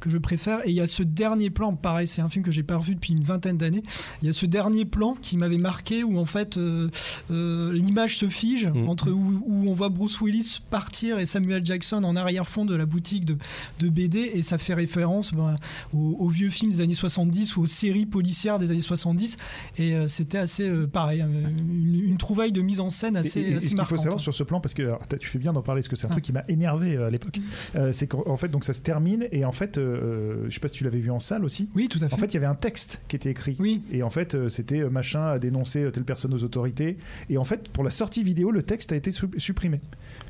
que 0.00 0.08
je 0.08 0.16
préfère. 0.16 0.64
Et 0.64 0.70
il 0.70 0.74
y 0.76 0.80
a 0.80 0.86
ce 0.86 1.02
dernier 1.02 1.50
plan, 1.50 1.74
pareil, 1.74 2.06
c'est 2.06 2.22
un 2.22 2.28
film 2.28 2.44
que 2.44 2.52
j'ai 2.52 2.62
pas 2.62 2.76
revu 2.76 2.94
depuis 2.94 3.12
une 3.12 3.24
vingtaine 3.24 3.58
d'années. 3.58 3.82
Il 4.22 4.26
y 4.26 4.28
a 4.28 4.32
ce 4.32 4.46
dernier 4.46 4.84
plan 4.84 5.16
qui 5.20 5.36
m'avait 5.36 5.58
marqué 5.58 6.04
où 6.04 6.16
en 6.16 6.24
fait 6.24 6.58
euh, 6.58 6.88
euh, 7.32 7.72
l'image 7.72 8.18
se 8.18 8.28
fige 8.28 8.68
Mm. 8.68 8.88
entre 8.88 9.10
où, 9.10 9.42
où 9.44 9.68
on 9.68 9.74
voit 9.74 9.88
Bruce 9.88 10.20
Willis 10.20 10.60
partir 10.70 11.18
et 11.18 11.26
Samuel 11.26 11.66
Jackson 11.66 12.04
en 12.04 12.14
arrière-fond 12.14 12.64
de 12.64 12.76
la 12.76 12.86
boutique 12.86 13.24
de, 13.24 13.36
de 13.80 13.88
BD 13.88 14.30
et 14.34 14.42
ça 14.42 14.56
fait 14.58 14.74
référence 14.74 15.32
ben, 15.32 15.56
aux, 15.92 16.16
aux 16.20 16.28
vieux 16.28 16.50
films 16.50 16.70
des 16.70 16.80
années 16.82 16.94
70 16.94 17.56
ou 17.56 17.62
aux 17.62 17.66
séries 17.66 18.06
policières 18.06 18.60
des 18.60 18.70
années 18.70 18.80
70 18.80 19.36
et 19.78 19.94
euh, 19.96 20.06
c'était 20.06 20.38
assez 20.38 20.68
euh, 20.68 20.86
pareil, 20.86 21.20
une, 21.22 21.94
une 22.04 22.16
trouvaille 22.18 22.52
de 22.52 22.60
mise 22.60 22.78
en 22.78 22.90
scène 22.90 23.16
assez, 23.16 23.40
Et- 23.40 23.42
et- 23.48 23.50
et 23.52 23.54
assez 23.56 23.68
ce 23.70 23.74
qu'il 23.74 23.84
faut 23.84 23.96
savoir 23.96 24.20
sur 24.20 24.32
ce 24.32 24.44
plan, 24.44 24.60
parce 24.60 24.74
que 24.74 24.82
alors, 24.82 25.00
tu 25.20 25.28
fais 25.28 25.38
bien 25.40 25.52
d'en 25.52 25.62
parler, 25.62 25.80
parce 25.80 25.88
que 25.88 25.96
c'est 25.96 26.06
un 26.06 26.10
Ah. 26.10 26.12
truc 26.12 26.24
qui 26.24 26.32
m'a 26.32 26.44
énervé 26.48 26.94
euh, 26.96 27.06
à 27.08 27.10
l'époque. 27.10 27.40
Euh, 27.74 27.92
c'est 27.92 28.06
qu'en 28.06 28.22
en 28.26 28.36
fait, 28.36 28.48
donc 28.48 28.64
ça 28.64 28.74
se 28.74 28.82
termine, 28.82 29.26
et 29.32 29.44
en 29.44 29.52
fait, 29.52 29.78
euh, 29.78 30.44
je 30.48 30.54
sais 30.54 30.60
pas 30.60 30.68
si 30.68 30.76
tu 30.76 30.84
l'avais 30.84 30.98
vu 30.98 31.10
en 31.10 31.20
salle 31.20 31.44
aussi. 31.44 31.68
Oui, 31.74 31.88
tout 31.88 31.98
à 32.02 32.08
fait. 32.08 32.14
En 32.14 32.18
fait, 32.18 32.26
il 32.26 32.34
y 32.34 32.36
avait 32.36 32.46
un 32.46 32.54
texte 32.54 33.00
qui 33.08 33.16
était 33.16 33.30
écrit. 33.30 33.56
Oui. 33.58 33.82
Et 33.92 34.02
en 34.02 34.10
fait, 34.10 34.34
euh, 34.34 34.48
c'était 34.48 34.80
euh, 34.80 34.90
machin 34.90 35.22
à 35.24 35.38
dénoncer 35.38 35.84
euh, 35.84 35.90
telle 35.90 36.04
personne 36.04 36.34
aux 36.34 36.42
autorités. 36.44 36.98
Et 37.30 37.38
en 37.38 37.44
fait, 37.44 37.68
pour 37.70 37.82
la 37.84 37.90
sortie 37.90 38.22
vidéo, 38.22 38.50
le 38.50 38.62
texte 38.62 38.92
a 38.92 38.96
été 38.96 39.10
su- 39.10 39.26
supprimé. 39.38 39.80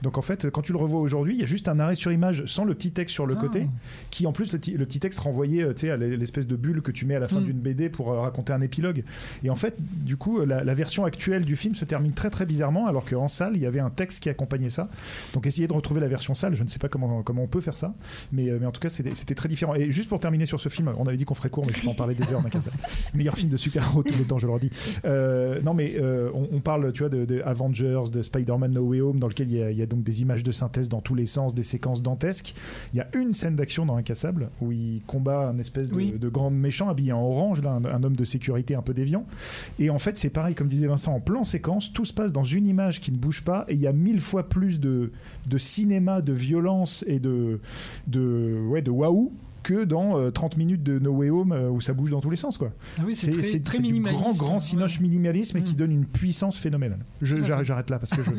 Donc 0.02 0.18
en 0.18 0.22
fait, 0.22 0.50
quand 0.50 0.62
tu 0.62 0.72
le 0.72 0.78
revois 0.78 1.00
aujourd'hui, 1.00 1.34
il 1.34 1.40
y 1.40 1.44
a 1.44 1.46
juste 1.46 1.68
un 1.68 1.78
arrêt 1.80 1.94
sur 1.96 2.12
image 2.12 2.44
sans 2.46 2.64
le 2.64 2.74
petit 2.74 2.92
texte 2.92 3.14
sur 3.14 3.26
le 3.26 3.34
Ah. 3.36 3.40
côté, 3.40 3.66
qui 4.10 4.26
en 4.26 4.32
plus, 4.32 4.52
le, 4.52 4.60
ti- 4.60 4.76
le 4.76 4.86
petit 4.86 5.00
texte 5.00 5.18
renvoyait 5.20 5.64
euh, 5.64 5.92
à 5.92 5.96
l'espèce 5.96 6.46
de 6.46 6.54
bulle 6.56 6.80
que 6.82 6.92
tu 6.92 7.06
mets 7.06 7.16
à 7.16 7.20
la 7.20 7.28
fin 7.28 7.40
Mm. 7.40 7.44
d'une 7.44 7.58
BD 7.58 7.88
pour 7.88 8.12
euh, 8.12 8.20
raconter 8.20 8.52
un 8.52 8.60
épilogue. 8.60 9.02
Et 9.42 9.50
en 9.50 9.56
fait, 9.56 9.74
du 9.80 10.16
coup, 10.16 10.38
euh, 10.40 10.46
la, 10.46 10.62
la 10.62 10.74
version 10.74 11.04
actuelle 11.04 11.44
du 11.44 11.56
film 11.56 11.74
se 11.74 11.84
termine 11.84 12.12
très 12.12 12.30
très 12.30 12.46
bizarrement, 12.46 12.86
alors 12.86 13.04
qu'en 13.08 13.26
salle, 13.28 13.52
il 13.56 13.62
y 13.62 13.66
avait 13.66 13.80
un 13.80 13.90
texte 13.90 14.22
qui 14.22 14.28
accompagnait 14.28 14.70
ça. 14.70 14.88
Donc 15.34 15.46
essayez 15.46 15.66
de 15.66 15.72
retrouver 15.72 16.00
la 16.00 16.08
version 16.08 16.34
salle, 16.34 16.54
je 16.54 16.62
ne 16.62 16.68
sais 16.68 16.78
pas 16.78 16.88
comment, 16.88 17.22
comment 17.22 17.31
on 17.40 17.46
peut 17.46 17.60
faire 17.60 17.76
ça, 17.76 17.94
mais, 18.32 18.48
euh, 18.50 18.58
mais 18.60 18.66
en 18.66 18.72
tout 18.72 18.80
cas, 18.80 18.90
c'était 18.90 19.34
très 19.34 19.48
différent. 19.48 19.74
Et 19.74 19.90
juste 19.90 20.08
pour 20.08 20.20
terminer 20.20 20.46
sur 20.46 20.60
ce 20.60 20.68
film, 20.68 20.92
on 20.98 21.06
avait 21.06 21.16
dit 21.16 21.24
qu'on 21.24 21.34
ferait 21.34 21.50
court, 21.50 21.64
mais 21.66 21.72
je 21.72 21.80
peux 21.82 21.88
en 21.88 21.94
parler 21.94 22.14
des 22.14 22.30
heures, 22.32 22.42
Nakasa. 22.42 22.70
Meilleur 23.14 23.36
film 23.36 23.48
de 23.50 23.56
super-héros 23.56 24.02
tous 24.02 24.16
les 24.18 24.24
temps, 24.24 24.38
je 24.38 24.46
leur 24.46 24.58
dis. 24.58 24.70
Euh, 25.04 25.60
non, 25.62 25.74
mais 25.74 25.94
euh, 25.98 26.30
on, 26.34 26.48
on 26.56 26.60
parle, 26.60 26.92
tu 26.92 27.00
vois, 27.00 27.08
de, 27.08 27.24
de 27.24 27.40
Avengers, 27.44 28.04
de 28.12 28.22
Spider-Man 28.22 28.72
No 28.72 28.82
Way 28.82 29.00
Home, 29.00 29.18
dans 29.18 29.28
lequel 29.28 29.50
il 29.50 29.56
y, 29.58 29.62
a, 29.62 29.70
il 29.70 29.76
y 29.78 29.82
a 29.82 29.86
donc 29.86 30.02
des 30.02 30.22
images 30.22 30.42
de 30.42 30.52
synthèse 30.52 30.88
dans 30.88 31.00
tous 31.00 31.14
les 31.14 31.26
sens, 31.26 31.54
des 31.54 31.62
séquences 31.62 32.02
dantesques. 32.02 32.54
Il 32.92 32.98
y 32.98 33.00
a 33.00 33.08
une 33.16 33.32
scène 33.32 33.56
d'action 33.56 33.86
dans 33.86 33.96
Incassable 33.96 34.50
où 34.60 34.72
il 34.72 35.02
combat 35.06 35.48
un 35.48 35.58
espèce 35.58 35.90
de, 35.90 35.94
Oui. 35.94 36.12
de 36.18 36.28
grand 36.28 36.50
méchant 36.50 36.88
habillé 36.88 37.12
en 37.12 37.22
orange, 37.22 37.62
là, 37.62 37.72
un, 37.72 37.84
un 37.84 38.02
homme 38.02 38.16
de 38.16 38.24
sécurité 38.24 38.74
un 38.74 38.82
peu 38.82 38.94
déviant. 38.94 39.26
Et 39.78 39.90
en 39.90 39.98
fait, 39.98 40.18
c'est 40.18 40.30
pareil, 40.30 40.54
comme 40.54 40.68
disait 40.68 40.86
Vincent, 40.86 41.12
en 41.14 41.20
plan 41.20 41.44
séquence, 41.44 41.92
tout 41.92 42.04
se 42.04 42.12
passe 42.12 42.32
dans 42.32 42.44
une 42.44 42.66
image 42.66 43.00
qui 43.00 43.12
ne 43.12 43.16
bouge 43.16 43.42
pas 43.42 43.64
et 43.68 43.74
il 43.74 43.80
y 43.80 43.86
a 43.86 43.92
mille 43.92 44.20
fois 44.20 44.48
plus 44.48 44.80
de, 44.80 45.10
de 45.46 45.58
cinéma, 45.58 46.20
de 46.20 46.32
violence 46.32 47.04
et 47.06 47.18
de, 47.22 47.60
de, 48.08 48.62
ouais, 48.68 48.82
de 48.82 48.90
waouh 48.90 49.32
que 49.62 49.84
dans 49.84 50.18
euh, 50.18 50.32
30 50.32 50.56
minutes 50.56 50.82
de 50.82 50.98
No 50.98 51.12
Way 51.12 51.30
Home 51.30 51.52
euh, 51.52 51.70
où 51.70 51.80
ça 51.80 51.92
bouge 51.92 52.10
dans 52.10 52.20
tous 52.20 52.30
les 52.30 52.36
sens 52.36 52.58
quoi. 52.58 52.72
Ah 52.98 53.02
oui, 53.06 53.14
c'est 53.14 53.30
très, 53.30 53.42
c'est- 53.44 53.60
très 53.62 53.76
c'est 53.76 53.82
du 53.84 54.00
grand 54.00 54.32
grand 54.36 54.58
cinoche 54.58 54.98
minimalisme 54.98 55.56
et 55.58 55.62
qui 55.62 55.74
Mm. 55.74 55.76
donne 55.76 55.92
une 55.92 56.04
puissance 56.04 56.58
phénoménale. 56.58 56.98
J'arrête 57.22 57.88
là 57.88 58.00
parce 58.00 58.10
que 58.10 58.24
je, 58.24 58.30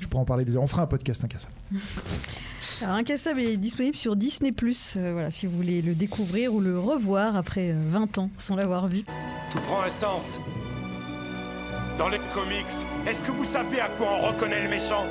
je 0.00 0.06
pourrais 0.06 0.22
en 0.22 0.24
parler 0.24 0.44
des 0.44 0.54
heures. 0.56 0.62
On 0.62 0.68
fera 0.68 0.82
un 0.82 0.86
podcast 0.86 1.24
incassable. 1.24 1.52
Alors, 2.82 2.94
Incassable 2.94 3.40
est 3.40 3.56
disponible 3.56 3.96
sur 3.96 4.14
Disney+. 4.16 4.52
Euh, 4.96 5.10
voilà, 5.12 5.30
si 5.30 5.46
vous 5.46 5.56
voulez 5.56 5.82
le 5.82 5.94
découvrir 5.96 6.54
ou 6.54 6.60
le 6.60 6.78
revoir 6.78 7.34
après 7.36 7.72
euh, 7.72 7.82
20 7.90 8.18
ans 8.18 8.30
sans 8.38 8.54
l'avoir 8.54 8.86
vu. 8.88 9.02
Tout 9.50 9.58
prend 9.60 9.82
un 9.82 9.90
sens. 9.90 10.38
Dans 11.98 12.08
les 12.08 12.20
comics, 12.32 12.64
est-ce 13.06 13.22
que 13.26 13.32
vous 13.32 13.44
savez 13.44 13.80
à 13.80 13.88
quoi 13.88 14.06
on 14.22 14.28
reconnaît 14.28 14.62
le 14.62 14.70
méchant? 14.70 15.04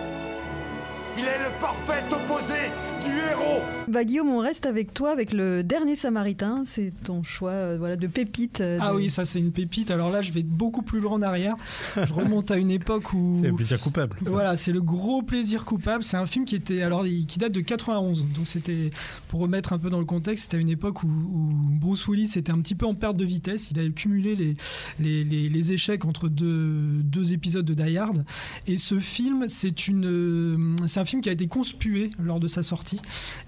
Il 1.17 1.23
est 1.25 1.37
le 1.37 1.51
parfait 1.59 2.03
opposé 2.11 2.71
du 3.01 3.07
héros. 3.07 3.61
Bah 3.87 4.03
Guillaume, 4.03 4.29
on 4.29 4.37
reste 4.39 4.67
avec 4.67 4.93
toi 4.93 5.09
avec 5.11 5.33
le 5.33 5.63
dernier 5.63 5.95
Samaritain. 5.95 6.61
C'est 6.65 6.93
ton 7.03 7.23
choix 7.23 7.51
euh, 7.51 7.75
voilà, 7.79 7.95
de 7.95 8.05
pépite. 8.05 8.61
euh, 8.61 8.77
Ah 8.81 8.91
de- 8.91 8.97
oui, 8.97 9.09
ça 9.09 9.25
c'est 9.25 9.39
une 9.39 9.51
pépite. 9.51 9.89
Alors 9.89 10.11
là, 10.11 10.21
je 10.21 10.31
vais 10.31 10.43
beaucoup 10.43 10.83
plus 10.83 10.99
loin 10.99 11.13
en 11.13 11.21
arrière. 11.23 11.55
Je 11.95 12.13
remonte 12.13 12.51
à 12.51 12.57
une 12.57 12.69
époque 12.69 13.13
où. 13.13 13.39
C'est 13.41 13.49
un 13.49 13.55
plaisir 13.55 13.79
coupable. 13.79 14.15
Voilà, 14.21 14.55
c'est 14.57 14.71
le 14.71 14.81
gros 14.81 15.23
plaisir 15.23 15.65
coupable. 15.65 16.03
C'est 16.03 16.17
un 16.17 16.27
film 16.27 16.45
qui 16.45 16.55
était 16.55 16.83
alors 16.83 17.07
il- 17.07 17.25
qui 17.25 17.39
date 17.39 17.51
de 17.51 17.61
91. 17.61 18.25
Donc 18.35 18.47
c'était 18.47 18.91
pour 19.27 19.39
remettre 19.39 19.73
un 19.73 19.79
peu 19.79 19.89
dans 19.89 19.99
le 19.99 20.05
contexte, 20.05 20.43
c'était 20.45 20.57
à 20.57 20.59
une 20.59 20.69
époque 20.69 21.03
où, 21.03 21.07
où 21.07 21.49
Bruce 21.79 22.07
Willis 22.07 22.33
était 22.35 22.51
un 22.51 22.59
petit 22.59 22.75
peu 22.75 22.85
en 22.85 22.93
perte 22.93 23.17
de 23.17 23.25
vitesse. 23.25 23.71
Il 23.71 23.79
avait 23.79 23.89
cumulé 23.89 24.35
les 24.35 24.55
les, 24.99 25.23
les- 25.23 25.49
les 25.49 25.71
échecs 25.71 26.05
entre 26.05 26.27
deux, 26.29 27.01
deux 27.03 27.33
épisodes 27.33 27.65
de 27.65 27.73
Die 27.73 27.97
Hard. 27.97 28.23
Et 28.67 28.77
ce 28.77 28.99
film, 28.99 29.45
c'est 29.47 29.87
une 29.87 30.05
euh, 30.05 30.75
c'est 30.85 30.99
un 30.99 31.05
film 31.05 31.23
qui 31.23 31.29
a 31.29 31.31
été 31.31 31.47
conspué 31.47 32.11
lors 32.19 32.39
de 32.39 32.47
sa 32.47 32.61
sortie 32.61 32.88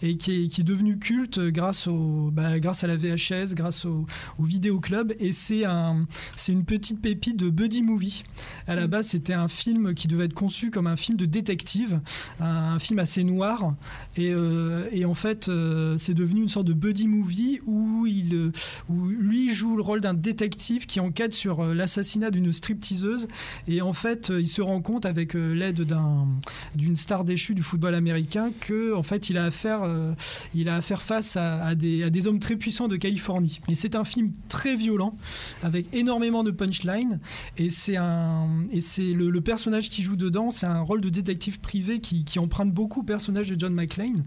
et 0.01 0.17
qui 0.17 0.43
est, 0.43 0.47
qui 0.47 0.61
est 0.61 0.65
devenu 0.65 0.97
culte 0.97 1.39
grâce 1.39 1.87
au 1.87 2.29
bah, 2.31 2.59
grâce 2.59 2.83
à 2.83 2.87
la 2.87 2.95
VHS, 2.95 3.53
grâce 3.53 3.85
au, 3.85 4.05
au 4.39 4.43
vidéoclub. 4.43 5.13
Et 5.19 5.31
c'est 5.31 5.65
un 5.65 6.05
c'est 6.35 6.51
une 6.51 6.65
petite 6.65 7.01
pépite 7.01 7.37
de 7.37 7.49
buddy 7.49 7.81
movie. 7.81 8.23
À 8.67 8.75
la 8.75 8.87
base, 8.87 9.07
c'était 9.07 9.33
un 9.33 9.47
film 9.47 9.93
qui 9.93 10.07
devait 10.07 10.25
être 10.25 10.33
conçu 10.33 10.71
comme 10.71 10.87
un 10.87 10.95
film 10.95 11.17
de 11.17 11.25
détective, 11.25 12.01
un, 12.39 12.73
un 12.75 12.79
film 12.79 12.99
assez 12.99 13.23
noir. 13.23 13.75
Et, 14.17 14.31
euh, 14.33 14.87
et 14.91 15.05
en 15.05 15.13
fait, 15.13 15.47
euh, 15.47 15.97
c'est 15.97 16.13
devenu 16.13 16.41
une 16.41 16.49
sorte 16.49 16.67
de 16.67 16.73
buddy 16.73 17.07
movie 17.07 17.59
où, 17.65 18.05
il, 18.05 18.51
où 18.89 19.07
lui 19.07 19.53
joue 19.53 19.75
le 19.75 19.83
rôle 19.83 20.01
d'un 20.01 20.13
détective 20.13 20.85
qui 20.85 20.99
enquête 20.99 21.33
sur 21.33 21.61
euh, 21.61 21.73
l'assassinat 21.73 22.31
d'une 22.31 22.51
stripteaseuse. 22.51 23.27
Et 23.67 23.81
en 23.81 23.93
fait, 23.93 24.31
il 24.37 24.47
se 24.47 24.61
rend 24.61 24.81
compte 24.81 25.05
avec 25.05 25.33
l'aide 25.33 25.81
d'un, 25.81 26.27
d'une 26.75 26.95
star 26.95 27.23
déchue 27.23 27.53
du 27.53 27.63
football 27.63 27.95
américain 27.95 28.51
que 28.59 28.93
en 28.93 29.03
fait, 29.03 29.29
il 29.31 29.37
a 29.37 29.45
affaire, 29.45 29.81
euh, 29.83 30.11
il 30.53 30.69
a 30.69 30.75
affaire 30.75 31.01
face 31.01 31.35
à, 31.37 31.63
à 31.65 31.75
des, 31.75 32.03
à 32.03 32.09
des 32.09 32.27
hommes 32.27 32.39
très 32.39 32.55
puissants 32.55 32.87
de 32.87 32.95
Californie. 32.97 33.59
Et 33.67 33.75
c'est 33.75 33.95
un 33.95 34.03
film 34.03 34.31
très 34.47 34.75
violent 34.75 35.15
avec 35.63 35.87
énormément 35.93 36.43
de 36.43 36.51
punchline. 36.51 37.19
Et 37.57 37.69
c'est 37.69 37.97
un, 37.97 38.47
et 38.71 38.81
c'est 38.81 39.11
le, 39.11 39.29
le 39.29 39.41
personnage 39.41 39.89
qui 39.89 40.03
joue 40.03 40.15
dedans, 40.15 40.51
c'est 40.51 40.65
un 40.67 40.81
rôle 40.81 41.01
de 41.01 41.09
détective 41.09 41.59
privé 41.59 41.99
qui, 41.99 42.23
qui 42.23 42.39
emprunte 42.39 42.71
beaucoup 42.71 42.99
au 43.01 43.03
personnage 43.03 43.49
de 43.49 43.59
John 43.59 43.73
McClane. 43.73 44.23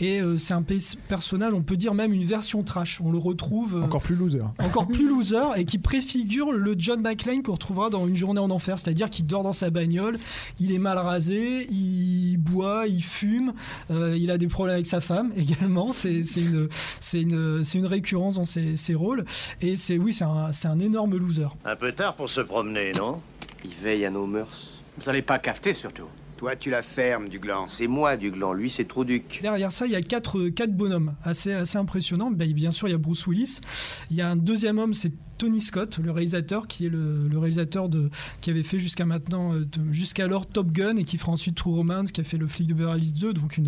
Et 0.00 0.20
euh, 0.20 0.38
c'est 0.38 0.54
un 0.54 0.62
pe- 0.62 0.96
personnage, 1.08 1.52
on 1.54 1.62
peut 1.62 1.76
dire 1.76 1.94
même 1.94 2.12
une 2.12 2.24
version 2.24 2.62
trash. 2.62 3.00
On 3.00 3.10
le 3.10 3.18
retrouve 3.18 3.76
euh, 3.76 3.82
Encore 3.82 4.02
plus 4.02 4.14
loser. 4.16 4.42
encore 4.58 4.86
plus 4.86 5.08
loser 5.08 5.42
et 5.56 5.64
qui 5.64 5.78
préfigure 5.78 6.52
le 6.52 6.74
John 6.78 7.00
McClane 7.00 7.42
qu'on 7.42 7.52
retrouvera 7.52 7.88
dans 7.90 8.06
Une 8.06 8.16
journée 8.16 8.40
en 8.40 8.50
enfer, 8.50 8.78
c'est-à-dire 8.78 9.08
qu'il 9.10 9.26
dort 9.26 9.42
dans 9.42 9.52
sa 9.52 9.70
bagnole, 9.70 10.18
il 10.58 10.72
est 10.72 10.78
mal 10.78 10.98
rasé, 10.98 11.66
il 11.70 12.36
boit, 12.36 12.86
il 12.88 13.02
fume, 13.02 13.52
euh, 13.90 14.16
il 14.18 14.30
a 14.30 14.38
des 14.42 14.48
problèmes 14.48 14.74
avec 14.74 14.86
sa 14.86 15.00
femme 15.00 15.32
également. 15.36 15.92
C'est 15.92 16.20
une, 16.20 16.68
c'est 17.00 17.22
une, 17.22 17.64
c'est 17.64 17.78
une 17.78 17.86
récurrence 17.86 18.34
dans 18.34 18.44
ses, 18.44 18.76
ses 18.76 18.94
rôles 18.94 19.24
et 19.60 19.76
c'est 19.76 19.98
oui, 19.98 20.12
c'est 20.12 20.24
un, 20.24 20.52
c'est 20.52 20.68
un 20.68 20.78
énorme 20.78 21.16
loser. 21.16 21.48
Un 21.64 21.76
peu 21.76 21.92
tard 21.92 22.14
pour 22.14 22.28
se 22.28 22.40
promener, 22.40 22.92
non? 22.92 23.20
Il 23.64 23.74
veille 23.82 24.04
à 24.04 24.10
nos 24.10 24.26
mœurs. 24.26 24.82
Vous 24.98 25.08
allez 25.08 25.22
pas 25.22 25.38
cafeter 25.38 25.72
surtout. 25.72 26.08
Toi, 26.36 26.56
tu 26.56 26.70
la 26.70 26.82
fermes, 26.82 27.28
du 27.28 27.38
gland. 27.38 27.68
C'est 27.68 27.86
moi 27.86 28.16
du 28.16 28.32
gland, 28.32 28.52
lui 28.52 28.68
c'est 28.68 28.84
Trouduc. 28.84 29.38
Derrière 29.42 29.70
ça, 29.70 29.86
il 29.86 29.92
y 29.92 29.96
a 29.96 30.02
quatre, 30.02 30.48
quatre 30.48 30.72
bonhommes 30.72 31.14
assez, 31.22 31.52
assez 31.52 31.78
impressionnants. 31.78 32.32
Ben, 32.32 32.52
bien 32.52 32.72
sûr, 32.72 32.88
il 32.88 32.90
y 32.90 32.94
a 32.94 32.98
Bruce 32.98 33.28
Willis. 33.28 33.60
Il 34.10 34.16
y 34.16 34.22
a 34.22 34.28
un 34.28 34.34
deuxième 34.34 34.80
homme, 34.80 34.92
c'est 34.92 35.12
Tony 35.42 35.60
Scott, 35.60 35.98
le 35.98 36.12
réalisateur, 36.12 36.68
qui 36.68 36.86
est 36.86 36.88
le, 36.88 37.28
réalisateur 37.36 37.88
de, 37.88 38.10
qui 38.42 38.50
avait 38.50 38.62
fait 38.62 38.78
jusqu'à 38.78 39.04
maintenant, 39.04 39.52
euh, 39.54 39.66
jusqu'alors 39.90 40.46
Top 40.46 40.70
Gun 40.70 40.94
et 40.94 41.02
qui 41.02 41.18
fera 41.18 41.32
ensuite 41.32 41.56
True 41.56 41.74
Romance, 41.74 42.12
qui 42.12 42.20
a 42.20 42.24
fait 42.24 42.36
le 42.36 42.46
flic 42.46 42.68
de 42.68 42.74
Beverly 42.74 43.08
Hills 43.08 43.18
2. 43.18 43.32
Donc 43.32 43.60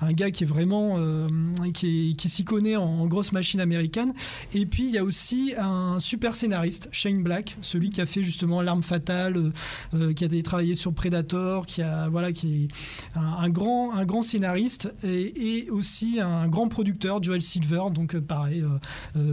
un 0.00 0.12
gars 0.14 0.32
qui 0.32 0.42
est 0.42 0.46
vraiment, 0.48 0.96
euh, 0.98 1.28
qui, 1.72 2.16
s'y 2.18 2.42
connaît 2.42 2.74
en, 2.74 3.06
grosse 3.06 3.30
machine 3.30 3.60
américaine. 3.60 4.14
Et 4.52 4.66
puis 4.66 4.82
il 4.82 4.90
y 4.90 4.98
a 4.98 5.04
aussi 5.04 5.54
un 5.56 6.00
super 6.00 6.34
scénariste, 6.34 6.88
Shane 6.90 7.22
Black, 7.22 7.56
celui 7.60 7.90
qui 7.90 8.00
a 8.00 8.06
fait 8.06 8.24
justement 8.24 8.60
L'arme 8.60 8.82
fatale, 8.82 9.52
euh, 9.94 10.12
qui 10.14 10.24
a 10.24 10.42
travaillé 10.42 10.74
sur 10.74 10.92
Predator, 10.92 11.66
qui 11.66 11.82
a 11.82 12.08
voilà, 12.08 12.32
qui 12.32 12.64
est 12.64 12.68
un, 13.14 13.48
grand, 13.48 13.94
un 13.94 14.04
grand 14.04 14.22
scénariste 14.22 14.92
et, 15.04 15.68
aussi 15.70 16.18
un 16.18 16.48
grand 16.48 16.66
producteur, 16.66 17.22
Joel 17.22 17.42
Silver, 17.42 17.84
donc 17.94 18.18
pareil, 18.18 18.64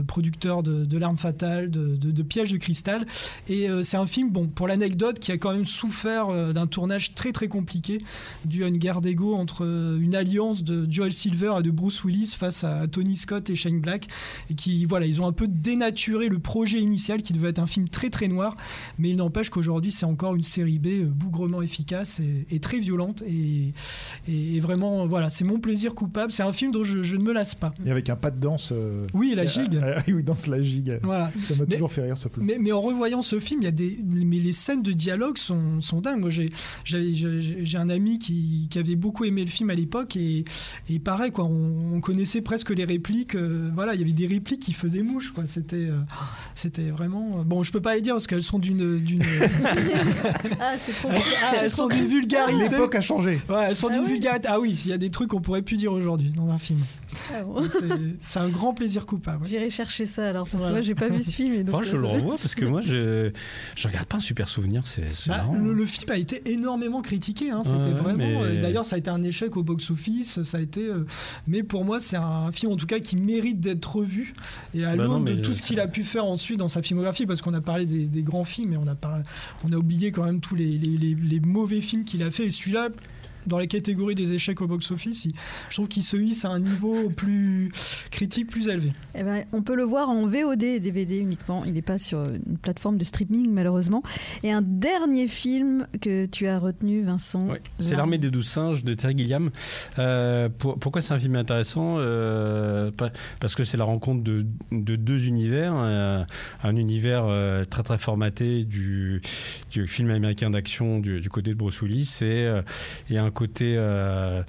producteur 0.05 0.61
de, 0.61 0.99
L'arme 0.99 1.17
fatale, 1.17 1.71
de, 1.97 2.11
de 2.11 2.23
Piège 2.23 2.51
de 2.51 2.57
cristal. 2.57 3.05
Et 3.47 3.69
euh, 3.69 3.83
c'est 3.83 3.97
un 3.97 4.07
film, 4.07 4.29
bon, 4.31 4.47
pour 4.47 4.67
l'anecdote, 4.67 5.19
qui 5.19 5.31
a 5.31 5.37
quand 5.37 5.51
même 5.53 5.65
souffert 5.65 6.29
euh, 6.29 6.53
d'un 6.53 6.67
tournage 6.67 7.13
très 7.15 7.31
très 7.31 7.47
compliqué, 7.47 7.99
dû 8.45 8.63
à 8.63 8.67
une 8.67 8.77
guerre 8.77 9.01
d'ego 9.01 9.33
entre 9.35 9.65
euh, 9.65 9.99
une 9.99 10.15
alliance 10.15 10.63
de 10.63 10.85
Joel 10.89 11.13
Silver 11.13 11.53
et 11.59 11.63
de 11.63 11.71
Bruce 11.71 12.03
Willis 12.03 12.35
face 12.37 12.63
à 12.63 12.87
Tony 12.87 13.15
Scott 13.15 13.49
et 13.49 13.55
Shane 13.55 13.79
Black, 13.79 14.07
et 14.49 14.55
qui, 14.55 14.85
voilà, 14.85 15.05
ils 15.05 15.21
ont 15.21 15.27
un 15.27 15.31
peu 15.33 15.47
dénaturé 15.47 16.27
le 16.29 16.39
projet 16.39 16.79
initial 16.79 17.21
qui 17.21 17.33
devait 17.33 17.49
être 17.49 17.59
un 17.59 17.67
film 17.67 17.87
très 17.89 18.09
très 18.09 18.27
noir, 18.27 18.55
mais 18.97 19.09
il 19.09 19.15
n'empêche 19.17 19.49
qu'aujourd'hui 19.49 19.91
c'est 19.91 20.05
encore 20.05 20.35
une 20.35 20.43
série 20.43 20.79
B 20.79 21.03
bougrement 21.05 21.61
efficace 21.61 22.19
et, 22.19 22.45
et 22.51 22.59
très 22.59 22.79
violente 22.79 23.21
et, 23.27 23.73
et- 24.27 24.55
et 24.55 24.59
vraiment, 24.59 25.05
voilà, 25.07 25.29
c'est 25.29 25.43
mon 25.43 25.59
plaisir 25.59 25.93
coupable. 25.95 26.31
C'est 26.31 26.43
un 26.43 26.53
film 26.53 26.71
dont 26.71 26.83
je, 26.83 27.01
je 27.03 27.17
ne 27.17 27.23
me 27.23 27.31
lasse 27.33 27.55
pas. 27.55 27.73
Et 27.85 27.91
avec 27.91 28.09
un 28.09 28.15
pas 28.15 28.31
de 28.31 28.39
danse. 28.39 28.71
euh, 28.73 29.05
Oui, 29.13 29.33
la 29.35 29.45
gigue. 29.45 29.75
euh, 29.75 29.99
oui, 30.07 30.23
danse 30.23 30.47
la 30.47 30.61
gigue. 30.61 30.99
Voilà. 31.03 31.31
Ça 31.47 31.55
m'a 31.55 31.65
Mais- 31.69 31.75
toujours 31.75 31.91
fait 31.91 32.01
rire 32.01 32.17
ce 32.17 32.27
plan. 32.27 32.43
Mais, 32.43 32.57
mais 32.59 32.71
en 32.71 32.81
revoyant 32.81 33.21
ce 33.21 33.39
film, 33.39 33.61
il 33.61 33.65
y 33.65 33.67
a 33.67 33.71
des, 33.71 33.99
mais 34.05 34.37
les 34.37 34.53
scènes 34.53 34.81
de 34.83 34.91
dialogue 34.91 35.37
sont, 35.37 35.81
sont 35.81 36.01
dingues. 36.01 36.19
Moi, 36.19 36.29
j'ai, 36.29 36.49
j'ai, 36.85 37.77
un 37.77 37.89
ami 37.89 38.19
qui, 38.19 38.67
qui 38.69 38.79
avait 38.79 38.95
beaucoup 38.95 39.25
aimé 39.25 39.41
le 39.43 39.49
film 39.49 39.69
à 39.69 39.75
l'époque 39.75 40.15
et, 40.15 40.43
et 40.89 40.99
pareil, 40.99 41.31
quoi, 41.31 41.45
on, 41.45 41.93
on 41.95 42.01
connaissait 42.01 42.41
presque 42.41 42.69
les 42.71 42.85
répliques. 42.85 43.35
euh, 43.35 43.69
voilà, 43.73 43.93
il 43.95 44.01
y 44.01 44.03
avait 44.03 44.11
des 44.13 44.27
répliques 44.27 44.61
qui 44.61 44.73
faisaient 44.73 45.01
mouche, 45.03 45.31
quoi. 45.31 45.45
C'était, 45.45 45.75
euh, 45.89 45.99
c'était 46.55 46.89
vraiment. 46.89 47.43
Bon, 47.45 47.63
je 47.63 47.71
peux 47.71 47.81
pas 47.81 47.95
les 47.95 48.01
dire 48.01 48.13
parce 48.15 48.27
qu'elles 48.27 48.41
sont 48.43 48.59
d'une, 48.59 48.99
d'une, 48.99 49.23
Ah, 50.59 50.73
c'est 50.79 50.93
trop. 50.93 51.09
elles, 51.11 51.21
ah, 51.43 51.53
elles 51.63 51.71
sont 51.71 51.87
d'une 51.87 52.05
vulgarité. 52.05 52.57
L'époque 52.69 52.95
a 52.95 53.01
changé. 53.01 53.41
Ouais, 53.49 53.65
elles 53.69 53.75
sont 53.75 53.87
Ah 53.91 53.95
d'une 53.97 54.05
vulgarité. 54.05 54.47
Ah 54.49 54.59
oui, 54.59 54.79
il 54.85 54.89
y 54.91 54.93
a 54.93 54.97
des 54.97 55.09
trucs 55.09 55.29
qu'on 55.29 55.41
pourrait 55.41 55.61
plus 55.61 55.77
dire 55.77 55.91
aujourd'hui 55.91 56.31
dans 56.35 56.49
un 56.49 56.57
film. 56.57 56.79
Ah 57.33 57.43
bon. 57.43 57.63
C'est, 57.69 57.79
c'est 58.21 58.39
un 58.39 58.49
grand 58.49 58.73
plaisir 58.73 59.05
coupable. 59.05 59.45
J'irai 59.47 59.69
chercher 59.69 60.05
ça 60.05 60.27
alors 60.29 60.47
parce 60.47 60.61
Voilà. 60.61 60.71
que 60.71 60.77
moi 60.79 60.81
j'ai 60.81 60.95
pas 60.95 61.07
vu 61.09 61.23
ce 61.23 61.31
film 61.31 61.48
donc 61.63 61.75
Enfin, 61.75 61.83
je 61.83 61.95
euh, 61.95 62.01
le 62.01 62.07
revois 62.07 62.37
parce 62.37 62.55
que 62.55 62.65
moi, 62.65 62.81
je, 62.81 63.31
je 63.75 63.87
regarde 63.87 64.05
pas 64.07 64.17
un 64.17 64.21
super 64.21 64.47
souvenir. 64.47 64.83
C'est 64.85 65.03
Bah, 65.27 65.45
le, 65.61 65.73
le 65.73 65.85
film 65.85 66.09
a 66.11 66.17
été 66.17 66.41
énormément 66.51 67.01
critiqué. 67.01 67.51
hein, 67.51 67.61
C'était 67.63 67.77
Ouais, 67.79 67.91
vraiment. 67.93 68.17
mais- 68.17 68.35
euh, 68.57 68.61
D'ailleurs, 68.61 68.85
ça 68.85 68.95
a 68.95 68.99
été 68.99 69.09
un 69.09 69.21
échec 69.23 69.55
au 69.57 69.63
box-office. 69.63 70.41
Ça 70.43 70.57
a 70.57 70.61
été. 70.61 70.85
euh, 70.85 71.05
mais 71.47 71.63
pour 71.63 71.85
moi, 71.85 71.99
c'est 71.99 72.17
un 72.17 72.51
film 72.51 72.71
en 72.71 72.75
tout 72.77 72.85
cas 72.85 72.99
qui 72.99 73.15
mérite 73.17 73.59
d'être 73.59 73.95
revu. 73.95 74.33
Et 74.73 74.83
à 74.85 74.95
Bah 74.95 75.03
l'aune 75.05 75.25
de 75.25 75.33
mais 75.35 75.41
tout 75.41 75.53
ce 75.53 75.61
qu'il 75.61 75.79
a 75.79 75.87
pu 75.87 76.03
faire 76.03 76.25
ensuite 76.25 76.57
dans 76.59 76.69
sa 76.69 76.81
filmographie, 76.81 77.25
parce 77.25 77.41
qu'on 77.41 77.53
a 77.53 77.61
parlé 77.61 77.85
des, 77.85 78.05
des 78.05 78.21
grands 78.23 78.45
films, 78.45 78.73
et 78.73 78.77
on 78.77 78.87
a 78.87 78.95
on 79.63 79.71
a 79.73 79.75
oublié 79.75 80.11
quand 80.11 80.23
même 80.23 80.39
tous 80.41 80.55
les, 80.55 80.77
les- 80.77 80.97
les- 80.97 81.15
les 81.15 81.39
mauvais 81.39 81.81
films 81.81 82.03
qu'il 82.05 82.23
a 82.23 82.31
fait. 82.31 82.45
Et 82.47 82.51
celui-là. 82.51 82.89
Dans 83.47 83.57
la 83.57 83.67
catégorie 83.67 84.15
des 84.15 84.33
échecs 84.33 84.61
au 84.61 84.67
box-office, 84.67 85.27
je 85.69 85.75
trouve 85.75 85.87
qu'il 85.87 86.03
se 86.03 86.17
hisse 86.17 86.45
à 86.45 86.49
un 86.49 86.59
niveau 86.59 87.09
plus 87.09 87.71
critique, 88.11 88.47
plus 88.47 88.67
élevé. 88.69 88.93
Eh 89.15 89.23
ben, 89.23 89.43
on 89.53 89.61
peut 89.61 89.75
le 89.75 89.83
voir 89.83 90.09
en 90.09 90.25
VOD 90.27 90.63
et 90.63 90.79
DVD 90.79 91.17
uniquement. 91.19 91.63
Il 91.65 91.73
n'est 91.73 91.81
pas 91.81 91.97
sur 91.99 92.23
une 92.23 92.57
plateforme 92.57 92.97
de 92.97 93.03
streaming 93.03 93.51
malheureusement. 93.51 94.03
Et 94.43 94.51
un 94.51 94.61
dernier 94.61 95.27
film 95.27 95.87
que 96.01 96.25
tu 96.25 96.47
as 96.47 96.59
retenu, 96.59 97.03
Vincent. 97.03 97.47
Ouais, 97.47 97.61
c'est 97.79 97.95
l'armée 97.95 98.17
des 98.17 98.29
douze 98.29 98.47
singes 98.47 98.83
de 98.83 98.93
Terry 98.93 99.17
Gilliam. 99.17 99.49
Euh, 99.97 100.49
pour- 100.49 100.77
pourquoi 100.79 101.01
c'est 101.01 101.13
un 101.13 101.19
film 101.19 101.35
intéressant 101.35 101.97
Euh, 101.99 102.91
pa- 102.91 103.11
Parce 103.39 103.55
que 103.55 103.63
c'est 103.63 103.77
la 103.77 103.83
rencontre 103.85 104.23
de, 104.23 104.45
de 104.71 104.95
deux 104.95 105.27
univers. 105.27 105.73
euh, 105.75 106.23
un 106.63 106.75
univers 106.75 107.25
euh, 107.25 107.63
très 107.63 107.83
très 107.83 107.97
formaté 107.97 108.63
du, 108.65 109.21
du 109.71 109.87
film 109.87 110.09
américain 110.11 110.49
d'action 110.49 110.99
du, 110.99 111.21
du 111.21 111.29
côté 111.29 111.51
de 111.51 111.55
Bruce 111.55 111.81
Willis 111.81 112.17
et, 112.21 112.25
euh, 112.45 112.61
et 113.09 113.17
un 113.17 113.28
côté 113.31 113.75
euh, 113.77 114.43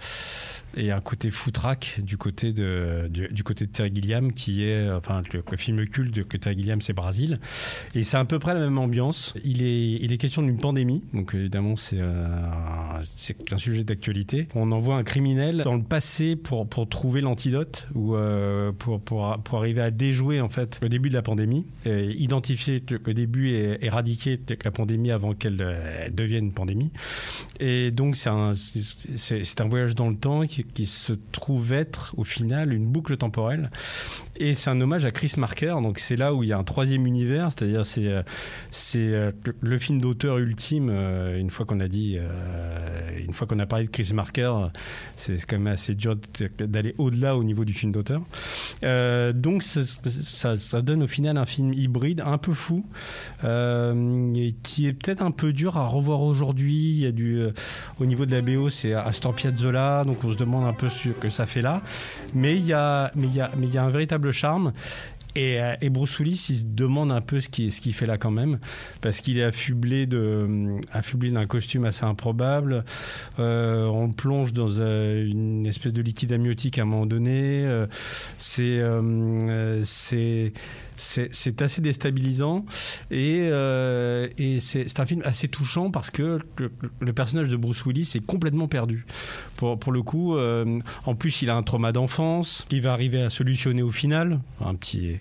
et 0.77 0.91
un 0.91 1.01
côté 1.01 1.31
foutraque 1.31 2.01
du 2.03 2.17
côté 2.17 2.53
de 2.53 3.09
du, 3.11 3.43
côté 3.45 3.67
de 3.67 3.71
Terry 3.71 3.91
Gilliam 3.95 4.33
qui 4.33 4.65
est 4.65 4.91
enfin 4.91 5.23
le, 5.33 5.43
le 5.49 5.57
film 5.57 5.87
culte 5.87 6.25
que 6.25 6.37
Terry 6.37 6.57
Gilliam 6.57 6.81
c'est 6.81 6.93
Brasil 6.93 7.39
et 7.95 8.05
c'est 8.05 8.17
à 8.17 8.25
peu 8.25 8.39
près 8.39 8.55
la 8.55 8.61
même 8.61 8.79
ambiance. 8.79 9.35
Il 9.45 9.63
est, 9.63 9.93
il 9.93 10.13
est 10.13 10.19
question 10.19 10.43
d'une 10.43 10.59
pandémie, 10.59 11.03
donc 11.13 11.35
évidemment 11.35 11.77
c'est 11.77 11.99
euh, 11.99 12.27
un 13.51 13.57
sujet 13.57 13.85
d'actualité. 13.85 14.49
On 14.55 14.73
envoie 14.73 14.97
un 14.97 15.03
criminel 15.03 15.63
dans 15.65 15.75
le 15.75 15.83
passé 15.83 16.37
pour, 16.37 16.69
pour 16.69 16.89
trouver 16.89 17.21
l'antidote 17.21 17.89
ou 17.95 18.15
euh, 18.15 18.73
pour, 18.73 19.01
pour, 19.01 19.39
pour 19.43 19.59
arriver 19.59 19.81
à 19.81 19.91
déjouer 19.91 20.41
en 20.41 20.49
fait 20.49 20.79
le 20.83 20.89
début 20.89 21.09
de 21.09 21.15
la 21.15 21.23
pandémie, 21.23 21.67
identifier 21.85 22.83
le 22.89 23.15
début 23.15 23.51
et 23.51 23.85
éradiquer 23.85 24.41
la 24.65 24.71
pandémie 24.71 25.11
avant 25.11 25.35
qu'elle 25.35 25.59
euh, 25.61 26.09
devienne 26.11 26.47
une 26.47 26.53
pandémie. 26.53 26.91
Et 27.59 27.91
donc 27.91 28.17
c'est 28.17 28.31
un, 28.31 28.53
c'est 28.55 29.61
un 29.61 29.69
voyage 29.69 29.95
dans 29.95 30.09
le 30.09 30.17
temps 30.17 30.43
qui 30.63 30.87
se 30.87 31.13
trouve 31.33 31.73
être 31.73 32.15
au 32.17 32.25
final 32.25 32.73
une 32.73 32.87
boucle 32.87 33.17
temporelle. 33.17 33.71
Et 34.37 34.55
c'est 34.55 34.71
un 34.71 34.81
hommage 34.81 35.05
à 35.05 35.11
Chris 35.11 35.35
Marker. 35.37 35.77
Donc 35.83 35.99
c'est 35.99 36.17
là 36.17 36.35
où 36.35 36.43
il 36.43 36.49
y 36.49 36.53
a 36.53 36.59
un 36.59 36.65
troisième 36.65 37.07
univers, 37.07 37.51
c'est-à-dire 37.51 37.85
c'est 37.85 38.07
euh, 38.07 38.23
c'est 38.71 38.99
euh, 39.15 39.33
le- 39.61 39.79
film 39.79 40.01
d'auteur 40.01 40.39
ultime. 40.39 40.89
euh, 40.91 41.39
Une 41.39 41.51
fois 41.51 41.67
qu'on 41.67 41.81
a 41.81 41.89
dit 41.89 42.19
une 43.27 43.35
fois 43.35 43.47
qu'on 43.47 43.59
a 43.59 43.67
parlé 43.67 43.85
de 43.87 43.91
Chris 43.91 44.11
Marker, 44.15 44.53
c'est 45.17 45.37
quand 45.47 45.59
même 45.59 45.67
assez 45.73 45.95
dur 45.95 46.17
d'aller 46.59 46.95
au-delà 46.99 47.37
au 47.37 47.45
niveau 47.45 47.65
du 47.65 47.73
film 47.73 47.93
d'auteur. 47.93 48.21
Donc 49.35 49.63
ça, 49.63 50.57
ça, 50.57 50.83
donne 50.83 51.03
au 51.03 51.07
final 51.07 51.37
un 51.37 51.47
film 51.47 51.73
hybride 51.73 52.23
un 52.25 52.39
peu 52.39 52.53
fou, 52.55 52.85
euh, 53.45 54.29
qui 54.63 54.87
est 54.87 54.93
peut-être 54.93 55.23
un 55.23 55.31
peu 55.31 55.53
dur 55.53 55.77
à 55.77 55.87
revoir 55.87 56.23
aujourd'hui. 56.23 56.91
Il 56.91 57.01
y 57.01 57.07
a 57.07 57.13
du, 57.13 57.41
au 57.99 58.07
niveau 58.07 58.27
de 58.27 58.33
la 58.33 58.43
BO, 58.43 58.69
c'est 58.71 58.93
Astor 58.95 59.35
Piazzolla, 59.35 60.05
donc 60.05 60.25
on 60.25 60.33
se 60.33 60.37
demande 60.37 60.50
un 60.59 60.73
peu 60.73 60.89
ce 60.89 61.09
que 61.11 61.31
ça 61.31 61.47
fait 61.47 61.63
là. 61.63 61.83
Mais 62.35 62.57
il 62.57 62.67
y 62.67 62.73
a, 62.73 63.11
mais 63.15 63.27
il 63.27 63.35
y 63.35 63.41
a, 63.41 63.51
mais 63.57 63.67
il 63.67 63.75
y 63.75 63.79
a 63.79 63.85
un 63.85 63.91
véritable 63.91 64.33
charme. 64.33 64.73
Et, 65.37 65.61
euh, 65.61 65.75
et, 65.81 65.91
Bruce 65.91 66.19
il 66.21 66.37
se 66.37 66.65
demande 66.65 67.13
un 67.13 67.21
peu 67.21 67.41
ce 67.41 67.49
qu'il 67.49 67.73
ce 67.73 67.89
fait 67.91 68.07
là 68.07 68.19
quand 68.19 68.33
même, 68.33 68.59
parce 69.01 69.21
qu'il 69.21 69.39
est 69.39 69.45
affublé 69.45 70.07
de, 70.07 70.79
affublé 70.93 71.31
d'un 71.31 71.47
costume 71.47 71.85
assez 71.85 72.05
improbable. 72.05 72.85
Euh, 73.39 73.85
on 73.87 74.11
plonge 74.11 74.53
dans 74.53 74.81
euh, 74.81 75.25
une 75.25 75.67
espèce 75.67 75.93
de 75.93 76.03
liquide 76.03 76.33
amniotique 76.33 76.79
à 76.79 76.83
un 76.83 76.87
moment 76.87 77.07
donné. 77.07 77.65
Euh, 77.65 77.87
c'est, 79.85 80.53
c'est 81.01 81.63
assez 81.63 81.81
déstabilisant 81.81 82.65
et, 83.11 83.49
euh, 83.51 84.29
et 84.39 84.61
c'est 84.61 85.01
un 85.01 85.07
film 85.07 85.23
assez 85.25 85.49
touchant 85.49 85.91
parce 85.91 86.11
que 86.11 86.39
le, 87.01 87.13
personnage 87.13 87.49
de 87.49 87.57
Bruce 87.57 87.85
Willis 87.87 88.13
est 88.15 88.25
complètement 88.25 88.69
perdu. 88.69 89.07
Pour, 89.57 89.79
pour 89.79 89.93
le 89.93 90.03
coup, 90.03 90.37
euh, 90.37 90.79
en 91.07 91.15
plus, 91.15 91.43
il 91.43 91.51
a 91.51 91.57
un 91.57 91.63
trauma 91.63 91.93
d'enfance 91.93 92.65
qu'il 92.69 92.83
va 92.83 92.93
arriver 92.93 93.23
à 93.23 93.31
solutionner 93.31 93.83
au 93.83 93.91
final. 93.91 94.41
Un 94.65 94.75
petit, 94.75 95.19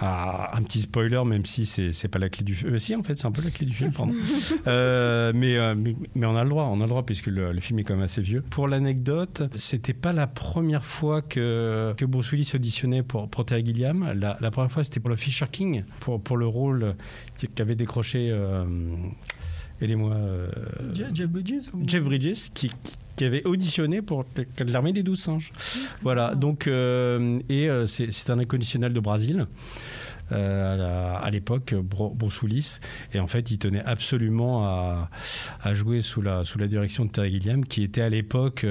un 0.00 0.62
petit 0.62 0.80
spoiler, 0.80 1.22
même 1.24 1.44
si 1.44 1.66
c'est 1.66 2.08
pas 2.08 2.18
la 2.18 2.28
clé 2.28 2.44
du 2.44 2.54
film. 2.54 2.74
Euh, 2.74 2.78
si, 2.78 2.96
en 2.96 3.02
fait, 3.02 3.16
c'est 3.16 3.26
un 3.26 3.32
peu 3.32 3.42
la 3.42 3.50
clé 3.50 3.66
du 3.66 3.74
film, 3.74 3.92
pardon. 3.92 4.12
mais, 4.66 5.58
mais, 6.14 6.26
on 6.26 6.36
a 6.36 6.42
le 6.42 6.50
droit, 6.50 6.64
on 6.64 6.80
a 6.80 6.84
le 6.84 6.88
droit 6.88 7.04
puisque 7.04 7.26
le, 7.26 7.58
film 7.60 7.78
est 7.80 7.84
quand 7.84 7.94
même 7.94 8.04
assez 8.04 8.22
vieux. 8.22 8.42
Pour 8.50 8.68
l'anecdote, 8.68 9.42
c'était 9.54 9.94
pas 9.94 10.12
la 10.12 10.26
première 10.26 10.84
fois 10.84 11.22
que, 11.22 11.94
que 11.96 12.04
Bruce 12.04 12.32
Willis 12.32 12.52
auditionnait 12.54 13.02
pour, 13.02 13.28
pour 13.28 13.44
Terry 13.44 13.64
Gilliam. 13.64 14.12
La, 14.18 14.38
la 14.40 14.50
première 14.50 14.72
fois, 14.72 14.84
c'était 14.84 15.00
pour 15.00 15.10
le 15.10 15.17
Fisher 15.18 15.46
King 15.50 15.84
pour, 16.00 16.20
pour 16.20 16.36
le 16.36 16.46
rôle 16.46 16.94
qu'avait 17.54 17.74
décroché. 17.74 18.30
Euh, 18.30 18.64
aidez-moi. 19.80 20.14
Euh, 20.14 20.50
Jeff 21.12 21.28
Bridges 21.28 21.68
Jeff 21.86 22.02
Bridges, 22.02 22.50
qui, 22.54 22.70
qui 23.16 23.24
avait 23.24 23.44
auditionné 23.44 24.02
pour 24.02 24.24
l'armée 24.58 24.92
des 24.92 25.02
douze 25.02 25.20
singes. 25.20 25.52
Voilà, 26.02 26.34
donc, 26.34 26.66
euh, 26.66 27.40
et 27.48 27.68
c'est 27.86 28.30
un 28.30 28.38
inconditionnel 28.38 28.92
de 28.92 29.00
Brésil. 29.00 29.46
à 30.30 31.30
l'époque, 31.30 31.74
Bruce 31.74 32.42
Willis. 32.42 32.78
Et 33.14 33.20
en 33.20 33.26
fait, 33.26 33.50
il 33.50 33.58
tenait 33.58 33.84
absolument 33.84 34.64
à, 34.64 35.10
à, 35.62 35.74
jouer 35.74 36.00
sous 36.00 36.22
la, 36.22 36.44
sous 36.44 36.58
la 36.58 36.66
direction 36.66 37.04
de 37.04 37.10
Terry 37.10 37.32
Gilliam, 37.32 37.64
qui 37.64 37.82
était 37.82 38.02
à 38.02 38.08
l'époque 38.08 38.66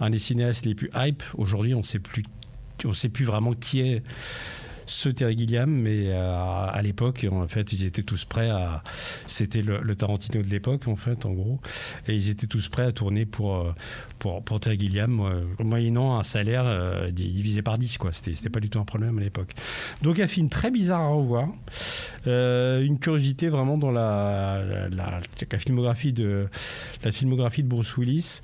un 0.00 0.10
des 0.10 0.18
cinéastes 0.18 0.64
les 0.64 0.74
plus 0.74 0.90
hype. 0.94 1.22
Aujourd'hui, 1.34 1.74
on 1.74 1.80
ne 1.80 2.94
sait 2.94 3.08
plus 3.08 3.24
vraiment 3.24 3.52
qui 3.52 3.80
est 3.80 4.02
ce 4.86 5.08
Terry 5.08 5.36
Gilliam, 5.36 5.70
mais 5.70 6.06
euh, 6.06 6.32
à, 6.32 6.80
l'époque, 6.82 7.26
en 7.30 7.46
fait, 7.48 7.72
ils 7.72 7.84
étaient 7.84 8.04
tous 8.04 8.24
prêts 8.24 8.48
à. 8.48 8.82
C'était 9.26 9.62
le, 9.62 9.96
Tarantino 9.96 10.42
de 10.42 10.48
l'époque, 10.48 10.86
en 10.86 10.96
fait, 10.96 11.26
en 11.26 11.32
gros. 11.32 11.60
Et 12.06 12.14
ils 12.14 12.30
étaient 12.30 12.46
tous 12.46 12.68
prêts 12.68 12.84
à 12.84 12.92
tourner 12.92 13.26
pour, 13.26 13.56
euh, 13.56 13.74
pour, 14.18 14.60
Terry 14.60 14.78
Gilliam, 14.78 15.20
euh, 15.20 15.44
moyennant 15.58 16.18
un 16.18 16.22
salaire 16.22 17.10
divisé 17.10 17.62
par 17.62 17.78
10, 17.78 17.98
quoi. 17.98 18.12
C'était 18.12 18.48
pas 18.48 18.60
du 18.60 18.70
tout 18.70 18.78
un 18.78 18.84
problème 18.84 19.18
à 19.18 19.20
l'époque. 19.20 19.50
Donc, 20.02 20.20
un 20.20 20.28
film 20.28 20.48
très 20.48 20.70
bizarre 20.70 21.00
à 21.00 21.08
revoir. 21.08 21.48
une 22.26 22.98
curiosité 22.98 23.48
vraiment 23.48 23.78
dans 23.78 23.90
la, 23.90 24.88
la, 24.90 25.20
filmographie 25.58 26.12
de, 26.12 26.48
la 27.02 27.12
filmographie 27.12 27.62
de 27.62 27.68
Bruce 27.68 27.96
Willis. 27.96 28.40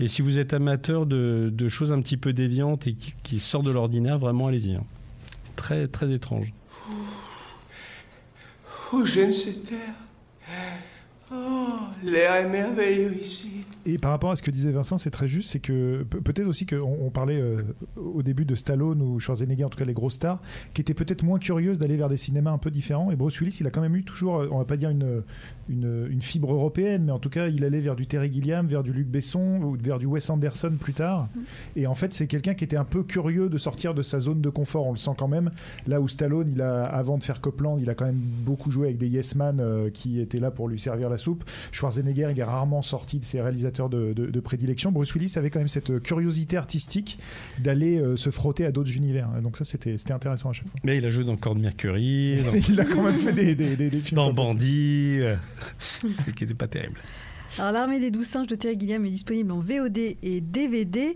Et 0.00 0.08
si 0.08 0.22
vous 0.22 0.38
êtes 0.38 0.54
amateur 0.54 1.04
de, 1.04 1.50
de 1.52 1.68
choses 1.68 1.92
un 1.92 2.00
petit 2.00 2.16
peu 2.16 2.32
déviantes 2.32 2.86
et 2.86 2.94
qui, 2.94 3.14
qui 3.22 3.38
sortent 3.38 3.66
de 3.66 3.70
l'ordinaire, 3.70 4.18
vraiment, 4.18 4.48
allez-y. 4.48 4.74
Hein 4.74 4.84
très, 5.62 5.86
très 5.86 6.10
étrange. 6.10 6.52
Oh, 8.92 9.04
j'aime 9.04 9.30
cette 9.30 9.64
terre. 9.64 9.94
Oh, 11.32 11.78
l'air 12.02 12.34
est 12.34 12.48
merveilleux 12.48 13.16
ici. 13.16 13.64
Et 13.84 13.98
par 13.98 14.10
rapport 14.10 14.30
à 14.30 14.36
ce 14.36 14.42
que 14.42 14.50
disait 14.50 14.70
Vincent, 14.70 14.98
c'est 14.98 15.10
très 15.10 15.28
juste, 15.28 15.50
c'est 15.50 15.60
que 15.60 16.04
peut-être 16.04 16.46
aussi 16.46 16.66
qu'on 16.66 16.98
on 17.00 17.10
parlait 17.10 17.40
euh, 17.40 17.62
au 17.96 18.22
début 18.22 18.44
de 18.44 18.54
Stallone 18.54 19.02
ou 19.02 19.18
Schwarzenegger, 19.18 19.64
en 19.64 19.70
tout 19.70 19.78
cas 19.78 19.84
les 19.84 19.94
grosses 19.94 20.14
stars, 20.14 20.40
qui 20.74 20.80
étaient 20.80 20.94
peut-être 20.94 21.24
moins 21.24 21.38
curieuses 21.38 21.78
d'aller 21.78 21.96
vers 21.96 22.08
des 22.08 22.16
cinémas 22.16 22.52
un 22.52 22.58
peu 22.58 22.70
différents. 22.70 23.10
Et 23.10 23.16
Bruce 23.16 23.40
Willis, 23.40 23.58
il 23.60 23.66
a 23.66 23.70
quand 23.70 23.80
même 23.80 23.96
eu 23.96 24.04
toujours, 24.04 24.46
on 24.50 24.58
va 24.58 24.64
pas 24.64 24.76
dire 24.76 24.90
une, 24.90 25.22
une, 25.68 26.20
fibre 26.20 26.52
européenne, 26.52 27.04
mais 27.04 27.12
en 27.12 27.18
tout 27.18 27.30
cas, 27.30 27.48
il 27.48 27.64
allait 27.64 27.80
vers 27.80 27.96
du 27.96 28.06
Terry 28.06 28.32
Gilliam, 28.32 28.66
vers 28.66 28.82
du 28.82 28.92
Luc 28.92 29.08
Besson 29.08 29.60
ou 29.62 29.76
vers 29.80 29.98
du 29.98 30.06
Wes 30.06 30.28
Anderson 30.30 30.76
plus 30.78 30.92
tard. 30.92 31.28
Mm. 31.34 31.40
Et 31.76 31.86
en 31.86 31.94
fait, 31.94 32.12
c'est 32.12 32.26
quelqu'un 32.26 32.54
qui 32.54 32.64
était 32.64 32.76
un 32.76 32.84
peu 32.84 33.02
curieux 33.02 33.48
de 33.48 33.58
sortir 33.58 33.94
de 33.94 34.02
sa 34.02 34.20
zone 34.20 34.40
de 34.40 34.50
confort. 34.50 34.86
On 34.86 34.92
le 34.92 34.98
sent 34.98 35.12
quand 35.16 35.28
même. 35.28 35.50
Là 35.86 36.00
où 36.00 36.08
Stallone, 36.08 36.48
il 36.48 36.62
a, 36.62 36.84
avant 36.84 37.18
de 37.18 37.24
faire 37.24 37.40
Copland, 37.40 37.78
il 37.80 37.90
a 37.90 37.94
quand 37.94 38.04
même 38.04 38.20
beaucoup 38.20 38.70
joué 38.70 38.88
avec 38.88 38.98
des 38.98 39.08
yes 39.08 39.34
man 39.34 39.58
euh, 39.60 39.90
qui 39.90 40.20
étaient 40.20 40.40
là 40.40 40.50
pour 40.50 40.68
lui 40.68 40.78
servir 40.78 41.08
la 41.08 41.18
soupe. 41.18 41.44
Schwarzenegger, 41.72 42.28
il 42.30 42.38
est 42.38 42.44
rarement 42.44 42.82
sorti 42.82 43.18
de 43.18 43.24
ses 43.24 43.40
de, 43.72 44.12
de, 44.12 44.40
prédilection. 44.40 44.92
Bruce 44.92 45.14
Willis 45.14 45.34
avait 45.36 45.50
quand 45.50 45.58
même 45.58 45.68
cette 45.68 46.02
curiosité 46.02 46.56
artistique 46.56 47.18
d'aller 47.58 47.98
euh, 47.98 48.16
se 48.16 48.30
frotter 48.30 48.64
à 48.64 48.72
d'autres 48.72 48.94
univers. 48.94 49.28
Donc 49.42 49.56
ça, 49.56 49.64
c'était 49.64 49.96
intéressant 50.12 50.50
à 50.50 50.52
chaque 50.52 50.68
fois. 50.68 50.80
Mais 50.84 50.98
il 50.98 51.06
a 51.06 51.10
joué 51.10 51.24
dans 51.24 51.36
Corps 51.36 51.54
de 51.54 51.60
Mercury. 51.60 52.38
il 52.68 52.80
a 52.80 52.84
quand 52.84 53.02
même 53.02 53.18
fait 53.18 53.32
des, 53.32 53.54
des, 53.54 53.76
des, 53.76 53.90
films. 53.90 54.16
Dans 54.16 54.32
Bandit. 54.32 55.18
Euh, 55.20 55.36
qui 56.36 56.44
n'était 56.44 56.54
pas 56.54 56.68
terrible. 56.68 56.98
Alors 57.58 57.72
l'armée 57.72 58.00
des 58.00 58.10
douze 58.10 58.26
singes 58.26 58.46
de 58.46 58.54
Terry 58.54 58.78
Gilliam 58.78 59.04
est 59.04 59.10
disponible 59.10 59.52
en 59.52 59.58
VOD 59.58 59.98
et 59.98 60.40
DVD. 60.40 61.14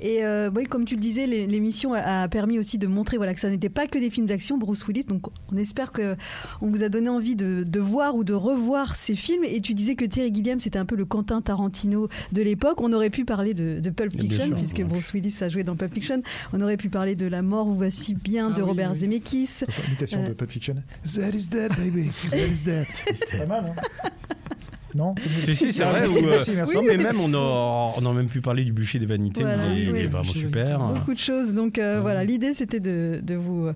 Et 0.00 0.24
euh, 0.24 0.50
oui, 0.54 0.64
comme 0.64 0.84
tu 0.84 0.96
le 0.96 1.00
disais, 1.00 1.26
l'émission 1.26 1.94
a 1.94 2.26
permis 2.28 2.58
aussi 2.58 2.78
de 2.78 2.86
montrer 2.86 3.16
voilà, 3.16 3.34
que 3.34 3.40
ça 3.40 3.48
n'était 3.48 3.68
pas 3.68 3.86
que 3.86 3.98
des 3.98 4.10
films 4.10 4.26
d'action, 4.26 4.58
Bruce 4.58 4.86
Willis. 4.86 5.04
Donc 5.04 5.26
on 5.52 5.56
espère 5.56 5.92
que 5.92 6.16
on 6.60 6.68
vous 6.68 6.82
a 6.82 6.88
donné 6.88 7.08
envie 7.08 7.36
de, 7.36 7.80
voir 7.80 8.16
ou 8.16 8.24
de 8.24 8.34
revoir 8.34 8.96
ces 8.96 9.14
films. 9.14 9.44
Et 9.44 9.60
tu 9.60 9.74
disais 9.74 9.94
que 9.94 10.04
Terry 10.04 10.34
Gilliam, 10.34 10.58
c'était 10.58 10.78
un 10.78 10.86
peu 10.86 10.96
le 10.96 11.04
Quentin 11.04 11.40
Tarantino 11.40 12.08
de 12.32 12.42
l'époque. 12.42 12.80
On 12.80 12.92
aurait 12.92 13.10
pu 13.10 13.24
parler 13.24 13.54
de, 13.54 13.90
Pulp 13.90 14.12
Fiction, 14.12 14.50
puisque 14.50 14.82
Bruce 14.82 15.12
Willis 15.12 15.38
a 15.40 15.48
joué 15.48 15.62
dans 15.62 15.76
Pulp 15.76 15.94
Fiction. 15.94 16.20
On 16.52 16.60
aurait 16.60 16.76
pu 16.76 16.90
parler 16.90 17.14
de 17.14 17.26
La 17.26 17.42
mort, 17.42 17.66
vous 17.66 17.76
voici 17.76 18.14
bien, 18.14 18.50
de 18.50 18.60
ah 18.60 18.64
Robert 18.64 18.94
Zemeckis. 18.94 19.64
Imitation 19.88 20.22
de 20.22 20.30
euh, 20.30 20.34
Pulp 20.34 20.50
Fiction. 20.50 20.74
That 21.14 21.30
is 21.30 21.48
dead, 21.48 21.72
baby. 21.76 22.10
That 22.30 22.38
is 22.38 22.64
dead. 22.64 22.86
C'est 23.14 23.38
pas 23.38 23.46
mal, 23.46 23.74
hein 23.76 24.10
non 24.96 25.14
Si, 25.54 25.72
c'est 25.72 25.84
vrai. 25.84 26.06
Euh, 26.06 26.82
mais 26.86 26.96
même, 26.96 27.20
on 27.20 27.32
a, 27.34 27.94
on 27.96 28.06
a 28.06 28.12
même 28.12 28.28
pu 28.28 28.40
parler 28.40 28.64
du 28.64 28.72
bûcher 28.72 28.98
des 28.98 29.06
vanités. 29.06 29.42
il, 29.76 29.96
est, 29.96 30.06
vraiment 30.06 30.24
super. 30.24 30.80
Beaucoup 30.80 31.14
de 31.14 31.18
choses. 31.18 31.54
Donc 31.54 31.78
euh, 31.78 32.00
voilà, 32.00 32.24
l'idée 32.24 32.54
c'était 32.54 32.80
de, 32.80 33.20
de, 33.22 33.34
vous, 33.34 33.68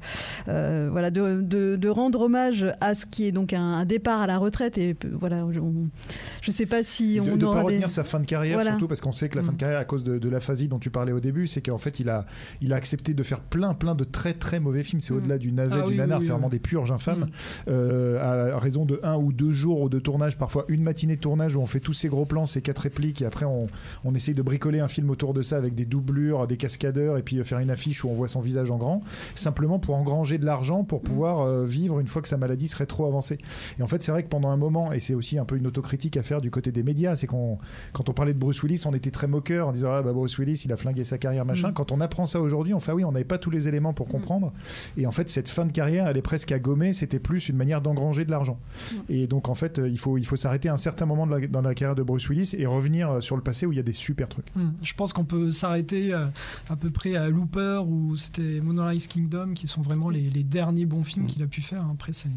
euh, 0.48 0.88
voilà, 0.90 1.10
de, 1.10 1.42
de, 1.42 1.88
rendre 1.88 2.22
hommage 2.22 2.66
à 2.80 2.94
ce 2.94 3.06
qui 3.06 3.26
est 3.26 3.32
donc 3.32 3.52
un, 3.52 3.84
départ 3.84 4.20
à 4.20 4.26
la 4.26 4.38
retraite. 4.38 4.78
Et 4.78 4.96
voilà, 5.12 5.46
je 5.52 5.60
ne 5.60 6.52
sais 6.52 6.66
pas 6.66 6.82
si 6.82 7.20
on 7.20 7.36
de, 7.36 7.44
pas 7.44 7.62
retenir 7.62 7.90
sa 7.90 8.04
fin 8.04 8.20
de 8.20 8.26
carrière, 8.26 8.62
surtout 8.62 8.88
parce 8.88 9.00
qu'on 9.00 9.12
sait 9.12 9.28
que 9.28 9.36
la 9.36 9.42
fin 9.42 9.50
de 9.50 9.56
mm. 9.56 9.58
carrière, 9.58 9.78
à 9.78 9.84
cause 9.84 10.04
de, 10.04 10.28
l'aphasie 10.28 10.68
dont 10.68 10.78
tu 10.78 10.90
parlais 10.90 11.12
au 11.12 11.20
début, 11.20 11.46
c'est 11.46 11.60
qu'en 11.60 11.78
fait, 11.78 12.00
il 12.00 12.08
a, 12.08 12.26
il 12.60 12.72
a 12.72 12.76
accepté 12.76 13.14
de 13.14 13.22
faire 13.22 13.40
plein, 13.40 13.74
plein 13.74 13.94
de 13.94 14.04
très, 14.04 14.32
très 14.32 14.60
mauvais 14.60 14.82
films. 14.82 15.00
C'est 15.00 15.12
mm. 15.12 15.16
au-delà 15.16 15.38
du 15.38 15.52
navet, 15.52 15.80
ah 15.84 15.88
du 15.88 15.96
nanar. 15.96 16.22
c'est 16.22 16.30
vraiment 16.30 16.48
des 16.48 16.60
purges 16.60 16.92
infâmes. 16.92 17.28
Mm. 17.66 18.16
à 18.20 18.58
raison 18.58 18.84
de 18.84 19.00
un 19.02 19.16
ou 19.16 19.32
deux 19.32 19.52
jours 19.52 19.90
de 19.90 19.98
tournage, 19.98 20.36
parfois 20.36 20.64
une 20.68 20.82
matinée 20.82 21.09
de 21.16 21.20
tournage 21.20 21.56
où 21.56 21.60
on 21.60 21.66
fait 21.66 21.80
tous 21.80 21.92
ces 21.92 22.08
gros 22.08 22.24
plans, 22.24 22.46
ces 22.46 22.62
quatre 22.62 22.80
répliques, 22.80 23.22
et 23.22 23.26
après 23.26 23.46
on, 23.46 23.68
on 24.04 24.14
essaye 24.14 24.34
de 24.34 24.42
bricoler 24.42 24.80
un 24.80 24.88
film 24.88 25.10
autour 25.10 25.34
de 25.34 25.42
ça 25.42 25.56
avec 25.56 25.74
des 25.74 25.84
doublures, 25.84 26.46
des 26.46 26.56
cascadeurs, 26.56 27.16
et 27.16 27.22
puis 27.22 27.38
euh, 27.38 27.44
faire 27.44 27.58
une 27.58 27.70
affiche 27.70 28.04
où 28.04 28.08
on 28.08 28.14
voit 28.14 28.28
son 28.28 28.40
visage 28.40 28.70
en 28.70 28.76
grand, 28.76 29.02
simplement 29.34 29.78
pour 29.78 29.96
engranger 29.96 30.38
de 30.38 30.44
l'argent 30.44 30.84
pour 30.84 31.00
pouvoir 31.00 31.40
euh, 31.40 31.64
vivre 31.64 32.00
une 32.00 32.06
fois 32.06 32.22
que 32.22 32.28
sa 32.28 32.36
maladie 32.36 32.68
serait 32.68 32.86
trop 32.86 33.06
avancée. 33.06 33.38
Et 33.78 33.82
en 33.82 33.86
fait, 33.86 34.02
c'est 34.02 34.12
vrai 34.12 34.22
que 34.22 34.28
pendant 34.28 34.50
un 34.50 34.56
moment, 34.56 34.92
et 34.92 35.00
c'est 35.00 35.14
aussi 35.14 35.38
un 35.38 35.44
peu 35.44 35.56
une 35.56 35.66
autocritique 35.66 36.16
à 36.16 36.22
faire 36.22 36.40
du 36.40 36.50
côté 36.50 36.72
des 36.72 36.82
médias, 36.82 37.16
c'est 37.16 37.26
qu'on, 37.26 37.58
quand 37.92 38.08
on 38.08 38.12
parlait 38.12 38.34
de 38.34 38.38
Bruce 38.38 38.62
Willis, 38.62 38.82
on 38.86 38.94
était 38.94 39.10
très 39.10 39.26
moqueur 39.26 39.68
en 39.68 39.72
disant 39.72 39.92
ah, 39.92 40.02
bah, 40.02 40.12
Bruce 40.12 40.38
Willis, 40.38 40.62
il 40.64 40.72
a 40.72 40.76
flingué 40.76 41.04
sa 41.04 41.18
carrière, 41.18 41.44
machin. 41.44 41.70
Mm. 41.70 41.74
Quand 41.74 41.92
on 41.92 42.00
apprend 42.00 42.26
ça 42.26 42.40
aujourd'hui, 42.40 42.74
on 42.74 42.80
fait 42.80 42.90
ah 42.90 42.94
oui, 42.94 43.04
on 43.04 43.12
n'avait 43.12 43.24
pas 43.24 43.38
tous 43.38 43.50
les 43.50 43.68
éléments 43.68 43.92
pour 43.92 44.08
mm. 44.08 44.10
comprendre. 44.10 44.52
Et 44.96 45.06
en 45.06 45.12
fait, 45.12 45.28
cette 45.28 45.48
fin 45.48 45.64
de 45.64 45.72
carrière, 45.72 46.08
elle 46.08 46.16
est 46.16 46.22
presque 46.22 46.50
à 46.52 46.58
gommer. 46.58 46.92
C'était 46.92 47.20
plus 47.20 47.48
une 47.48 47.56
manière 47.56 47.80
d'engranger 47.80 48.24
de 48.24 48.30
l'argent. 48.30 48.58
Mm. 48.58 48.96
Et 49.10 49.26
donc, 49.26 49.48
en 49.48 49.54
fait, 49.54 49.80
il 49.84 49.98
faut, 49.98 50.18
il 50.18 50.26
faut 50.26 50.36
s'arrêter 50.36 50.68
à 50.68 50.74
un 50.74 50.78
certain 50.78 50.99
moment 51.06 51.26
de 51.26 51.36
la, 51.36 51.46
dans 51.46 51.60
la 51.60 51.74
carrière 51.74 51.94
de 51.94 52.02
Bruce 52.02 52.28
Willis 52.28 52.54
et 52.58 52.66
revenir 52.66 53.10
euh, 53.10 53.20
sur 53.20 53.36
le 53.36 53.42
passé 53.42 53.66
où 53.66 53.72
il 53.72 53.76
y 53.76 53.80
a 53.80 53.84
des 53.84 53.92
super 53.92 54.28
trucs. 54.28 54.46
Hmm. 54.54 54.70
Je 54.82 54.94
pense 54.94 55.12
qu'on 55.12 55.24
peut 55.24 55.50
s'arrêter 55.50 56.12
euh, 56.12 56.26
à, 56.68 56.76
peu 56.76 56.90
près 56.90 57.16
à 57.16 57.28
Looper 57.28 57.82
ou 57.86 58.16
c'était 58.16 58.60
Moonrise 58.60 59.06
Kingdom 59.06 59.54
qui 59.54 59.66
sont 59.66 59.82
vraiment 59.82 60.10
les, 60.10 60.30
derniers 60.44 60.86
bons 60.86 61.04
films 61.04 61.24
hmm. 61.24 61.28
qu'il 61.28 61.42
a 61.42 61.46
pu 61.46 61.60
faire. 61.60 61.84
Après, 61.90 62.12
c'est. 62.12 62.30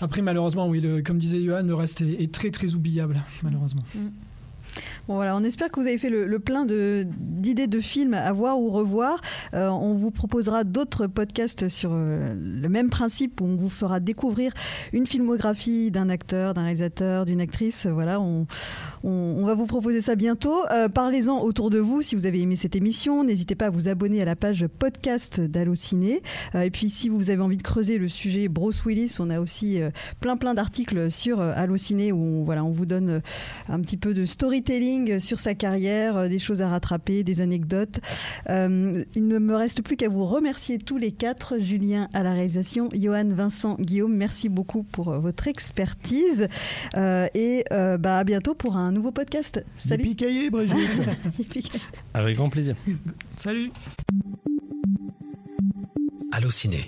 Après, 0.00 0.20
malheureusement, 0.20 0.68
oui, 0.68 0.82
comme 1.02 1.18
disait 1.18 1.42
Johan, 1.42 1.62
le 1.62 1.74
reste 1.74 2.02
est, 2.02 2.30
très 2.30 2.50
très 2.50 2.74
oubliable, 2.74 3.22
malheureusement. 3.42 3.82
Hmm. 3.94 4.08
Bon 5.08 5.14
voilà, 5.14 5.36
on 5.36 5.44
espère 5.44 5.70
que 5.70 5.78
vous 5.78 5.86
avez 5.86 5.98
fait 5.98 6.10
le, 6.10 6.38
plein 6.40 6.66
d'idées 6.66 7.68
de, 7.68 7.80
films 7.80 8.14
à 8.14 8.32
voir 8.32 8.60
ou 8.60 8.70
revoir. 8.70 9.20
Euh, 9.54 9.68
on 9.68 9.94
vous 9.94 10.10
proposera 10.10 10.64
d'autres 10.64 11.06
podcasts 11.06 11.68
sur 11.68 11.90
euh, 11.92 12.34
le 12.34 12.68
même 12.68 12.90
principe 12.90 13.40
où 13.40 13.44
on 13.44 13.56
vous 13.56 13.68
fera 13.68 14.00
découvrir 14.00 14.52
une 14.92 15.06
filmographie 15.06 15.90
d'un 15.92 16.08
acteur, 16.08 16.54
d'un 16.54 16.62
réalisateur, 16.62 17.24
d'une 17.24 17.40
actrice. 17.40 17.86
Voilà, 17.86 18.20
on, 18.20 18.46
on, 19.04 19.44
va 19.46 19.54
vous 19.54 19.66
proposer 19.66 20.00
ça 20.00 20.16
bientôt. 20.16 20.56
Euh, 20.72 20.88
parlez-en 20.88 21.40
autour 21.40 21.70
de 21.70 21.78
vous 21.78 22.02
si 22.02 22.16
vous 22.16 22.26
avez 22.26 22.40
aimé 22.40 22.56
cette 22.56 22.74
émission. 22.74 23.22
N'hésitez 23.22 23.54
pas 23.54 23.66
à 23.66 23.70
vous 23.70 23.86
abonner 23.86 24.20
à 24.22 24.24
la 24.24 24.34
page 24.34 24.66
podcast 24.66 25.40
d'Allociné. 25.40 26.20
et 26.54 26.70
puis 26.70 26.90
si 26.90 27.08
vous 27.08 27.30
avez 27.30 27.42
envie 27.42 27.56
de 27.56 27.62
creuser 27.62 27.98
le 27.98 28.08
sujet 28.08 28.48
Bruce 28.48 28.84
Willis, 28.84 29.16
on 29.20 29.30
a 29.30 29.38
aussi 29.40 29.78
plein 30.18 30.36
plein 30.36 30.54
d'articles 30.54 31.10
sur 31.10 31.40
Allociné 31.40 32.10
où 32.10 32.20
on, 32.20 32.44
voilà, 32.44 32.64
on 32.64 32.72
vous 32.72 32.86
donne 32.86 33.22
un 33.68 33.80
petit 33.80 33.96
peu 33.96 34.12
de 34.12 34.24
storytelling 34.24 34.65
sur 35.20 35.38
sa 35.38 35.54
carrière, 35.54 36.16
euh, 36.16 36.28
des 36.28 36.38
choses 36.38 36.60
à 36.60 36.68
rattraper, 36.68 37.22
des 37.22 37.40
anecdotes. 37.40 38.00
Euh, 38.48 39.04
il 39.14 39.28
ne 39.28 39.38
me 39.38 39.54
reste 39.54 39.82
plus 39.82 39.96
qu'à 39.96 40.08
vous 40.08 40.24
remercier 40.24 40.78
tous 40.78 40.98
les 40.98 41.12
quatre, 41.12 41.58
Julien 41.58 42.08
à 42.12 42.22
la 42.22 42.32
réalisation, 42.32 42.88
Johan, 42.92 43.28
Vincent, 43.30 43.76
Guillaume, 43.78 44.16
merci 44.16 44.48
beaucoup 44.48 44.82
pour 44.82 45.12
euh, 45.12 45.18
votre 45.18 45.46
expertise 45.46 46.48
et 46.96 47.64
bah, 47.70 48.18
à 48.18 48.24
bientôt 48.24 48.54
pour 48.54 48.76
un 48.76 48.92
nouveau 48.92 49.12
podcast. 49.12 49.64
Salut. 49.78 50.14
Brigitte. 50.50 51.70
Avec 52.14 52.36
grand 52.36 52.50
plaisir. 52.50 52.74
Salut. 53.36 53.70
Allô 56.32 56.50
ciné. 56.50 56.84